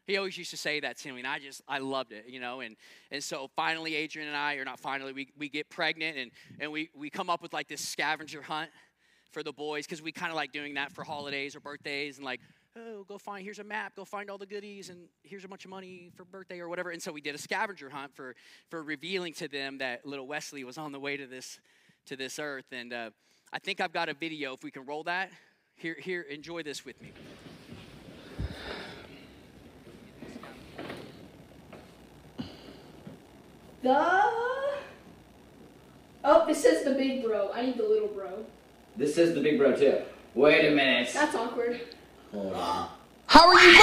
He 0.08 0.18
always 0.18 0.38
used 0.38 0.52
to 0.52 0.58
say 0.58 0.82
that 0.82 0.98
to 1.00 1.12
me, 1.12 1.20
and 1.20 1.28
I 1.28 1.40
just 1.40 1.64
I 1.68 1.80
loved 1.80 2.12
it, 2.12 2.26
you 2.28 2.40
know. 2.40 2.60
And 2.60 2.76
and 3.10 3.24
so 3.24 3.50
finally, 3.56 3.96
Adrian 3.96 4.28
and 4.28 4.38
I, 4.38 4.56
or 4.56 4.64
not 4.64 4.80
finally, 4.80 5.14
we, 5.14 5.30
we 5.36 5.50
get 5.50 5.68
pregnant, 5.68 6.16
and 6.16 6.32
and 6.60 6.72
we 6.72 6.92
we 6.96 7.10
come 7.10 7.28
up 7.28 7.42
with 7.42 7.54
like 7.54 7.68
this 7.68 7.82
scavenger 7.82 8.44
hunt 8.44 8.70
for 9.32 9.44
the 9.44 9.52
boys 9.52 9.86
because 9.86 10.02
we 10.02 10.12
kind 10.12 10.32
of 10.32 10.36
like 10.36 10.52
doing 10.52 10.76
that 10.76 10.92
for 10.92 11.04
holidays 11.04 11.56
or 11.56 11.60
birthdays 11.60 12.18
and 12.18 12.26
like 12.26 12.40
oh 12.78 13.04
go 13.08 13.18
find 13.18 13.44
here's 13.44 13.60
a 13.60 13.64
map 13.64 13.96
go 13.96 14.06
find 14.06 14.30
all 14.30 14.38
the 14.38 14.46
goodies 14.46 14.90
and 14.90 15.08
here's 15.24 15.44
a 15.44 15.48
bunch 15.48 15.66
of 15.66 15.72
money 15.72 16.12
for 16.16 16.26
birthday 16.26 16.60
or 16.60 16.70
whatever. 16.70 16.92
And 16.92 17.02
so 17.02 17.12
we 17.12 17.22
did 17.22 17.36
a 17.36 17.38
scavenger 17.38 17.90
hunt 17.90 18.14
for 18.14 18.36
for 18.70 18.84
revealing 18.84 19.34
to 19.34 19.48
them 19.48 19.78
that 19.80 20.06
little 20.06 20.28
wesley 20.28 20.64
was 20.64 20.78
on 20.78 20.92
the 20.92 21.00
way 21.00 21.18
to 21.18 21.28
this 21.28 21.60
to 22.08 22.16
this 22.16 22.40
earth. 22.40 22.66
And 22.72 22.94
uh, 22.94 23.10
i 23.54 23.60
think 23.60 23.80
i've 23.82 23.94
got 23.94 24.10
a 24.10 24.14
video 24.14 24.54
if 24.54 24.64
we 24.64 24.72
can 24.72 24.86
roll 24.86 25.04
that. 25.04 25.32
Here 25.76 25.98
here 26.00 26.22
enjoy 26.22 26.64
this 26.64 26.86
with 26.86 27.02
me. 27.02 27.12
The 33.82 33.94
oh 36.24 36.46
this 36.48 36.64
says 36.64 36.84
the 36.84 36.94
big 36.94 37.24
bro. 37.24 37.52
I 37.54 37.66
need 37.66 37.78
the 37.78 37.84
little 37.84 38.08
bro 38.08 38.46
this 38.98 39.18
is 39.18 39.34
the 39.34 39.42
big 39.42 39.58
bro 39.58 39.76
too. 39.76 39.98
Wait 40.34 40.66
a 40.66 40.72
minute. 40.76 41.10
That's 41.14 41.36
awkward. 41.36 41.82
Hold 42.32 42.54
on. 42.54 42.90
How 43.28 43.48
are 43.48 43.60
you? 43.60 43.72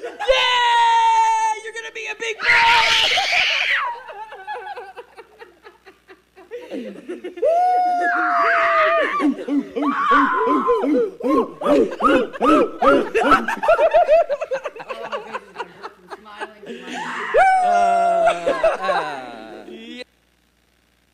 yeah! 0.00 1.54
You're 1.64 1.74
gonna 1.74 1.92
be 1.94 2.06
a 2.06 2.14
big 2.18 2.36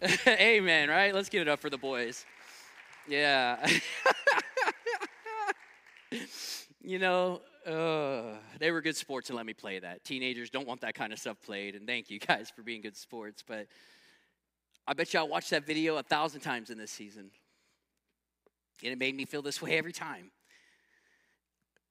Amen, 0.28 0.88
right? 0.88 1.14
Let's 1.14 1.28
give 1.28 1.42
it 1.42 1.48
up 1.48 1.61
for 1.61 1.70
the 1.70 1.78
boys. 1.78 2.26
Yeah. 3.09 3.66
you 6.82 6.98
know, 6.98 7.40
uh, 7.66 8.36
they 8.59 8.70
were 8.70 8.82
good 8.82 8.96
sports 8.96 9.30
and 9.30 9.36
let 9.36 9.46
me 9.46 9.55
play 9.55 9.78
that. 9.78 10.05
Teenagers 10.05 10.50
don't 10.50 10.66
want 10.66 10.82
that 10.82 10.94
kind 10.94 11.12
of 11.12 11.18
stuff 11.18 11.40
played, 11.42 11.74
and 11.74 11.86
thank 11.86 12.11
you 12.11 12.18
guys 12.18 12.52
for 12.55 12.62
being 12.62 12.82
good 12.82 12.96
sports. 12.96 13.42
But 13.46 13.66
I 14.86 14.92
bet 14.92 15.14
y'all 15.14 15.28
watched 15.28 15.50
that 15.50 15.66
video 15.66 15.96
a 15.96 16.02
thousand 16.02 16.40
times 16.40 16.70
in 16.70 16.76
this 16.76 16.90
season. 16.90 17.30
And 18.82 18.92
it 18.92 18.98
made 18.98 19.14
me 19.14 19.24
feel 19.24 19.40
this 19.40 19.62
way 19.62 19.78
every 19.78 19.92
time. 19.92 20.30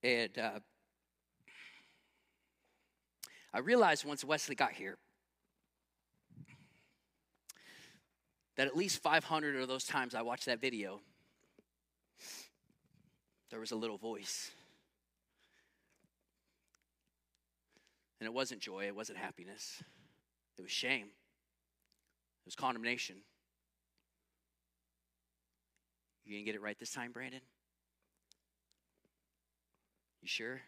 And 0.03 0.38
uh, 0.38 0.59
I 3.53 3.59
realized 3.59 4.05
once 4.05 4.24
Wesley 4.24 4.53
got 4.53 4.74
here 4.74 4.97
that 8.56 8.68
at 8.68 8.78
least 8.78 9.01
500 9.01 9.56
of 9.56 9.68
those 9.68 9.84
times 9.84 10.14
I 10.14 10.22
watched 10.22 10.45
that 10.45 10.62
video, 10.62 10.99
there 13.49 13.60
was 13.60 13.72
a 13.72 13.76
little 13.76 13.97
voice. 13.97 14.51
And 18.20 18.28
it 18.28 18.34
wasn't 18.34 18.62
joy, 18.62 18.86
it 18.86 18.95
wasn't 18.95 19.18
happiness, 19.18 19.84
it 20.58 20.62
was 20.62 20.72
shame, 20.72 21.08
it 21.08 22.45
was 22.45 22.56
condemnation. 22.56 23.18
You 26.26 26.36
gonna 26.38 26.45
get 26.45 26.56
it 26.56 26.62
right 26.62 26.80
this 26.80 26.91
time, 26.91 27.12
Brandon? 27.12 27.41
You 30.22 30.28
sure? 30.30 30.62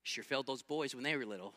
You 0.00 0.02
sure 0.02 0.24
failed 0.24 0.48
those 0.48 0.62
boys 0.62 0.92
when 0.92 1.04
they 1.04 1.16
were 1.16 1.24
little. 1.24 1.54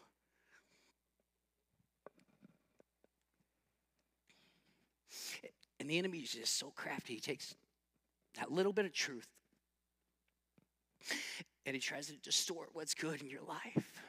And 5.86 5.92
the 5.92 6.00
enemy 6.00 6.18
is 6.18 6.32
just 6.32 6.58
so 6.58 6.72
crafty. 6.76 7.14
He 7.14 7.20
takes 7.20 7.54
that 8.40 8.52
little 8.52 8.74
bit 8.74 8.86
of 8.86 8.92
truth 8.92 9.28
and 11.64 11.76
he 11.76 11.80
tries 11.80 12.08
to 12.08 12.14
distort 12.14 12.70
what's 12.74 12.96
good 12.96 13.22
in 13.22 13.30
your 13.30 13.44
life. 13.44 14.02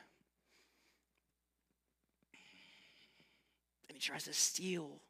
And 3.91 3.93
he 3.95 3.99
tries 3.99 4.25
to 4.25 4.33
steal 4.33 5.03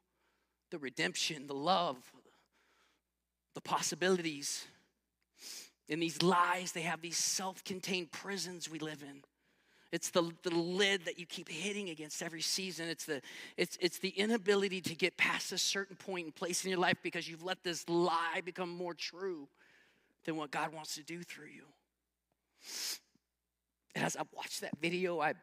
the 0.69 0.77
redemption, 0.77 1.47
the 1.47 1.53
love, 1.53 1.95
the 3.53 3.61
possibilities. 3.61 4.65
In 5.87 6.01
these 6.01 6.21
lies, 6.21 6.73
they 6.73 6.81
have 6.81 6.99
these 7.01 7.15
self 7.15 7.63
contained 7.63 8.11
prisons 8.11 8.69
we 8.69 8.79
live 8.79 9.01
in. 9.03 9.23
It's 9.91 10.09
the, 10.09 10.29
the 10.43 10.49
lid 10.49 11.05
that 11.05 11.17
you 11.17 11.25
keep 11.25 11.49
hitting 11.49 11.89
against 11.89 12.21
every 12.21 12.41
season. 12.41 12.89
It's 12.89 13.05
the, 13.05 13.21
it's, 13.55 13.77
it's 13.79 13.99
the 13.99 14.09
inability 14.09 14.81
to 14.81 14.95
get 14.95 15.15
past 15.17 15.51
a 15.53 15.57
certain 15.57 15.95
point 15.95 16.25
and 16.25 16.35
place 16.35 16.65
in 16.65 16.71
your 16.71 16.79
life 16.79 16.97
because 17.01 17.27
you've 17.27 17.43
let 17.43 17.63
this 17.63 17.87
lie 17.87 18.41
become 18.43 18.69
more 18.69 18.93
true 18.93 19.47
than 20.25 20.35
what 20.35 20.51
God 20.51 20.73
wants 20.73 20.95
to 20.95 21.03
do 21.03 21.23
through 21.23 21.47
you. 21.47 21.63
And 23.95 24.03
as 24.03 24.17
I 24.17 24.23
watched 24.35 24.61
that 24.61 24.77
video, 24.81 25.21
I 25.21 25.33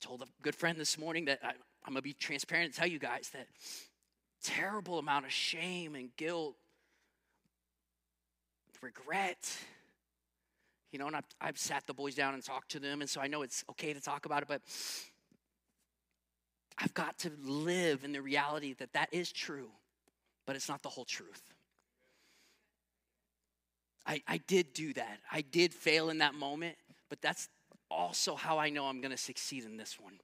told 0.00 0.22
a 0.22 0.26
good 0.42 0.54
friend 0.54 0.78
this 0.78 0.98
morning 0.98 1.24
that 1.26 1.40
I, 1.42 1.48
I'm 1.84 1.94
going 1.94 1.96
to 1.96 2.02
be 2.02 2.12
transparent 2.12 2.66
and 2.66 2.74
tell 2.74 2.86
you 2.86 2.98
guys 2.98 3.30
that 3.32 3.46
terrible 4.42 4.98
amount 4.98 5.24
of 5.24 5.32
shame 5.32 5.94
and 5.94 6.14
guilt, 6.16 6.56
regret, 8.82 9.50
you 10.92 10.98
know, 10.98 11.06
and 11.06 11.16
I've, 11.16 11.24
I've 11.40 11.58
sat 11.58 11.86
the 11.86 11.94
boys 11.94 12.14
down 12.14 12.34
and 12.34 12.44
talked 12.44 12.70
to 12.72 12.80
them, 12.80 13.00
and 13.00 13.08
so 13.08 13.20
I 13.20 13.26
know 13.26 13.42
it's 13.42 13.64
okay 13.70 13.92
to 13.92 14.00
talk 14.00 14.26
about 14.26 14.42
it, 14.42 14.48
but 14.48 14.62
I've 16.78 16.94
got 16.94 17.18
to 17.20 17.30
live 17.42 18.04
in 18.04 18.12
the 18.12 18.22
reality 18.22 18.74
that 18.74 18.92
that 18.94 19.08
is 19.12 19.30
true, 19.30 19.68
but 20.46 20.56
it's 20.56 20.68
not 20.68 20.82
the 20.82 20.88
whole 20.88 21.04
truth. 21.04 21.42
I, 24.06 24.22
I 24.26 24.38
did 24.38 24.72
do 24.72 24.92
that. 24.94 25.20
I 25.30 25.42
did 25.42 25.74
fail 25.74 26.10
in 26.10 26.18
that 26.18 26.34
moment, 26.34 26.76
but 27.08 27.20
that's 27.20 27.48
also 27.90 28.34
how 28.34 28.58
I 28.58 28.70
know 28.70 28.86
I'm 28.86 29.00
going 29.00 29.10
to 29.10 29.16
succeed 29.16 29.64
in 29.64 29.76
this 29.76 29.98
one 30.00 30.18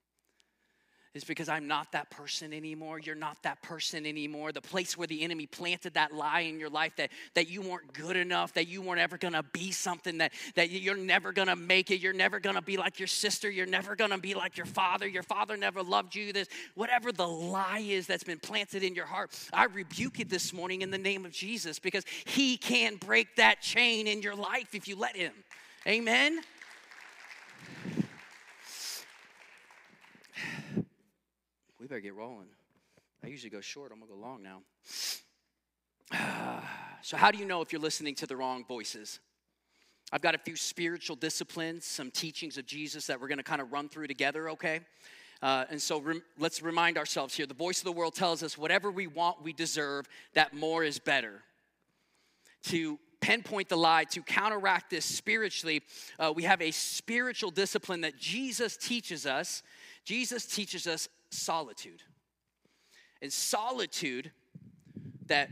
is 1.17 1.25
because 1.25 1.49
I'm 1.49 1.67
not 1.67 1.91
that 1.93 2.11
person 2.11 2.53
anymore. 2.53 3.01
You're 3.01 3.15
not 3.15 3.43
that 3.43 3.61
person 3.63 4.07
anymore. 4.07 4.53
The 4.53 4.61
place 4.61 4.97
where 4.97 5.07
the 5.07 5.23
enemy 5.23 5.47
planted 5.47 5.95
that 5.95 6.15
lie 6.15 6.41
in 6.41 6.61
your 6.61 6.69
life 6.69 6.95
that, 6.97 7.11
that 7.35 7.49
you 7.49 7.63
weren't 7.63 7.93
good 7.93 8.17
enough, 8.17 8.53
that 8.55 8.69
you 8.69 8.83
weren't 8.83 9.01
ever 9.01 9.19
gonna 9.19 9.43
be 9.43 9.73
something, 9.73 10.19
that, 10.19 10.33
that 10.55 10.71
you're 10.71 10.97
never 10.97 11.33
gonna 11.33 11.57
make 11.57 11.91
it, 11.91 12.01
you're 12.01 12.13
never 12.13 12.39
gonna 12.39 12.63
be 12.63 12.77
like 12.77 13.01
your 13.01 13.09
sister, 13.09 13.51
you're 13.51 13.67
never 13.67 13.97
gonna 13.97 14.19
be 14.19 14.35
like 14.35 14.57
your 14.57 14.67
father, 14.67 15.09
your 15.09 15.23
father 15.23 15.57
never 15.57 15.83
loved 15.83 16.15
you, 16.15 16.33
this, 16.33 16.49
whatever 16.75 17.11
the 17.11 17.27
lie 17.27 17.85
is 17.85 18.07
that's 18.07 18.25
been 18.25 18.39
planted 18.39 18.85
in 18.85 18.95
your 18.95 19.07
heart, 19.07 19.31
I 19.53 19.65
rebuke 19.65 20.21
it 20.21 20.29
this 20.29 20.53
morning 20.53 20.83
in 20.83 20.91
the 20.91 20.99
name 20.99 21.25
of 21.25 21.33
Jesus 21.33 21.79
because 21.79 22.05
he 22.27 22.57
can 22.57 22.97
break 22.97 23.37
that 23.37 23.63
chain 23.63 24.07
in 24.07 24.23
your 24.23 24.35
life 24.35 24.75
if 24.75 24.87
you 24.87 24.97
let 24.97 25.17
him. 25.17 25.33
Amen. 25.87 26.41
We 31.87 31.89
better 31.89 32.01
get 32.01 32.17
rolling. 32.17 32.49
I 33.23 33.29
usually 33.29 33.51
go 33.51 33.61
short, 33.61 33.93
I'm 33.93 34.01
gonna 34.01 34.11
go 34.11 34.19
long 34.19 34.43
now. 34.43 34.63
so, 37.03 37.17
how 37.17 37.31
do 37.31 37.39
you 37.39 37.45
know 37.45 37.63
if 37.63 37.73
you're 37.73 37.81
listening 37.81 38.17
to 38.17 38.27
the 38.27 38.35
wrong 38.35 38.65
voices? 38.65 39.21
I've 40.11 40.21
got 40.21 40.35
a 40.35 40.39
few 40.39 40.57
spiritual 40.57 41.15
disciplines, 41.15 41.85
some 41.85 42.11
teachings 42.11 42.59
of 42.59 42.67
Jesus 42.67 43.07
that 43.07 43.21
we're 43.21 43.29
gonna 43.29 43.45
kind 43.45 43.61
of 43.61 43.71
run 43.73 43.89
through 43.89 44.09
together, 44.09 44.51
okay? 44.51 44.81
Uh, 45.41 45.67
and 45.71 45.81
so 45.81 46.01
rem- 46.01 46.25
let's 46.41 46.61
remind 46.61 46.99
ourselves 46.99 47.37
here 47.37 47.47
the 47.47 47.55
voice 47.55 47.79
of 47.79 47.85
the 47.85 47.93
world 47.93 48.17
tells 48.17 48.43
us 48.43 48.59
whatever 48.59 48.91
we 48.91 49.07
want, 49.07 49.45
we 49.45 49.53
deserve, 49.53 50.09
that 50.35 50.55
more 50.55 50.83
is 50.83 50.99
better. 50.99 51.43
To 52.65 52.99
pinpoint 53.21 53.69
the 53.69 53.77
lie, 53.77 54.05
to 54.05 54.23
counteract 54.23 54.91
this 54.91 55.05
spiritually, 55.05 55.83
uh, 56.19 56.33
we 56.35 56.43
have 56.43 56.61
a 56.61 56.73
spiritual 56.73 57.53
discipline 57.53 58.01
that 58.01 58.19
Jesus 58.19 58.77
teaches 58.77 59.25
us. 59.25 59.63
Jesus 60.05 60.47
teaches 60.47 60.87
us 60.87 61.09
solitude. 61.31 62.03
And 63.23 63.33
solitude 63.33 64.31
that 65.27 65.51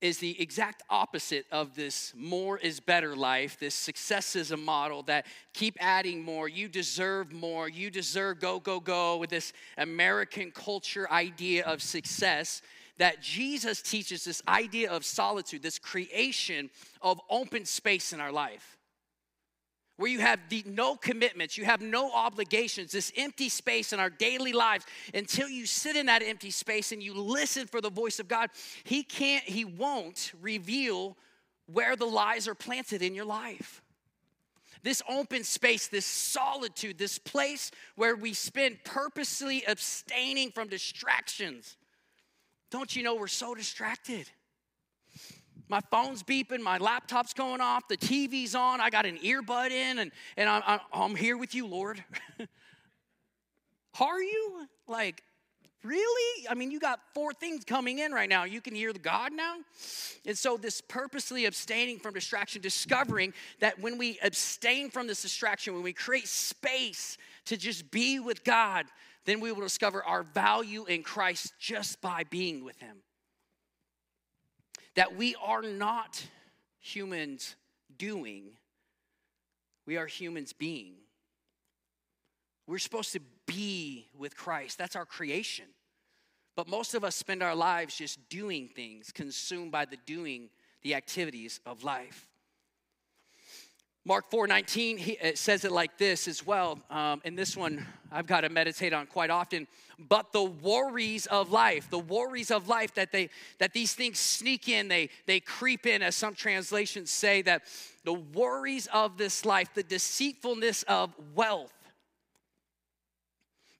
is 0.00 0.18
the 0.18 0.40
exact 0.40 0.82
opposite 0.88 1.44
of 1.52 1.74
this 1.74 2.12
more 2.16 2.58
is 2.58 2.80
better 2.80 3.14
life, 3.14 3.58
this 3.58 3.74
successism 3.76 4.64
model 4.64 5.02
that 5.02 5.26
keep 5.52 5.76
adding 5.78 6.22
more, 6.22 6.48
you 6.48 6.68
deserve 6.68 7.32
more, 7.32 7.68
you 7.68 7.90
deserve 7.90 8.40
go, 8.40 8.58
go, 8.58 8.80
go, 8.80 9.18
with 9.18 9.28
this 9.28 9.52
American 9.76 10.50
culture 10.52 11.10
idea 11.10 11.64
of 11.64 11.82
success. 11.82 12.62
That 12.98 13.22
Jesus 13.22 13.80
teaches 13.80 14.24
this 14.24 14.42
idea 14.46 14.90
of 14.90 15.06
solitude, 15.06 15.62
this 15.62 15.78
creation 15.78 16.68
of 17.00 17.18
open 17.30 17.64
space 17.64 18.12
in 18.12 18.20
our 18.20 18.32
life 18.32 18.78
where 20.00 20.10
you 20.10 20.20
have 20.20 20.40
the, 20.48 20.64
no 20.66 20.96
commitments, 20.96 21.58
you 21.58 21.66
have 21.66 21.82
no 21.82 22.10
obligations, 22.10 22.90
this 22.90 23.12
empty 23.18 23.50
space 23.50 23.92
in 23.92 24.00
our 24.00 24.08
daily 24.08 24.54
lives, 24.54 24.86
until 25.12 25.46
you 25.46 25.66
sit 25.66 25.94
in 25.94 26.06
that 26.06 26.22
empty 26.22 26.50
space 26.50 26.90
and 26.90 27.02
you 27.02 27.12
listen 27.12 27.66
for 27.66 27.82
the 27.82 27.90
voice 27.90 28.18
of 28.18 28.26
God, 28.26 28.48
He 28.82 29.02
can't, 29.02 29.44
He 29.44 29.66
won't 29.66 30.32
reveal 30.40 31.18
where 31.66 31.96
the 31.96 32.06
lies 32.06 32.48
are 32.48 32.54
planted 32.54 33.02
in 33.02 33.14
your 33.14 33.26
life. 33.26 33.82
This 34.82 35.02
open 35.06 35.44
space, 35.44 35.88
this 35.88 36.06
solitude, 36.06 36.96
this 36.96 37.18
place 37.18 37.70
where 37.94 38.16
we 38.16 38.32
spend 38.32 38.78
purposely 38.84 39.64
abstaining 39.68 40.50
from 40.50 40.68
distractions. 40.68 41.76
Don't 42.70 42.96
you 42.96 43.02
know 43.02 43.16
we're 43.16 43.26
so 43.26 43.54
distracted? 43.54 44.30
My 45.70 45.80
phone's 45.90 46.24
beeping, 46.24 46.60
my 46.60 46.78
laptop's 46.78 47.32
going 47.32 47.60
off, 47.60 47.86
the 47.88 47.96
TV's 47.96 48.56
on, 48.56 48.80
I 48.80 48.90
got 48.90 49.06
an 49.06 49.18
earbud 49.18 49.70
in, 49.70 50.00
and, 50.00 50.10
and 50.36 50.48
I'm, 50.48 50.80
I'm 50.92 51.14
here 51.14 51.38
with 51.38 51.54
you, 51.54 51.66
Lord. 51.66 52.04
Are 54.00 54.20
you? 54.20 54.66
Like, 54.88 55.22
really? 55.84 56.48
I 56.48 56.54
mean, 56.54 56.72
you 56.72 56.80
got 56.80 56.98
four 57.14 57.32
things 57.32 57.64
coming 57.64 58.00
in 58.00 58.10
right 58.10 58.28
now. 58.28 58.44
You 58.44 58.60
can 58.60 58.74
hear 58.74 58.92
God 58.92 59.32
now? 59.32 59.58
And 60.26 60.36
so, 60.36 60.56
this 60.56 60.80
purposely 60.80 61.44
abstaining 61.44 62.00
from 62.00 62.14
distraction, 62.14 62.60
discovering 62.60 63.32
that 63.60 63.78
when 63.78 63.96
we 63.96 64.18
abstain 64.22 64.90
from 64.90 65.06
this 65.06 65.22
distraction, 65.22 65.74
when 65.74 65.84
we 65.84 65.92
create 65.92 66.26
space 66.26 67.16
to 67.44 67.56
just 67.56 67.90
be 67.92 68.18
with 68.18 68.42
God, 68.42 68.86
then 69.24 69.38
we 69.38 69.52
will 69.52 69.62
discover 69.62 70.02
our 70.02 70.24
value 70.24 70.84
in 70.86 71.04
Christ 71.04 71.52
just 71.60 72.00
by 72.00 72.24
being 72.24 72.64
with 72.64 72.78
Him 72.80 73.02
that 75.00 75.16
we 75.16 75.34
are 75.42 75.62
not 75.62 76.22
humans 76.78 77.56
doing, 77.96 78.50
we 79.86 79.96
are 79.96 80.04
humans 80.04 80.52
being. 80.52 80.92
We're 82.66 82.76
supposed 82.76 83.14
to 83.14 83.20
be 83.46 84.08
with 84.14 84.36
Christ. 84.36 84.76
That's 84.76 84.96
our 84.96 85.06
creation. 85.06 85.64
But 86.54 86.68
most 86.68 86.92
of 86.92 87.02
us 87.02 87.16
spend 87.16 87.42
our 87.42 87.54
lives 87.54 87.96
just 87.96 88.18
doing 88.28 88.68
things, 88.68 89.10
consumed 89.10 89.72
by 89.72 89.86
the 89.86 89.96
doing, 90.04 90.50
the 90.82 90.94
activities 90.94 91.60
of 91.64 91.82
life. 91.82 92.28
Mark 94.06 94.30
4 94.30 94.46
19, 94.46 94.96
he, 94.96 95.12
it 95.12 95.36
says 95.36 95.64
it 95.64 95.72
like 95.72 95.98
this 95.98 96.26
as 96.26 96.46
well. 96.46 96.78
Um, 96.90 97.20
and 97.24 97.38
this 97.38 97.56
one 97.56 97.86
I've 98.10 98.26
got 98.26 98.40
to 98.42 98.48
meditate 98.48 98.92
on 98.92 99.06
quite 99.06 99.30
often. 99.30 99.66
But 99.98 100.32
the 100.32 100.42
worries 100.42 101.26
of 101.26 101.50
life, 101.50 101.90
the 101.90 101.98
worries 101.98 102.50
of 102.50 102.66
life 102.66 102.94
that 102.94 103.12
they 103.12 103.28
that 103.58 103.74
these 103.74 103.94
things 103.94 104.18
sneak 104.18 104.68
in, 104.68 104.88
they 104.88 105.10
they 105.26 105.40
creep 105.40 105.86
in, 105.86 106.02
as 106.02 106.16
some 106.16 106.34
translations 106.34 107.10
say, 107.10 107.42
that 107.42 107.62
the 108.04 108.14
worries 108.14 108.88
of 108.92 109.18
this 109.18 109.44
life, 109.44 109.74
the 109.74 109.82
deceitfulness 109.82 110.82
of 110.84 111.14
wealth, 111.34 111.72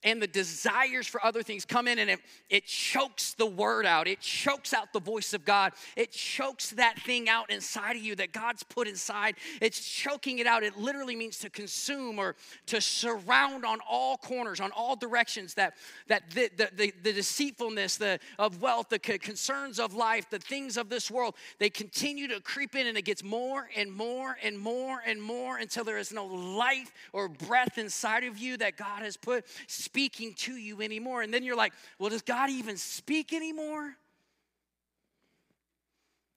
and 0.03 0.21
the 0.21 0.27
desires 0.27 1.07
for 1.07 1.25
other 1.25 1.43
things 1.43 1.65
come 1.65 1.87
in 1.87 1.99
and 1.99 2.11
it, 2.11 2.21
it 2.49 2.67
chokes 2.67 3.35
the 3.35 3.47
word 3.47 3.85
out. 3.85 4.09
It 4.09 4.21
chokes 4.21 4.73
out 4.73 4.93
the 4.93 5.01
voice 5.01 5.35
of 5.35 5.45
God. 5.45 5.73
It 5.97 6.11
chokes 6.11 6.71
that 6.71 6.99
thing 7.01 7.29
out 7.29 7.51
inside 7.51 7.97
of 7.97 8.03
you 8.03 8.15
that 8.17 8.33
God's 8.33 8.63
put 8.63 8.89
inside. 8.89 9.35
It's 9.61 9.87
choking 9.87 10.39
it 10.39 10.47
out. 10.47 10.63
It 10.63 10.79
literally 10.79 11.17
means 11.17 11.39
to 11.39 11.51
consume 11.51 12.19
or 12.19 12.37
to 12.67 12.81
surround 12.81 13.65
on 13.65 13.79
all 13.89 14.17
corners, 14.17 14.61
on 14.61 14.71
all 14.73 14.97
directions. 14.97 15.55
That, 15.55 15.75
that 16.09 16.31
the, 16.31 16.51
the, 16.57 16.71
the, 16.75 16.95
the 17.03 17.13
deceitfulness 17.13 17.99
the, 17.99 18.19
of 18.39 18.63
wealth, 18.63 18.89
the 18.89 18.99
concerns 18.99 19.79
of 19.79 19.95
life, 19.95 20.31
the 20.31 20.39
things 20.39 20.77
of 20.77 20.89
this 20.89 21.11
world, 21.11 21.35
they 21.59 21.71
continue 21.71 22.29
to 22.29 22.41
creep 22.41 22.75
in 22.75 22.87
and 22.87 22.97
it 22.97 23.05
gets 23.05 23.23
more 23.23 23.69
and 23.77 23.93
more 23.93 24.37
and 24.43 24.59
more 24.59 25.03
and 25.05 25.23
more 25.23 25.59
until 25.59 25.85
there 25.85 25.99
is 25.99 26.13
no 26.13 26.25
life 26.25 26.93
or 27.13 27.29
breath 27.29 27.77
inside 27.77 28.25
of 28.25 28.39
you 28.39 28.57
that 28.57 28.77
God 28.77 29.03
has 29.03 29.17
put 29.17 29.45
speaking 29.91 30.35
to 30.35 30.53
you 30.53 30.83
anymore. 30.83 31.23
And 31.23 31.35
then 31.35 31.43
you're 31.43 31.57
like, 31.57 31.73
well, 31.99 32.11
does 32.11 32.23
God 32.23 32.49
even 32.49 32.77
speak 32.77 33.33
anymore? 33.33 33.97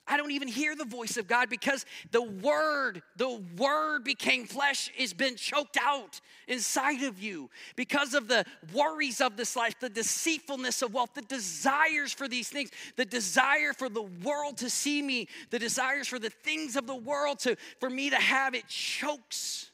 I 0.06 0.18
don't 0.18 0.32
even 0.32 0.50
hear 0.50 0.76
the 0.76 0.86
voice 0.86 1.16
of 1.16 1.28
God 1.28 1.50
because 1.50 1.86
the 2.12 2.22
word, 2.22 3.02
the 3.16 3.42
word 3.58 4.04
became 4.04 4.46
flesh, 4.46 4.92
has 4.98 5.14
been 5.14 5.38
choked 5.38 5.78
out 5.82 6.20
inside 6.48 7.04
of 7.04 7.22
you 7.22 7.50
because 7.78 8.14
of 8.14 8.28
the 8.28 8.44
worries 8.74 9.22
of 9.22 9.38
this 9.38 9.56
life, 9.56 9.76
the 9.80 9.88
deceitfulness 9.88 10.82
of 10.82 10.94
wealth, 10.94 11.12
the 11.14 11.22
desires 11.22 12.12
for 12.12 12.28
these 12.28 12.50
things, 12.50 12.70
the 12.98 13.06
desire 13.06 13.72
for 13.72 13.88
the 13.88 14.02
world 14.02 14.58
to 14.58 14.70
see 14.70 15.02
me, 15.02 15.30
the 15.52 15.60
desires 15.60 16.08
for 16.08 16.20
the 16.20 16.32
things 16.32 16.76
of 16.76 16.86
the 16.86 16.96
world 16.96 17.40
to 17.40 17.56
for 17.80 17.90
me 17.90 18.10
to 18.10 18.18
have. 18.18 18.56
It 18.56 18.68
chokes. 18.68 19.72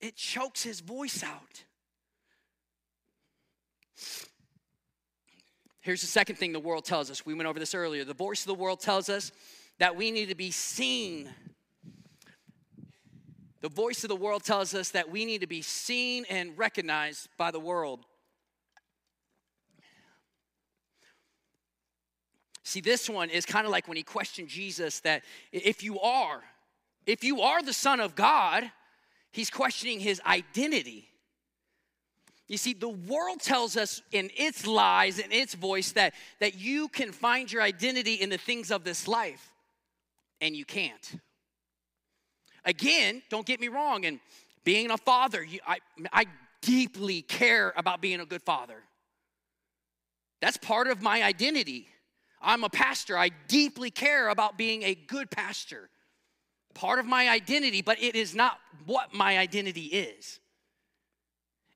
It 0.00 0.16
chokes 0.16 0.62
his 0.62 0.80
voice 0.80 1.22
out. 1.22 1.64
Here's 5.80 6.02
the 6.02 6.06
second 6.06 6.36
thing 6.36 6.52
the 6.52 6.60
world 6.60 6.84
tells 6.84 7.10
us. 7.10 7.24
We 7.24 7.34
went 7.34 7.48
over 7.48 7.58
this 7.58 7.74
earlier. 7.74 8.04
The 8.04 8.14
voice 8.14 8.42
of 8.42 8.48
the 8.48 8.54
world 8.54 8.80
tells 8.80 9.08
us 9.08 9.32
that 9.78 9.96
we 9.96 10.10
need 10.10 10.28
to 10.28 10.34
be 10.34 10.50
seen. 10.50 11.30
The 13.62 13.68
voice 13.68 14.04
of 14.04 14.08
the 14.08 14.16
world 14.16 14.44
tells 14.44 14.74
us 14.74 14.90
that 14.90 15.10
we 15.10 15.24
need 15.24 15.40
to 15.40 15.46
be 15.46 15.62
seen 15.62 16.24
and 16.28 16.56
recognized 16.56 17.28
by 17.38 17.50
the 17.50 17.60
world. 17.60 18.00
See, 22.62 22.80
this 22.80 23.08
one 23.10 23.30
is 23.30 23.44
kind 23.44 23.66
of 23.66 23.72
like 23.72 23.88
when 23.88 23.96
he 23.96 24.02
questioned 24.02 24.48
Jesus 24.48 25.00
that 25.00 25.24
if 25.50 25.82
you 25.82 25.98
are, 25.98 26.42
if 27.06 27.24
you 27.24 27.40
are 27.40 27.62
the 27.62 27.72
Son 27.72 28.00
of 28.00 28.14
God, 28.14 28.70
he's 29.32 29.50
questioning 29.50 29.98
his 29.98 30.20
identity. 30.26 31.08
You 32.50 32.56
see, 32.56 32.74
the 32.74 32.88
world 32.88 33.38
tells 33.38 33.76
us 33.76 34.02
in 34.10 34.28
its 34.36 34.66
lies 34.66 35.20
and 35.20 35.32
its 35.32 35.54
voice 35.54 35.92
that, 35.92 36.14
that 36.40 36.58
you 36.58 36.88
can 36.88 37.12
find 37.12 37.50
your 37.50 37.62
identity 37.62 38.14
in 38.14 38.28
the 38.28 38.38
things 38.38 38.72
of 38.72 38.82
this 38.82 39.06
life, 39.06 39.52
and 40.40 40.56
you 40.56 40.64
can't. 40.64 41.14
Again, 42.64 43.22
don't 43.30 43.46
get 43.46 43.60
me 43.60 43.68
wrong, 43.68 44.04
and 44.04 44.18
being 44.64 44.90
a 44.90 44.98
father, 44.98 45.44
you, 45.44 45.60
I, 45.64 45.78
I 46.12 46.24
deeply 46.60 47.22
care 47.22 47.72
about 47.76 48.00
being 48.00 48.18
a 48.18 48.26
good 48.26 48.42
father. 48.42 48.82
That's 50.40 50.56
part 50.56 50.88
of 50.88 51.00
my 51.00 51.22
identity. 51.22 51.86
I'm 52.42 52.64
a 52.64 52.68
pastor. 52.68 53.16
I 53.16 53.30
deeply 53.46 53.92
care 53.92 54.28
about 54.28 54.58
being 54.58 54.82
a 54.82 54.96
good 54.96 55.30
pastor. 55.30 55.88
Part 56.74 56.98
of 56.98 57.06
my 57.06 57.28
identity, 57.28 57.80
but 57.80 58.02
it 58.02 58.16
is 58.16 58.34
not 58.34 58.58
what 58.86 59.14
my 59.14 59.38
identity 59.38 59.84
is. 59.84 60.40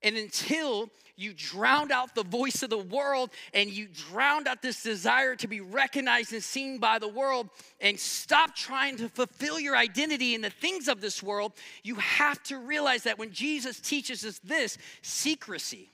And 0.05 0.17
until 0.17 0.91
you 1.17 1.33
drowned 1.33 1.93
out 1.93 2.15
the 2.15 2.25
voice 2.25 2.63
of 2.63 2.71
the 2.71 2.79
world 2.79 3.31
and 3.53 3.71
you 3.71 3.89
drowned 4.11 4.47
out 4.47 4.63
this 4.63 4.83
desire 4.83 5.37
to 5.37 5.47
be 5.49 5.61
recognized 5.61 6.33
and 6.33 6.43
seen 6.43 6.79
by 6.79 6.99
the 6.99 7.09
world 7.09 7.49
and 7.81 7.99
stop 7.99 8.55
trying 8.55 8.97
to 8.97 9.09
fulfill 9.09 9.59
your 9.59 9.77
identity 9.77 10.35
in 10.35 10.41
the 10.41 10.51
things 10.51 10.89
of 10.89 11.01
this 11.01 11.23
world, 11.23 11.53
you 11.83 11.95
have 11.97 12.43
to 12.45 12.59
realize 12.59 13.05
that 13.05 13.19
when 13.19 13.33
Jesus 13.33 13.81
teaches 13.81 14.25
us 14.25 14.41
this, 14.41 14.77
secrecy 15.03 15.91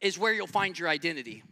is 0.00 0.18
where 0.18 0.32
you'll 0.32 0.46
find 0.46 0.78
your 0.78 0.88
identity. 0.88 1.42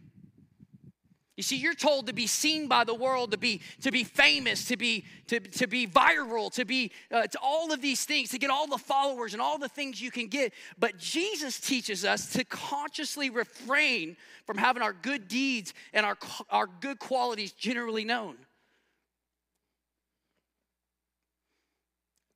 You 1.37 1.43
see, 1.43 1.55
you're 1.55 1.73
told 1.73 2.07
to 2.07 2.13
be 2.13 2.27
seen 2.27 2.67
by 2.67 2.83
the 2.83 2.93
world, 2.93 3.31
to 3.31 3.37
be 3.37 3.61
to 3.81 3.91
be 3.91 4.03
famous, 4.03 4.65
to 4.65 4.75
be 4.75 5.05
to, 5.27 5.39
to 5.39 5.65
be 5.65 5.87
viral, 5.87 6.51
to 6.53 6.65
be 6.65 6.91
uh, 7.09 7.25
to 7.25 7.39
all 7.41 7.71
of 7.71 7.81
these 7.81 8.03
things, 8.03 8.29
to 8.29 8.37
get 8.37 8.49
all 8.49 8.67
the 8.67 8.77
followers 8.77 9.33
and 9.33 9.41
all 9.41 9.57
the 9.57 9.69
things 9.69 10.01
you 10.01 10.11
can 10.11 10.27
get. 10.27 10.53
But 10.77 10.97
Jesus 10.97 11.59
teaches 11.59 12.03
us 12.03 12.33
to 12.33 12.43
consciously 12.43 13.29
refrain 13.29 14.17
from 14.45 14.57
having 14.57 14.83
our 14.83 14.93
good 14.93 15.27
deeds 15.29 15.73
and 15.93 16.05
our 16.05 16.17
our 16.49 16.67
good 16.67 16.99
qualities 16.99 17.53
generally 17.53 18.03
known. 18.03 18.35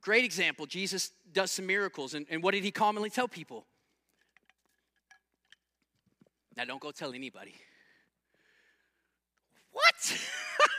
Great 0.02 0.24
example. 0.24 0.66
Jesus 0.66 1.12
does 1.34 1.52
some 1.52 1.66
miracles, 1.66 2.14
and, 2.14 2.26
and 2.30 2.42
what 2.42 2.54
did 2.54 2.64
he 2.64 2.72
commonly 2.72 3.10
tell 3.10 3.28
people? 3.28 3.66
Now, 6.56 6.64
don't 6.64 6.80
go 6.80 6.92
tell 6.92 7.14
anybody. 7.14 7.56
What? 9.76 10.18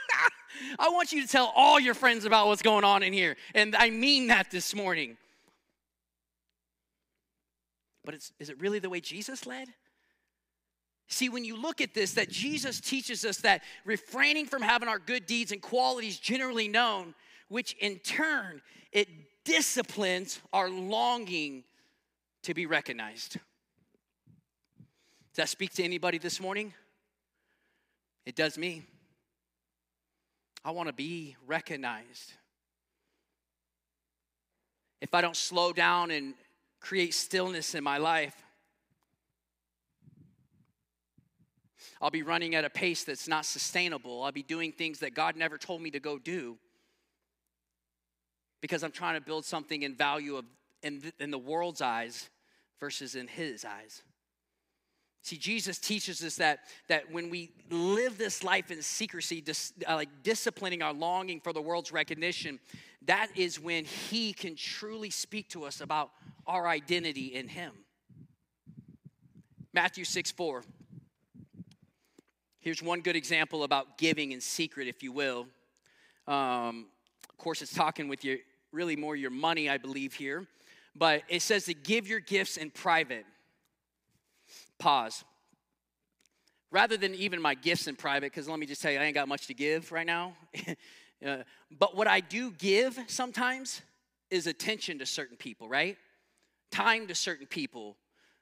I 0.79 0.89
want 0.89 1.11
you 1.11 1.21
to 1.21 1.27
tell 1.27 1.53
all 1.55 1.79
your 1.79 1.93
friends 1.93 2.25
about 2.25 2.47
what's 2.47 2.63
going 2.63 2.83
on 2.83 3.03
in 3.03 3.13
here. 3.13 3.37
And 3.53 3.75
I 3.75 3.91
mean 3.91 4.27
that 4.27 4.49
this 4.49 4.73
morning. 4.73 5.17
But 8.03 8.15
is 8.39 8.49
it 8.49 8.59
really 8.59 8.79
the 8.79 8.89
way 8.89 8.99
Jesus 8.99 9.45
led? 9.45 9.67
See, 11.09 11.29
when 11.29 11.45
you 11.45 11.55
look 11.55 11.79
at 11.79 11.93
this, 11.93 12.13
that 12.13 12.29
Jesus 12.29 12.79
teaches 12.79 13.23
us 13.23 13.37
that 13.37 13.61
refraining 13.85 14.47
from 14.47 14.63
having 14.63 14.89
our 14.89 14.99
good 14.99 15.27
deeds 15.27 15.51
and 15.51 15.61
qualities 15.61 16.17
generally 16.17 16.67
known, 16.67 17.13
which 17.49 17.73
in 17.73 17.99
turn, 17.99 18.61
it 18.91 19.07
disciplines 19.45 20.39
our 20.51 20.69
longing 20.69 21.63
to 22.43 22.53
be 22.53 22.65
recognized. 22.65 23.33
Does 23.33 25.35
that 25.35 25.49
speak 25.49 25.73
to 25.75 25.83
anybody 25.83 26.17
this 26.17 26.39
morning? 26.39 26.73
It 28.27 28.35
does 28.35 28.57
me. 28.57 28.83
I 30.65 30.71
want 30.71 30.87
to 30.87 30.93
be 30.93 31.37
recognized. 31.45 32.33
If 34.99 35.13
I 35.13 35.21
don't 35.21 35.37
slow 35.37 35.71
down 35.71 36.11
and 36.11 36.33
create 36.81 37.13
stillness 37.13 37.73
in 37.73 37.85
my 37.85 37.99
life, 37.99 38.35
I'll 42.01 42.11
be 42.11 42.21
running 42.21 42.53
at 42.53 42.65
a 42.65 42.69
pace 42.69 43.05
that's 43.05 43.29
not 43.29 43.45
sustainable. 43.45 44.23
I'll 44.23 44.33
be 44.33 44.43
doing 44.43 44.73
things 44.73 44.99
that 44.99 45.13
God 45.13 45.37
never 45.37 45.57
told 45.57 45.81
me 45.81 45.89
to 45.91 46.01
go 46.01 46.19
do 46.19 46.57
because 48.59 48.83
I'm 48.83 48.91
trying 48.91 49.15
to 49.15 49.25
build 49.25 49.45
something 49.45 49.83
in 49.83 49.95
value 49.95 50.35
of 50.35 50.43
in 50.83 51.13
in 51.17 51.31
the 51.31 51.39
world's 51.39 51.79
eyes 51.79 52.29
versus 52.81 53.15
in 53.15 53.29
His 53.29 53.63
eyes. 53.63 54.03
See, 55.27 55.35
Jesus 55.35 55.77
teaches 55.77 56.23
us 56.23 56.37
that, 56.37 56.59
that 56.87 57.11
when 57.11 57.29
we 57.29 57.51
live 57.69 58.17
this 58.17 58.45
life 58.45 58.71
in 58.71 58.81
secrecy, 58.81 59.41
dis, 59.41 59.73
uh, 59.85 59.95
like 59.95 60.07
disciplining 60.23 60.81
our 60.81 60.93
longing 60.93 61.41
for 61.41 61.51
the 61.51 61.61
world's 61.61 61.91
recognition, 61.91 62.61
that 63.07 63.27
is 63.35 63.59
when 63.59 63.83
He 63.83 64.31
can 64.31 64.55
truly 64.55 65.09
speak 65.09 65.49
to 65.49 65.65
us 65.65 65.81
about 65.81 66.11
our 66.47 66.65
identity 66.65 67.35
in 67.35 67.49
Him. 67.49 67.73
Matthew 69.73 70.05
6 70.05 70.31
4. 70.31 70.63
Here's 72.61 72.81
one 72.81 73.01
good 73.01 73.17
example 73.17 73.65
about 73.65 73.97
giving 73.97 74.31
in 74.31 74.39
secret, 74.39 74.87
if 74.87 75.03
you 75.03 75.11
will. 75.11 75.47
Um, 76.25 76.85
of 77.29 77.35
course, 77.35 77.61
it's 77.61 77.73
talking 77.73 78.07
with 78.07 78.23
your 78.23 78.37
really 78.71 78.95
more 78.95 79.17
your 79.17 79.31
money, 79.31 79.67
I 79.67 79.77
believe, 79.77 80.13
here. 80.13 80.47
But 80.95 81.23
it 81.27 81.41
says 81.41 81.65
to 81.65 81.73
give 81.73 82.07
your 82.07 82.21
gifts 82.21 82.55
in 82.55 82.71
private 82.71 83.25
pause. 84.79 85.23
Rather 86.71 86.97
than 86.97 87.15
even 87.15 87.41
my 87.41 87.53
gifts 87.53 87.87
in 87.87 87.95
private, 87.95 88.31
because 88.31 88.47
let 88.47 88.59
me 88.59 88.65
just 88.65 88.81
tell 88.81 88.91
you, 88.91 88.99
I 88.99 89.03
ain't 89.03 89.15
got 89.15 89.27
much 89.27 89.47
to 89.47 89.53
give 89.53 89.91
right 89.91 90.05
now. 90.05 90.33
uh, 91.25 91.37
but 91.77 91.95
what 91.95 92.07
I 92.07 92.19
do 92.19 92.51
give 92.51 92.99
sometimes 93.07 93.81
is 94.29 94.47
attention 94.47 94.99
to 94.99 95.05
certain 95.05 95.37
people, 95.37 95.69
right? 95.69 95.97
Time 96.71 97.07
to 97.07 97.15
certain 97.15 97.47
people, 97.47 97.95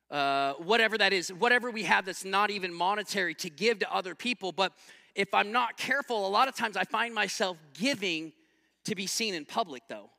uh, 0.10 0.54
whatever 0.54 0.98
that 0.98 1.14
is, 1.14 1.32
whatever 1.32 1.70
we 1.70 1.84
have 1.84 2.06
that's 2.06 2.26
not 2.26 2.50
even 2.50 2.74
monetary 2.74 3.36
to 3.36 3.50
give 3.50 3.80
to 3.80 3.94
other 3.94 4.16
people. 4.16 4.52
But 4.52 4.74
if 5.14 5.34
I'm 5.34 5.52
not 5.52 5.78
careful, 5.78 6.28
a 6.28 6.30
lot 6.30 6.48
of 6.48 6.56
times 6.56 6.76
I 6.76 6.84
find 6.84 7.14
myself 7.14 7.58
giving 7.74 8.34
to 8.86 8.96
be 8.96 9.08
seen 9.08 9.34
in 9.34 9.46
public, 9.46 9.84
though. 9.88 10.10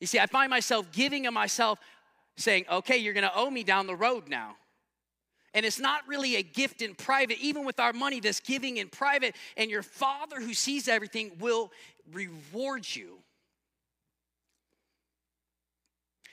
You 0.00 0.06
see, 0.06 0.18
I 0.18 0.26
find 0.26 0.50
myself 0.50 0.90
giving 0.92 1.26
of 1.26 1.34
myself 1.34 1.78
saying, 2.38 2.64
okay, 2.70 2.96
you're 2.96 3.14
going 3.14 3.24
to 3.24 3.34
owe 3.34 3.50
me 3.50 3.64
down 3.64 3.86
the 3.86 3.96
road 3.96 4.28
now. 4.28 4.56
And 5.54 5.66
it's 5.66 5.80
not 5.80 6.06
really 6.06 6.36
a 6.36 6.42
gift 6.42 6.82
in 6.82 6.94
private, 6.94 7.38
even 7.40 7.64
with 7.64 7.80
our 7.80 7.92
money, 7.92 8.20
this 8.20 8.38
giving 8.40 8.76
in 8.76 8.88
private, 8.88 9.34
and 9.56 9.70
your 9.70 9.82
Father 9.82 10.40
who 10.40 10.54
sees 10.54 10.88
everything 10.88 11.32
will 11.40 11.72
reward 12.12 12.86
you. 12.94 13.18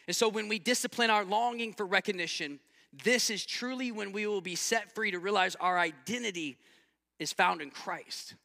And 0.07 0.15
so 0.15 0.29
when 0.29 0.47
we 0.47 0.59
discipline 0.59 1.09
our 1.09 1.25
longing 1.25 1.73
for 1.73 1.85
recognition, 1.85 2.59
this 3.03 3.29
is 3.29 3.45
truly 3.45 3.91
when 3.91 4.11
we 4.11 4.27
will 4.27 4.41
be 4.41 4.55
set 4.55 4.93
free 4.93 5.11
to 5.11 5.19
realize 5.19 5.55
our 5.55 5.79
identity 5.79 6.57
is 7.17 7.33
found 7.33 7.61
in 7.61 7.71
Christ. 7.71 8.35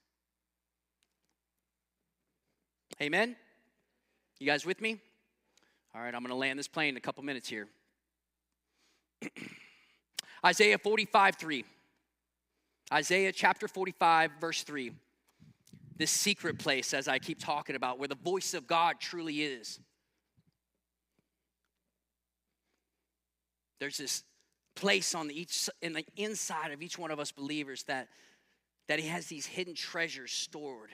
Amen? 3.03 3.37
You 4.39 4.47
guys 4.47 4.65
with 4.65 4.81
me? 4.81 5.01
All 5.95 6.01
right, 6.01 6.15
I'm 6.15 6.21
going 6.23 6.31
to 6.31 6.37
land 6.37 6.59
this 6.59 6.69
plane 6.69 6.91
in 6.91 6.97
a 6.97 7.01
couple 7.01 7.25
minutes 7.25 7.49
here. 7.49 7.67
Isaiah 10.47 10.79
45, 10.79 11.37
3. 11.37 11.65
Isaiah 12.93 13.33
chapter 13.33 13.67
45, 13.67 14.31
verse 14.41 14.63
3. 14.63 14.93
This 15.97 16.11
secret 16.11 16.59
place, 16.59 16.95
as 16.95 17.09
I 17.09 17.19
keep 17.19 17.41
talking 17.41 17.77
about, 17.77 17.99
where 17.99 18.09
the 18.09 18.15
voice 18.15 18.55
of 18.55 18.67
God 18.67 19.01
truly 19.01 19.43
is. 19.43 19.81
There's 23.81 23.99
this 23.99 24.23
place 24.77 25.15
on 25.15 25.27
the 25.27 25.39
each 25.39 25.69
in 25.83 25.93
the 25.93 26.05
inside 26.17 26.71
of 26.71 26.81
each 26.83 26.97
one 26.99 27.11
of 27.11 27.19
us 27.19 27.33
believers 27.33 27.83
that 27.85 28.09
that 28.89 28.99
he 28.99 29.09
has 29.09 29.27
these 29.27 29.47
hidden 29.47 29.75
treasures 29.75 30.33
stored 30.33 30.91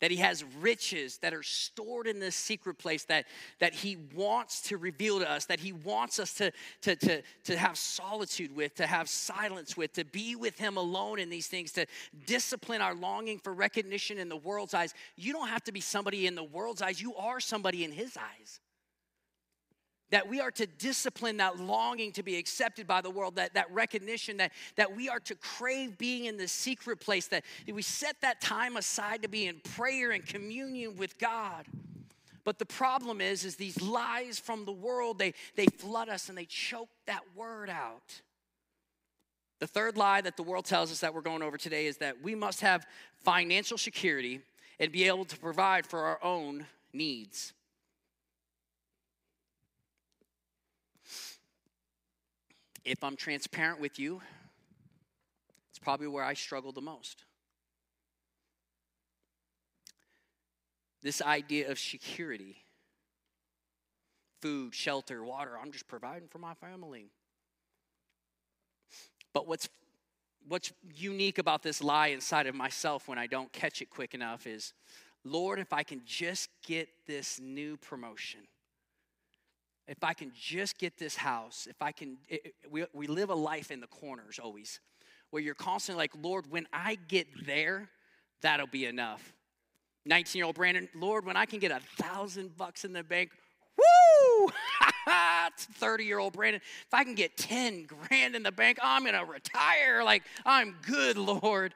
that 0.00 0.10
he 0.10 0.18
has 0.18 0.44
riches 0.60 1.18
that 1.18 1.34
are 1.34 1.42
stored 1.42 2.06
in 2.06 2.20
this 2.20 2.36
secret 2.36 2.78
place 2.78 3.04
that, 3.04 3.26
that 3.58 3.74
he 3.74 3.96
wants 4.14 4.60
to 4.62 4.76
reveal 4.76 5.18
to 5.18 5.30
us, 5.30 5.46
that 5.46 5.60
he 5.60 5.72
wants 5.72 6.18
us 6.18 6.34
to, 6.34 6.52
to, 6.82 6.96
to, 6.96 7.22
to 7.44 7.56
have 7.56 7.76
solitude 7.76 8.54
with, 8.54 8.74
to 8.76 8.86
have 8.86 9.08
silence 9.08 9.76
with, 9.76 9.92
to 9.92 10.04
be 10.04 10.36
with 10.36 10.58
him 10.58 10.76
alone 10.76 11.18
in 11.18 11.30
these 11.30 11.48
things, 11.48 11.72
to 11.72 11.86
discipline 12.26 12.80
our 12.80 12.94
longing 12.94 13.38
for 13.38 13.52
recognition 13.52 14.18
in 14.18 14.28
the 14.28 14.36
world's 14.36 14.74
eyes. 14.74 14.94
You 15.16 15.32
don't 15.32 15.48
have 15.48 15.64
to 15.64 15.72
be 15.72 15.80
somebody 15.80 16.26
in 16.26 16.34
the 16.34 16.44
world's 16.44 16.82
eyes, 16.82 17.00
you 17.00 17.14
are 17.16 17.40
somebody 17.40 17.84
in 17.84 17.92
his 17.92 18.16
eyes 18.16 18.60
that 20.10 20.28
we 20.28 20.40
are 20.40 20.50
to 20.52 20.66
discipline 20.66 21.36
that 21.38 21.58
longing 21.58 22.12
to 22.12 22.22
be 22.22 22.36
accepted 22.36 22.86
by 22.86 23.00
the 23.00 23.10
world 23.10 23.36
that, 23.36 23.54
that 23.54 23.70
recognition 23.70 24.38
that, 24.38 24.52
that 24.76 24.94
we 24.94 25.08
are 25.08 25.20
to 25.20 25.34
crave 25.34 25.98
being 25.98 26.24
in 26.24 26.36
the 26.36 26.48
secret 26.48 27.00
place 27.00 27.28
that 27.28 27.44
we 27.72 27.82
set 27.82 28.16
that 28.22 28.40
time 28.40 28.76
aside 28.76 29.22
to 29.22 29.28
be 29.28 29.46
in 29.46 29.60
prayer 29.74 30.10
and 30.12 30.26
communion 30.26 30.96
with 30.96 31.18
god. 31.18 31.66
But 32.44 32.58
the 32.58 32.66
problem 32.66 33.20
is 33.20 33.44
is 33.44 33.56
these 33.56 33.80
lies 33.82 34.38
from 34.38 34.64
the 34.64 34.72
world 34.72 35.18
they, 35.18 35.34
they 35.56 35.66
flood 35.66 36.08
us 36.08 36.28
and 36.28 36.38
they 36.38 36.46
choke 36.46 36.90
that 37.06 37.22
word 37.36 37.68
out. 37.68 38.22
The 39.60 39.66
third 39.66 39.96
lie 39.96 40.20
that 40.20 40.36
the 40.36 40.42
world 40.42 40.64
tells 40.64 40.92
us 40.92 41.00
that 41.00 41.12
we're 41.12 41.20
going 41.20 41.42
over 41.42 41.58
today 41.58 41.86
is 41.86 41.98
that 41.98 42.22
we 42.22 42.34
must 42.34 42.60
have 42.60 42.86
financial 43.24 43.76
security 43.76 44.40
and 44.78 44.92
be 44.92 45.04
able 45.04 45.24
to 45.24 45.36
provide 45.36 45.84
for 45.84 46.04
our 46.04 46.22
own 46.22 46.64
needs 46.92 47.52
if 52.88 53.04
I'm 53.04 53.16
transparent 53.16 53.80
with 53.80 53.98
you, 53.98 54.22
it's 55.70 55.78
probably 55.78 56.06
where 56.06 56.24
I 56.24 56.32
struggle 56.32 56.72
the 56.72 56.80
most. 56.80 57.24
This 61.02 61.20
idea 61.20 61.70
of 61.70 61.78
security 61.78 62.56
food, 64.40 64.74
shelter, 64.74 65.22
water, 65.24 65.58
I'm 65.60 65.72
just 65.72 65.88
providing 65.88 66.28
for 66.28 66.38
my 66.38 66.54
family. 66.54 67.10
But 69.34 69.46
what's 69.46 69.68
what's 70.46 70.72
unique 70.94 71.38
about 71.38 71.62
this 71.62 71.82
lie 71.82 72.08
inside 72.08 72.46
of 72.46 72.54
myself 72.54 73.06
when 73.06 73.18
I 73.18 73.26
don't 73.26 73.52
catch 73.52 73.82
it 73.82 73.90
quick 73.90 74.14
enough 74.14 74.46
is, 74.46 74.72
Lord, 75.24 75.58
if 75.58 75.74
I 75.74 75.82
can 75.82 76.00
just 76.06 76.48
get 76.66 76.88
this 77.06 77.38
new 77.38 77.76
promotion, 77.76 78.40
if 79.88 80.04
I 80.04 80.12
can 80.12 80.30
just 80.38 80.78
get 80.78 80.98
this 80.98 81.16
house, 81.16 81.66
if 81.68 81.80
I 81.80 81.92
can, 81.92 82.18
it, 82.28 82.42
it, 82.44 82.54
we, 82.70 82.84
we 82.92 83.06
live 83.06 83.30
a 83.30 83.34
life 83.34 83.70
in 83.70 83.80
the 83.80 83.86
corners 83.86 84.38
always, 84.38 84.80
where 85.30 85.42
you're 85.42 85.54
constantly 85.54 86.02
like, 86.02 86.12
Lord, 86.20 86.50
when 86.50 86.66
I 86.72 86.98
get 87.08 87.26
there, 87.46 87.88
that'll 88.42 88.66
be 88.66 88.84
enough. 88.84 89.32
19 90.04 90.38
year 90.38 90.46
old 90.46 90.54
Brandon, 90.54 90.88
Lord, 90.94 91.24
when 91.24 91.36
I 91.36 91.46
can 91.46 91.58
get 91.58 91.70
a 91.70 91.80
thousand 92.02 92.56
bucks 92.56 92.84
in 92.84 92.92
the 92.92 93.02
bank, 93.02 93.30
woo! 93.76 94.50
30 95.58 96.04
year 96.04 96.18
old 96.18 96.34
Brandon, 96.34 96.60
if 96.64 96.94
I 96.94 97.02
can 97.02 97.14
get 97.14 97.36
10 97.38 97.86
grand 97.86 98.36
in 98.36 98.42
the 98.42 98.52
bank, 98.52 98.78
I'm 98.82 99.04
gonna 99.04 99.24
retire. 99.24 100.04
Like, 100.04 100.22
I'm 100.44 100.76
good, 100.82 101.16
Lord. 101.16 101.74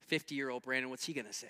50 0.00 0.34
year 0.34 0.50
old 0.50 0.62
Brandon, 0.62 0.90
what's 0.90 1.06
he 1.06 1.14
gonna 1.14 1.32
say? 1.32 1.48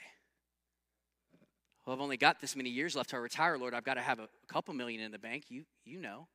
Well, 1.86 1.94
I've 1.94 2.02
only 2.02 2.16
got 2.16 2.40
this 2.40 2.56
many 2.56 2.70
years 2.70 2.96
left 2.96 3.10
to 3.10 3.20
retire, 3.20 3.56
Lord. 3.56 3.72
I've 3.72 3.84
got 3.84 3.94
to 3.94 4.00
have 4.00 4.18
a 4.18 4.28
couple 4.48 4.74
million 4.74 5.00
in 5.00 5.12
the 5.12 5.18
bank. 5.18 5.44
You, 5.48 5.64
you 5.84 6.00
know. 6.00 6.26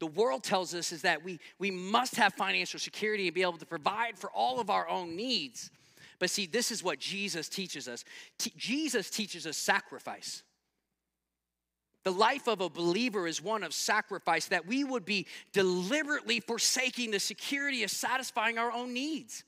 The 0.00 0.08
world 0.08 0.42
tells 0.42 0.74
us 0.74 0.92
is 0.92 1.02
that 1.02 1.22
we, 1.22 1.38
we 1.58 1.70
must 1.70 2.16
have 2.16 2.34
financial 2.34 2.80
security 2.80 3.28
and 3.28 3.34
be 3.34 3.42
able 3.42 3.58
to 3.58 3.66
provide 3.66 4.18
for 4.18 4.30
all 4.30 4.58
of 4.58 4.68
our 4.68 4.88
own 4.88 5.14
needs. 5.14 5.70
But 6.18 6.30
see, 6.30 6.46
this 6.46 6.72
is 6.72 6.82
what 6.82 6.98
Jesus 6.98 7.48
teaches 7.48 7.86
us. 7.86 8.04
T- 8.38 8.52
Jesus 8.56 9.10
teaches 9.10 9.46
us 9.46 9.56
sacrifice. 9.56 10.42
The 12.02 12.12
life 12.12 12.48
of 12.48 12.62
a 12.62 12.70
believer 12.70 13.26
is 13.26 13.42
one 13.42 13.62
of 13.62 13.74
sacrifice, 13.74 14.46
that 14.46 14.66
we 14.66 14.84
would 14.84 15.04
be 15.04 15.26
deliberately 15.52 16.40
forsaking 16.40 17.10
the 17.10 17.20
security 17.20 17.84
of 17.84 17.90
satisfying 17.90 18.58
our 18.58 18.72
own 18.72 18.94
needs 18.94 19.44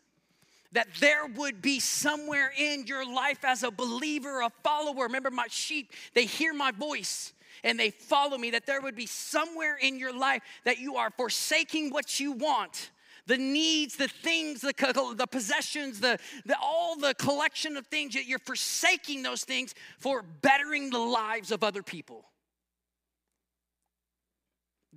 that 0.73 0.89
there 1.01 1.27
would 1.27 1.63
be 1.63 1.81
somewhere 1.81 2.53
in 2.57 2.87
your 2.87 3.07
life 3.07 3.45
as 3.45 3.63
a 3.63 3.71
believer, 3.71 4.41
a 4.41 4.51
follower. 4.63 5.05
Remember, 5.05 5.31
my 5.31 5.47
sheep, 5.49 5.93
they 6.15 6.25
hear 6.25 6.53
my 6.53 6.71
voice 6.71 7.33
and 7.65 7.79
they 7.79 7.91
follow 7.91 8.37
me, 8.39 8.51
that 8.51 8.67
there 8.67 8.81
would 8.81 8.97
be 8.97 9.07
somewhere 9.07 9.77
in 9.81 9.99
your 9.99 10.13
life 10.17 10.43
that 10.65 10.79
you 10.79 10.97
are 10.97 11.11
forsaking 11.11 11.91
what 11.91 12.19
you 12.19 12.33
want. 12.33 12.91
The 13.27 13.39
needs, 13.39 13.97
the 13.97 14.09
things, 14.09 14.63
the, 14.63 15.15
the 15.17 15.27
possessions, 15.29 16.01
the, 16.01 16.19
the, 16.45 16.57
all 16.61 16.97
the 16.97 17.15
collection 17.15 17.77
of 17.77 17.87
things, 17.87 18.15
that 18.15 18.27
you're 18.27 18.41
forsaking 18.41 19.23
those 19.23 19.45
things 19.45 19.75
for 19.99 20.23
bettering 20.23 20.91
the 20.91 20.99
lives 20.99 21.53
of 21.53 21.63
other 21.63 21.85
people. 21.85 22.25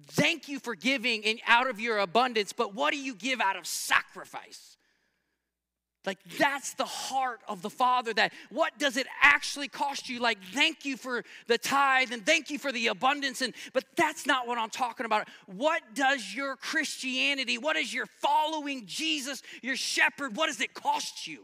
Thank 0.07 0.49
you 0.49 0.59
for 0.59 0.73
giving 0.75 1.21
in, 1.21 1.37
out 1.45 1.69
of 1.69 1.79
your 1.79 1.99
abundance, 1.99 2.51
but 2.51 2.73
what 2.73 2.91
do 2.91 2.99
you 2.99 3.13
give 3.13 3.39
out 3.39 3.57
of 3.57 3.67
sacrifice? 3.67 4.77
Like, 6.05 6.19
that's 6.37 6.73
the 6.73 6.85
heart 6.85 7.39
of 7.47 7.61
the 7.61 7.69
Father. 7.69 8.13
That 8.13 8.33
what 8.49 8.77
does 8.77 8.97
it 8.97 9.07
actually 9.21 9.67
cost 9.67 10.09
you? 10.09 10.19
Like, 10.19 10.37
thank 10.53 10.85
you 10.85 10.97
for 10.97 11.23
the 11.47 11.57
tithe 11.57 12.11
and 12.11 12.25
thank 12.25 12.49
you 12.49 12.59
for 12.59 12.71
the 12.71 12.87
abundance. 12.87 13.41
And 13.41 13.53
but 13.73 13.83
that's 13.95 14.25
not 14.25 14.47
what 14.47 14.57
I'm 14.57 14.69
talking 14.69 15.05
about. 15.05 15.27
What 15.45 15.81
does 15.93 16.33
your 16.33 16.55
Christianity, 16.55 17.57
what 17.57 17.75
is 17.75 17.93
your 17.93 18.05
following 18.21 18.85
Jesus, 18.85 19.41
your 19.61 19.75
shepherd, 19.75 20.35
what 20.35 20.47
does 20.47 20.61
it 20.61 20.73
cost 20.73 21.27
you? 21.27 21.43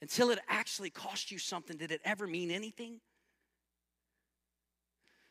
Until 0.00 0.30
it 0.30 0.40
actually 0.48 0.90
cost 0.90 1.30
you 1.30 1.38
something, 1.38 1.76
did 1.76 1.92
it 1.92 2.00
ever 2.04 2.26
mean 2.26 2.50
anything? 2.50 3.00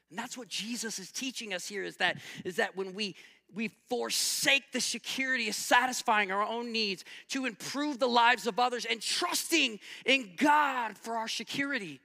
And 0.10 0.20
that's 0.20 0.38
what 0.38 0.50
Jesus 0.50 1.00
is 1.00 1.12
teaching 1.12 1.54
us 1.54 1.68
here 1.68 1.84
is 1.84 1.98
that, 1.98 2.18
is 2.44 2.58
that 2.58 2.76
when 2.76 2.94
we 2.94 3.16
we 3.56 3.70
forsake 3.90 4.72
the 4.72 4.82
security 4.82 5.50
of 5.50 5.56
satisfying 5.56 6.32
our 6.32 6.44
own 6.44 6.72
needs 6.72 7.04
to 7.30 7.46
improve 7.46 8.00
the 8.00 8.08
lives 8.08 8.48
of 8.48 8.60
others 8.60 8.86
and 8.86 9.02
trusting 9.02 9.80
in 10.06 10.32
God 10.38 10.98
for 10.98 11.16
our 11.16 11.28
security. 11.28 12.00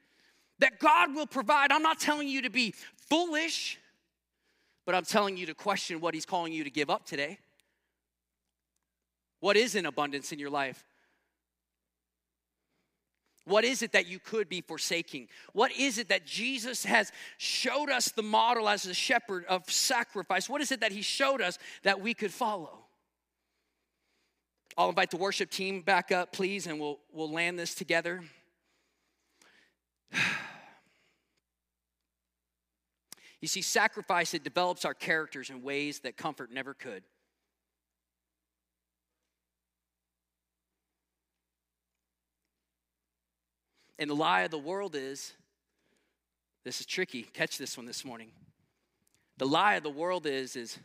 That 0.59 0.79
God 0.79 1.15
will 1.15 1.27
provide. 1.27 1.71
I'm 1.71 1.83
not 1.83 2.01
telling 2.01 2.29
you 2.29 2.43
to 2.43 2.51
be 2.51 2.75
foolish, 3.11 3.79
but 4.87 4.95
I'm 4.95 5.05
telling 5.05 5.37
you 5.37 5.47
to 5.47 5.55
question 5.55 6.01
what 6.01 6.15
He's 6.15 6.25
calling 6.25 6.53
you 6.53 6.65
to 6.65 6.71
give 6.71 6.89
up 6.89 7.05
today. 7.05 7.39
What 9.41 9.57
is 9.57 9.75
in 9.75 9.85
abundance 9.85 10.33
in 10.33 10.39
your 10.39 10.49
life? 10.49 10.86
What 13.47 13.65
is 13.65 13.83
it 13.83 13.93
that 13.93 14.07
you 14.07 14.19
could 14.19 14.49
be 14.49 14.61
forsaking? 14.61 15.29
What 15.53 15.71
is 15.71 15.99
it 15.99 16.09
that 16.09 16.27
Jesus 16.27 16.85
has 16.85 17.13
showed 17.39 17.91
us 17.91 18.11
the 18.11 18.23
model 18.23 18.69
as 18.69 18.87
a 18.87 18.95
shepherd 18.95 19.45
of 19.45 19.71
sacrifice? 19.71 20.49
What 20.49 20.61
is 20.61 20.73
it 20.73 20.81
that 20.81 20.91
he 20.91 21.01
showed 21.01 21.41
us 21.41 21.57
that 21.85 22.01
we 22.01 22.13
could 22.13 22.33
follow? 22.33 22.87
I'll 24.77 24.89
invite 24.89 25.13
the 25.13 25.17
worship 25.17 25.49
team 25.51 25.81
back 25.81 26.11
up, 26.11 26.33
please, 26.33 26.67
and 26.67 26.81
we'll, 26.81 26.99
we'll 27.13 27.31
land 27.31 27.59
this 27.59 27.75
together. 27.75 28.23
You 33.43 33.49
see, 33.49 33.61
sacrifice, 33.61 34.33
it 34.33 34.43
develops 34.43 34.87
our 34.87 34.95
characters 34.95 35.51
in 35.51 35.63
ways 35.63 36.01
that 36.01 36.17
comfort 36.17 36.51
never 36.51 36.73
could. 36.73 37.03
And 43.99 44.11
the 44.11 44.15
lie 44.15 44.43
of 44.43 44.51
the 44.51 44.59
world 44.59 44.95
is 44.95 45.33
this 46.65 46.81
is 46.81 46.87
tricky. 46.87 47.23
Catch 47.23 47.59
this 47.59 47.77
one 47.77 47.87
this 47.87 48.05
morning. 48.05 48.31
The 49.39 49.47
lie 49.47 49.75
of 49.75 49.83
the 49.83 49.91
world 49.91 50.27
is 50.27 50.57
is 50.57 50.79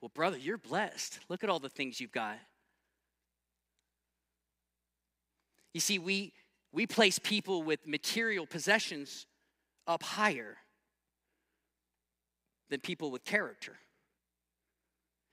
well 0.00 0.10
brother, 0.14 0.38
you're 0.38 0.58
blessed. 0.58 1.20
Look 1.28 1.44
at 1.44 1.50
all 1.50 1.60
the 1.60 1.68
things 1.68 2.00
you've 2.00 2.12
got. 2.12 2.38
You 5.74 5.80
see, 5.80 5.98
we 5.98 6.32
we 6.72 6.86
place 6.86 7.18
people 7.18 7.62
with 7.62 7.86
material 7.86 8.46
possessions 8.46 9.26
up 9.86 10.02
higher 10.02 10.56
than 12.70 12.80
people 12.80 13.10
with 13.10 13.24
character. 13.24 13.76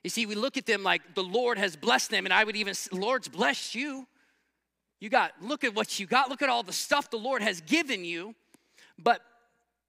You 0.04 0.10
see, 0.10 0.26
we 0.26 0.36
look 0.36 0.58
at 0.58 0.66
them 0.66 0.84
like 0.84 1.16
the 1.16 1.24
Lord 1.24 1.58
has 1.58 1.76
blessed 1.76 2.12
them, 2.12 2.26
and 2.26 2.34
I 2.34 2.44
would 2.44 2.56
even, 2.56 2.74
Lord's 2.92 3.30
blessed 3.30 3.74
you. 3.74 4.06
You 5.04 5.10
got, 5.10 5.34
look 5.42 5.66
at 5.66 5.76
what 5.76 6.00
you 6.00 6.06
got. 6.06 6.30
Look 6.30 6.42
at 6.42 6.48
all 6.48 6.64
the 6.64 6.72
stuff 6.72 7.10
the 7.10 7.18
Lord 7.18 7.42
has 7.42 7.60
given 7.60 8.06
you. 8.06 8.36
But 8.98 9.20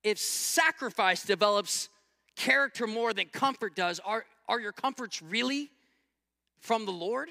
if 0.02 0.18
sacrifice 0.18 1.22
develops 1.22 1.88
character 2.34 2.88
more 2.88 3.12
than 3.12 3.26
comfort 3.26 3.76
does, 3.76 4.00
are, 4.00 4.24
are 4.48 4.58
your 4.58 4.72
comforts 4.72 5.22
really 5.22 5.70
from 6.58 6.84
the 6.84 6.90
Lord? 6.90 7.28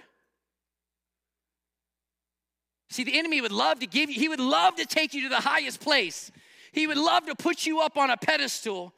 See, 2.89 3.03
the 3.03 3.19
enemy 3.19 3.41
would 3.41 3.51
love 3.51 3.81
to 3.81 3.85
give 3.85 4.09
you, 4.09 4.17
he 4.17 4.29
would 4.29 4.39
love 4.39 4.77
to 4.77 4.85
take 4.85 5.13
you 5.13 5.23
to 5.23 5.29
the 5.29 5.41
highest 5.41 5.81
place. 5.81 6.31
He 6.71 6.87
would 6.87 6.95
love 6.95 7.25
to 7.25 7.35
put 7.35 7.65
you 7.65 7.81
up 7.81 7.97
on 7.97 8.09
a 8.09 8.15
pedestal 8.15 8.93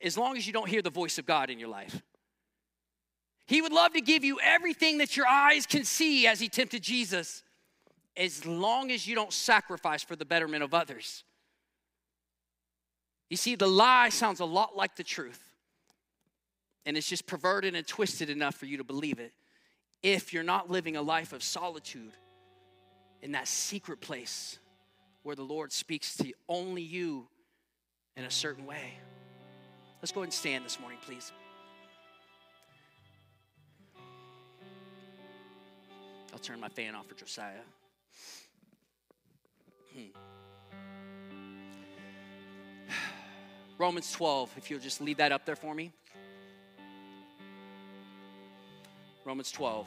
as 0.00 0.16
long 0.16 0.38
as 0.38 0.46
you 0.46 0.54
don't 0.54 0.70
hear 0.70 0.80
the 0.80 0.88
voice 0.88 1.18
of 1.18 1.26
God 1.26 1.50
in 1.50 1.58
your 1.58 1.68
life. 1.68 2.00
He 3.44 3.60
would 3.60 3.74
love 3.74 3.92
to 3.92 4.00
give 4.00 4.24
you 4.24 4.40
everything 4.42 4.96
that 4.96 5.14
your 5.14 5.26
eyes 5.26 5.66
can 5.66 5.84
see 5.84 6.26
as 6.26 6.40
he 6.40 6.48
tempted 6.48 6.82
Jesus 6.82 7.42
as 8.20 8.44
long 8.44 8.90
as 8.90 9.06
you 9.06 9.14
don't 9.14 9.32
sacrifice 9.32 10.04
for 10.04 10.14
the 10.14 10.26
betterment 10.26 10.62
of 10.62 10.74
others. 10.74 11.24
You 13.30 13.38
see, 13.38 13.54
the 13.54 13.66
lie 13.66 14.10
sounds 14.10 14.40
a 14.40 14.44
lot 14.44 14.76
like 14.76 14.94
the 14.94 15.02
truth, 15.02 15.40
and 16.84 16.98
it's 16.98 17.08
just 17.08 17.26
perverted 17.26 17.74
and 17.74 17.86
twisted 17.86 18.28
enough 18.28 18.54
for 18.54 18.66
you 18.66 18.76
to 18.76 18.84
believe 18.84 19.18
it 19.18 19.32
if 20.02 20.34
you're 20.34 20.42
not 20.42 20.70
living 20.70 20.96
a 20.96 21.02
life 21.02 21.32
of 21.32 21.42
solitude 21.42 22.12
in 23.22 23.32
that 23.32 23.48
secret 23.48 24.02
place 24.02 24.58
where 25.22 25.36
the 25.36 25.42
Lord 25.42 25.72
speaks 25.72 26.14
to 26.18 26.32
only 26.48 26.82
you 26.82 27.26
in 28.16 28.24
a 28.24 28.30
certain 28.30 28.66
way. 28.66 28.98
Let's 30.02 30.12
go 30.12 30.20
ahead 30.20 30.26
and 30.26 30.34
stand 30.34 30.64
this 30.64 30.78
morning, 30.78 30.98
please. 31.00 31.32
I'll 36.32 36.38
turn 36.38 36.60
my 36.60 36.68
fan 36.68 36.94
off 36.94 37.06
for 37.06 37.14
Josiah. 37.14 37.60
Hmm. 39.94 40.00
Romans 43.78 44.12
12, 44.12 44.54
if 44.56 44.70
you'll 44.70 44.80
just 44.80 45.00
leave 45.00 45.18
that 45.18 45.32
up 45.32 45.44
there 45.46 45.56
for 45.56 45.74
me. 45.74 45.92
Romans 49.24 49.52
12. 49.52 49.86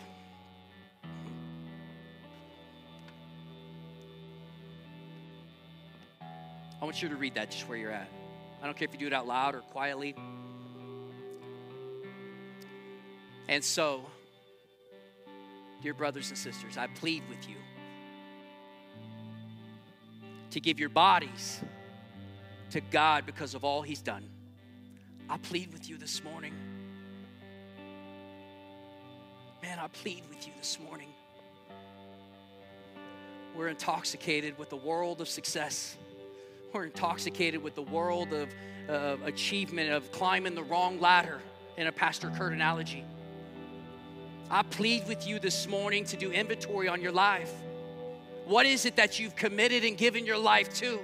I 6.81 6.85
want 6.85 7.01
you 7.01 7.09
to 7.09 7.15
read 7.15 7.35
that 7.35 7.49
just 7.49 7.67
where 7.69 7.77
you're 7.77 7.91
at. 7.91 8.09
I 8.61 8.65
don't 8.65 8.75
care 8.77 8.87
if 8.87 8.93
you 8.93 8.99
do 8.99 9.07
it 9.07 9.13
out 9.13 9.25
loud 9.25 9.55
or 9.55 9.61
quietly. 9.61 10.15
And 13.47 13.63
so, 13.63 14.05
dear 15.81 15.93
brothers 15.93 16.29
and 16.29 16.37
sisters, 16.37 16.77
I 16.77 16.87
plead 16.87 17.23
with 17.29 17.49
you 17.49 17.55
to 20.53 20.59
give 20.59 20.79
your 20.79 20.89
bodies 20.89 21.61
to 22.69 22.79
God 22.79 23.25
because 23.25 23.55
of 23.55 23.63
all 23.63 23.81
He's 23.81 24.01
done. 24.01 24.29
I 25.29 25.37
plead 25.37 25.73
with 25.73 25.89
you 25.89 25.97
this 25.97 26.23
morning. 26.23 26.53
Man, 29.63 29.79
I 29.79 29.87
plead 29.87 30.23
with 30.29 30.45
you 30.45 30.53
this 30.57 30.77
morning. 30.79 31.09
We're 33.55 33.69
intoxicated 33.69 34.57
with 34.59 34.69
the 34.69 34.77
world 34.77 35.21
of 35.21 35.27
success. 35.27 35.97
We're 36.71 36.85
intoxicated 36.85 37.61
with 37.63 37.75
the 37.75 37.83
world 37.83 38.33
of 38.33 38.49
uh, 38.89 39.17
achievement, 39.25 39.91
of 39.91 40.11
climbing 40.11 40.55
the 40.55 40.63
wrong 40.63 40.99
ladder, 40.99 41.39
in 41.77 41.87
a 41.87 41.91
Pastor 41.91 42.31
Kurt 42.35 42.53
analogy. 42.53 43.03
I 44.51 44.61
plead 44.61 45.07
with 45.07 45.25
you 45.27 45.39
this 45.39 45.67
morning 45.67 46.05
to 46.05 46.17
do 46.17 46.31
inventory 46.31 46.87
on 46.87 47.01
your 47.01 47.11
life. 47.11 47.51
What 48.45 48.65
is 48.65 48.85
it 48.85 48.95
that 48.97 49.19
you've 49.19 49.35
committed 49.35 49.83
and 49.83 49.97
given 49.97 50.25
your 50.25 50.37
life 50.37 50.73
to? 50.75 50.99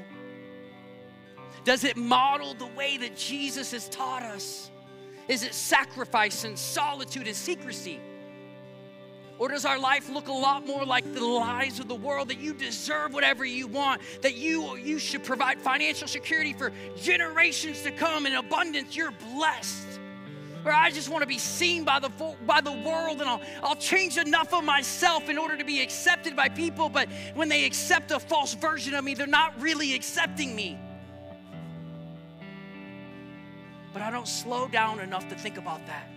Does 1.64 1.84
it 1.84 1.98
model 1.98 2.54
the 2.54 2.68
way 2.68 2.98
that 2.98 3.16
Jesus 3.16 3.72
has 3.72 3.88
taught 3.90 4.24
us? 4.24 4.72
Is 5.28 5.44
it 5.44 5.54
sacrifice 5.54 6.44
and 6.44 6.58
solitude 6.58 7.28
and 7.28 7.36
secrecy? 7.36 8.00
Or 9.38 9.48
does 9.48 9.64
our 9.64 9.80
life 9.80 10.10
look 10.10 10.28
a 10.28 10.34
lot 10.34 10.68
more 10.68 10.84
like 10.84 11.14
the 11.14 11.24
lies 11.24 11.80
of 11.80 11.88
the 11.88 11.96
world 11.96 12.28
that 12.28 12.40
you 12.40 12.54
deserve 12.54 13.14
whatever 13.14 13.46
you 13.46 13.68
want, 13.68 14.02
that 14.22 14.36
you, 14.36 14.76
you 14.76 15.00
should 15.00 15.24
provide 15.24 15.62
financial 15.62 16.10
security 16.10 16.52
for 16.52 16.74
generations 16.98 17.82
to 17.84 17.92
come 17.92 18.26
in 18.26 18.34
abundance? 18.36 18.98
You're 18.98 19.14
blessed. 19.34 19.89
Or 20.66 20.72
I 20.72 20.92
just 20.92 21.10
want 21.10 21.22
to 21.22 21.28
be 21.28 21.38
seen 21.38 21.84
by 21.84 22.00
the, 22.00 22.10
by 22.46 22.62
the 22.62 22.72
world 22.72 23.22
and 23.22 23.30
I'll, 23.30 23.42
I'll 23.64 23.76
change 23.76 24.18
enough 24.18 24.54
of 24.54 24.64
myself 24.64 25.30
in 25.30 25.38
order 25.38 25.56
to 25.58 25.64
be 25.64 25.82
accepted 25.82 26.36
by 26.36 26.50
people, 26.50 26.90
but 26.90 27.08
when 27.34 27.48
they 27.48 27.66
accept 27.66 28.12
a 28.12 28.20
false 28.20 28.54
version 28.54 28.94
of 28.94 29.04
me, 29.04 29.14
they're 29.14 29.28
not 29.28 29.60
really 29.62 29.94
accepting 29.94 30.56
me. 30.56 30.78
But 33.94 34.02
I 34.02 34.12
don't 34.12 34.28
slow 34.28 34.68
down 34.68 35.00
enough 35.00 35.30
to 35.30 35.36
think 35.36 35.58
about 35.58 35.86
that. 35.88 36.08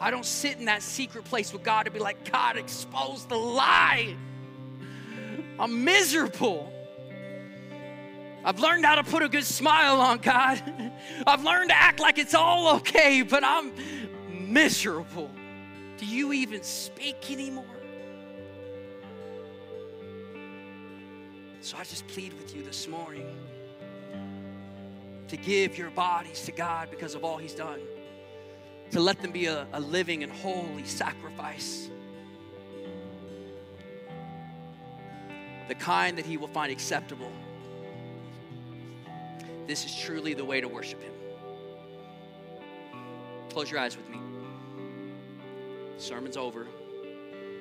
I 0.00 0.10
don't 0.10 0.26
sit 0.26 0.58
in 0.58 0.66
that 0.66 0.82
secret 0.82 1.24
place 1.24 1.52
with 1.52 1.62
God 1.62 1.84
to 1.84 1.90
be 1.90 1.98
like, 1.98 2.30
God, 2.30 2.56
expose 2.56 3.26
the 3.26 3.36
lie. 3.36 4.16
I'm 5.58 5.84
miserable. 5.84 6.72
I've 8.44 8.60
learned 8.60 8.84
how 8.84 8.94
to 8.94 9.04
put 9.04 9.22
a 9.22 9.28
good 9.28 9.44
smile 9.44 10.00
on, 10.00 10.18
God. 10.18 10.62
I've 11.26 11.44
learned 11.44 11.70
to 11.70 11.76
act 11.76 12.00
like 12.00 12.18
it's 12.18 12.34
all 12.34 12.76
okay, 12.76 13.22
but 13.22 13.44
I'm 13.44 13.72
miserable. 14.30 15.30
Do 15.98 16.06
you 16.06 16.32
even 16.32 16.62
speak 16.62 17.30
anymore? 17.30 17.64
So 21.60 21.76
I 21.76 21.84
just 21.84 22.06
plead 22.06 22.32
with 22.34 22.54
you 22.54 22.62
this 22.62 22.88
morning 22.88 23.26
to 25.26 25.36
give 25.36 25.76
your 25.76 25.90
bodies 25.90 26.42
to 26.44 26.52
God 26.52 26.90
because 26.90 27.14
of 27.14 27.24
all 27.24 27.36
He's 27.36 27.54
done 27.54 27.80
to 28.90 29.00
let 29.00 29.20
them 29.20 29.32
be 29.32 29.46
a, 29.46 29.66
a 29.72 29.80
living 29.80 30.22
and 30.22 30.32
holy 30.32 30.84
sacrifice. 30.84 31.90
The 35.68 35.74
kind 35.74 36.16
that 36.16 36.24
He 36.24 36.36
will 36.36 36.48
find 36.48 36.72
acceptable. 36.72 37.30
This 39.68 39.84
is 39.84 39.94
truly 39.94 40.32
the 40.32 40.46
way 40.46 40.62
to 40.62 40.66
worship 40.66 41.02
Him. 41.02 41.12
Close 43.50 43.70
your 43.70 43.78
eyes 43.78 43.98
with 43.98 44.08
me. 44.08 44.18
The 45.96 46.02
sermon's 46.02 46.38
over, 46.38 46.66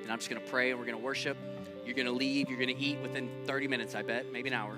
and 0.01 0.09
I'm 0.09 0.17
just 0.17 0.29
going 0.29 0.41
to 0.41 0.47
pray 0.49 0.71
and 0.71 0.79
we're 0.79 0.85
going 0.85 0.97
to 0.97 1.03
worship. 1.03 1.35
You're 1.85 1.95
going 1.95 2.05
to 2.05 2.13
leave, 2.13 2.49
you're 2.49 2.59
going 2.59 2.73
to 2.73 2.81
eat 2.81 2.97
within 3.01 3.29
30 3.45 3.67
minutes, 3.67 3.93
I 3.93 4.03
bet, 4.03 4.31
maybe 4.31 4.47
an 4.47 4.55
hour. 4.55 4.77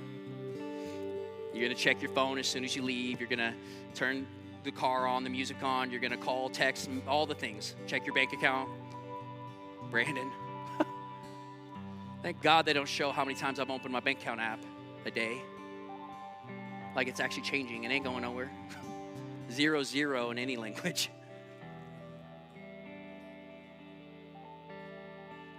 You're 1.53 1.65
going 1.65 1.75
to 1.75 1.81
check 1.81 2.01
your 2.01 2.11
phone 2.11 2.39
as 2.39 2.47
soon 2.47 2.63
as 2.63 2.75
you 2.75 2.81
leave. 2.81 3.19
You're 3.19 3.29
going 3.29 3.39
to 3.39 3.53
turn 3.93 4.25
the 4.63 4.71
car 4.71 5.05
on, 5.05 5.23
the 5.23 5.29
music 5.29 5.57
on. 5.61 5.91
You're 5.91 5.99
going 5.99 6.11
to 6.11 6.17
call, 6.17 6.49
text, 6.49 6.89
all 7.07 7.27
the 7.27 7.35
things. 7.35 7.75
Check 7.85 8.07
your 8.07 8.15
bank 8.15 8.33
account. 8.33 8.69
Brandon. 9.91 10.31
Thank 12.23 12.41
God 12.41 12.65
they 12.65 12.73
don't 12.73 12.87
show 12.87 13.11
how 13.11 13.23
many 13.23 13.37
times 13.37 13.59
I've 13.59 13.69
opened 13.69 13.93
my 13.93 13.99
bank 13.99 14.19
account 14.19 14.39
app 14.39 14.63
a 15.05 15.11
day. 15.11 15.41
Like 16.95 17.07
it's 17.07 17.19
actually 17.19 17.43
changing. 17.43 17.83
It 17.83 17.91
ain't 17.91 18.03
going 18.03 18.21
nowhere. 18.21 18.51
zero, 19.51 19.83
zero 19.83 20.31
in 20.31 20.37
any 20.37 20.57
language. 20.57 21.09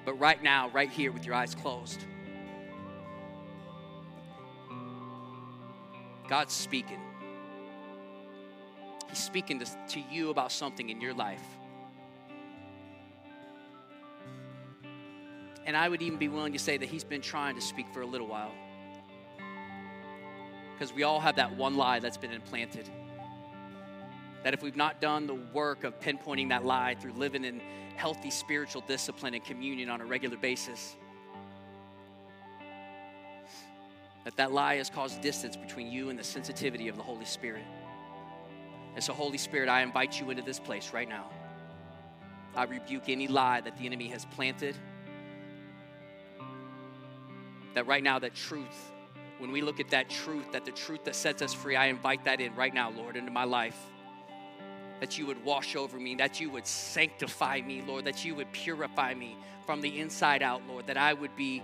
But 0.02 0.14
right 0.14 0.42
now, 0.42 0.70
right 0.70 0.88
here 0.88 1.12
with 1.12 1.26
your 1.26 1.34
eyes 1.34 1.54
closed, 1.54 2.00
God's 6.26 6.54
speaking. 6.54 7.00
He's 9.08 9.18
speaking 9.18 9.58
to, 9.58 9.66
to 9.66 10.00
you 10.10 10.30
about 10.30 10.52
something 10.52 10.88
in 10.90 11.00
your 11.00 11.12
life. 11.12 11.42
And 15.66 15.76
I 15.76 15.88
would 15.88 16.02
even 16.02 16.18
be 16.18 16.28
willing 16.28 16.52
to 16.52 16.58
say 16.58 16.78
that 16.78 16.88
He's 16.88 17.04
been 17.04 17.20
trying 17.20 17.56
to 17.56 17.60
speak 17.60 17.86
for 17.92 18.02
a 18.02 18.06
little 18.06 18.26
while. 18.26 18.52
Because 20.80 20.94
we 20.94 21.02
all 21.02 21.20
have 21.20 21.36
that 21.36 21.54
one 21.58 21.76
lie 21.76 21.98
that's 21.98 22.16
been 22.16 22.32
implanted. 22.32 22.88
That 24.44 24.54
if 24.54 24.62
we've 24.62 24.76
not 24.76 24.98
done 24.98 25.26
the 25.26 25.34
work 25.34 25.84
of 25.84 26.00
pinpointing 26.00 26.48
that 26.48 26.64
lie 26.64 26.94
through 26.94 27.12
living 27.12 27.44
in 27.44 27.60
healthy 27.96 28.30
spiritual 28.30 28.82
discipline 28.88 29.34
and 29.34 29.44
communion 29.44 29.90
on 29.90 30.00
a 30.00 30.06
regular 30.06 30.38
basis, 30.38 30.96
that 34.24 34.34
that 34.38 34.52
lie 34.52 34.76
has 34.76 34.88
caused 34.88 35.20
distance 35.20 35.54
between 35.54 35.92
you 35.92 36.08
and 36.08 36.18
the 36.18 36.24
sensitivity 36.24 36.88
of 36.88 36.96
the 36.96 37.02
Holy 37.02 37.26
Spirit. 37.26 37.64
And 38.94 39.04
so, 39.04 39.12
Holy 39.12 39.36
Spirit, 39.36 39.68
I 39.68 39.82
invite 39.82 40.18
you 40.18 40.30
into 40.30 40.42
this 40.42 40.58
place 40.58 40.94
right 40.94 41.10
now. 41.10 41.30
I 42.56 42.64
rebuke 42.64 43.10
any 43.10 43.28
lie 43.28 43.60
that 43.60 43.76
the 43.76 43.84
enemy 43.84 44.08
has 44.08 44.24
planted. 44.24 44.76
That 47.74 47.86
right 47.86 48.02
now, 48.02 48.18
that 48.18 48.34
truth, 48.34 48.92
when 49.40 49.50
we 49.50 49.62
look 49.62 49.80
at 49.80 49.90
that 49.90 50.08
truth, 50.08 50.52
that 50.52 50.64
the 50.64 50.70
truth 50.70 51.04
that 51.04 51.16
sets 51.16 51.42
us 51.42 51.52
free, 51.52 51.74
I 51.74 51.86
invite 51.86 52.24
that 52.24 52.40
in 52.40 52.54
right 52.54 52.72
now, 52.72 52.90
Lord, 52.90 53.16
into 53.16 53.30
my 53.30 53.44
life. 53.44 53.78
That 55.00 55.18
you 55.18 55.26
would 55.26 55.42
wash 55.44 55.76
over 55.76 55.98
me, 55.98 56.14
that 56.16 56.40
you 56.40 56.50
would 56.50 56.66
sanctify 56.66 57.62
me, 57.62 57.82
Lord, 57.86 58.04
that 58.04 58.24
you 58.24 58.34
would 58.34 58.52
purify 58.52 59.14
me 59.14 59.36
from 59.64 59.80
the 59.80 59.98
inside 59.98 60.42
out, 60.42 60.62
Lord, 60.68 60.86
that 60.88 60.98
I 60.98 61.14
would 61.14 61.34
be 61.36 61.62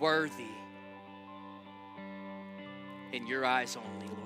worthy 0.00 0.44
in 3.12 3.26
your 3.26 3.44
eyes 3.44 3.76
only, 3.76 4.06
Lord. 4.06 4.18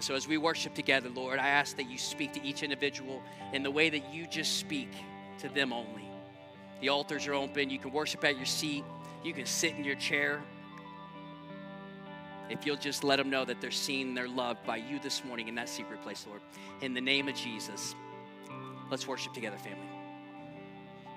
So 0.00 0.16
as 0.16 0.26
we 0.26 0.36
worship 0.36 0.74
together, 0.74 1.08
Lord, 1.08 1.38
I 1.38 1.46
ask 1.46 1.76
that 1.76 1.88
you 1.88 1.96
speak 1.96 2.32
to 2.32 2.44
each 2.44 2.64
individual 2.64 3.22
in 3.52 3.62
the 3.62 3.70
way 3.70 3.88
that 3.88 4.12
you 4.12 4.26
just 4.26 4.58
speak 4.58 4.90
to 5.38 5.48
them 5.48 5.72
only. 5.72 6.08
The 6.80 6.88
altars 6.88 7.28
are 7.28 7.34
open. 7.34 7.70
You 7.70 7.78
can 7.78 7.92
worship 7.92 8.24
at 8.24 8.36
your 8.36 8.46
seat. 8.46 8.84
You 9.22 9.32
can 9.32 9.46
sit 9.46 9.76
in 9.76 9.84
your 9.84 9.94
chair. 9.94 10.42
If 12.48 12.66
you'll 12.66 12.76
just 12.76 13.04
let 13.04 13.16
them 13.16 13.30
know 13.30 13.44
that 13.44 13.60
they're 13.60 13.70
seen, 13.70 14.14
they're 14.14 14.28
loved 14.28 14.64
by 14.66 14.76
you 14.76 14.98
this 14.98 15.24
morning 15.24 15.48
in 15.48 15.54
that 15.54 15.68
secret 15.68 16.02
place, 16.02 16.26
Lord. 16.28 16.40
In 16.80 16.94
the 16.94 17.00
name 17.00 17.28
of 17.28 17.34
Jesus, 17.34 17.94
let's 18.90 19.06
worship 19.06 19.32
together, 19.32 19.58
family. 19.58 19.91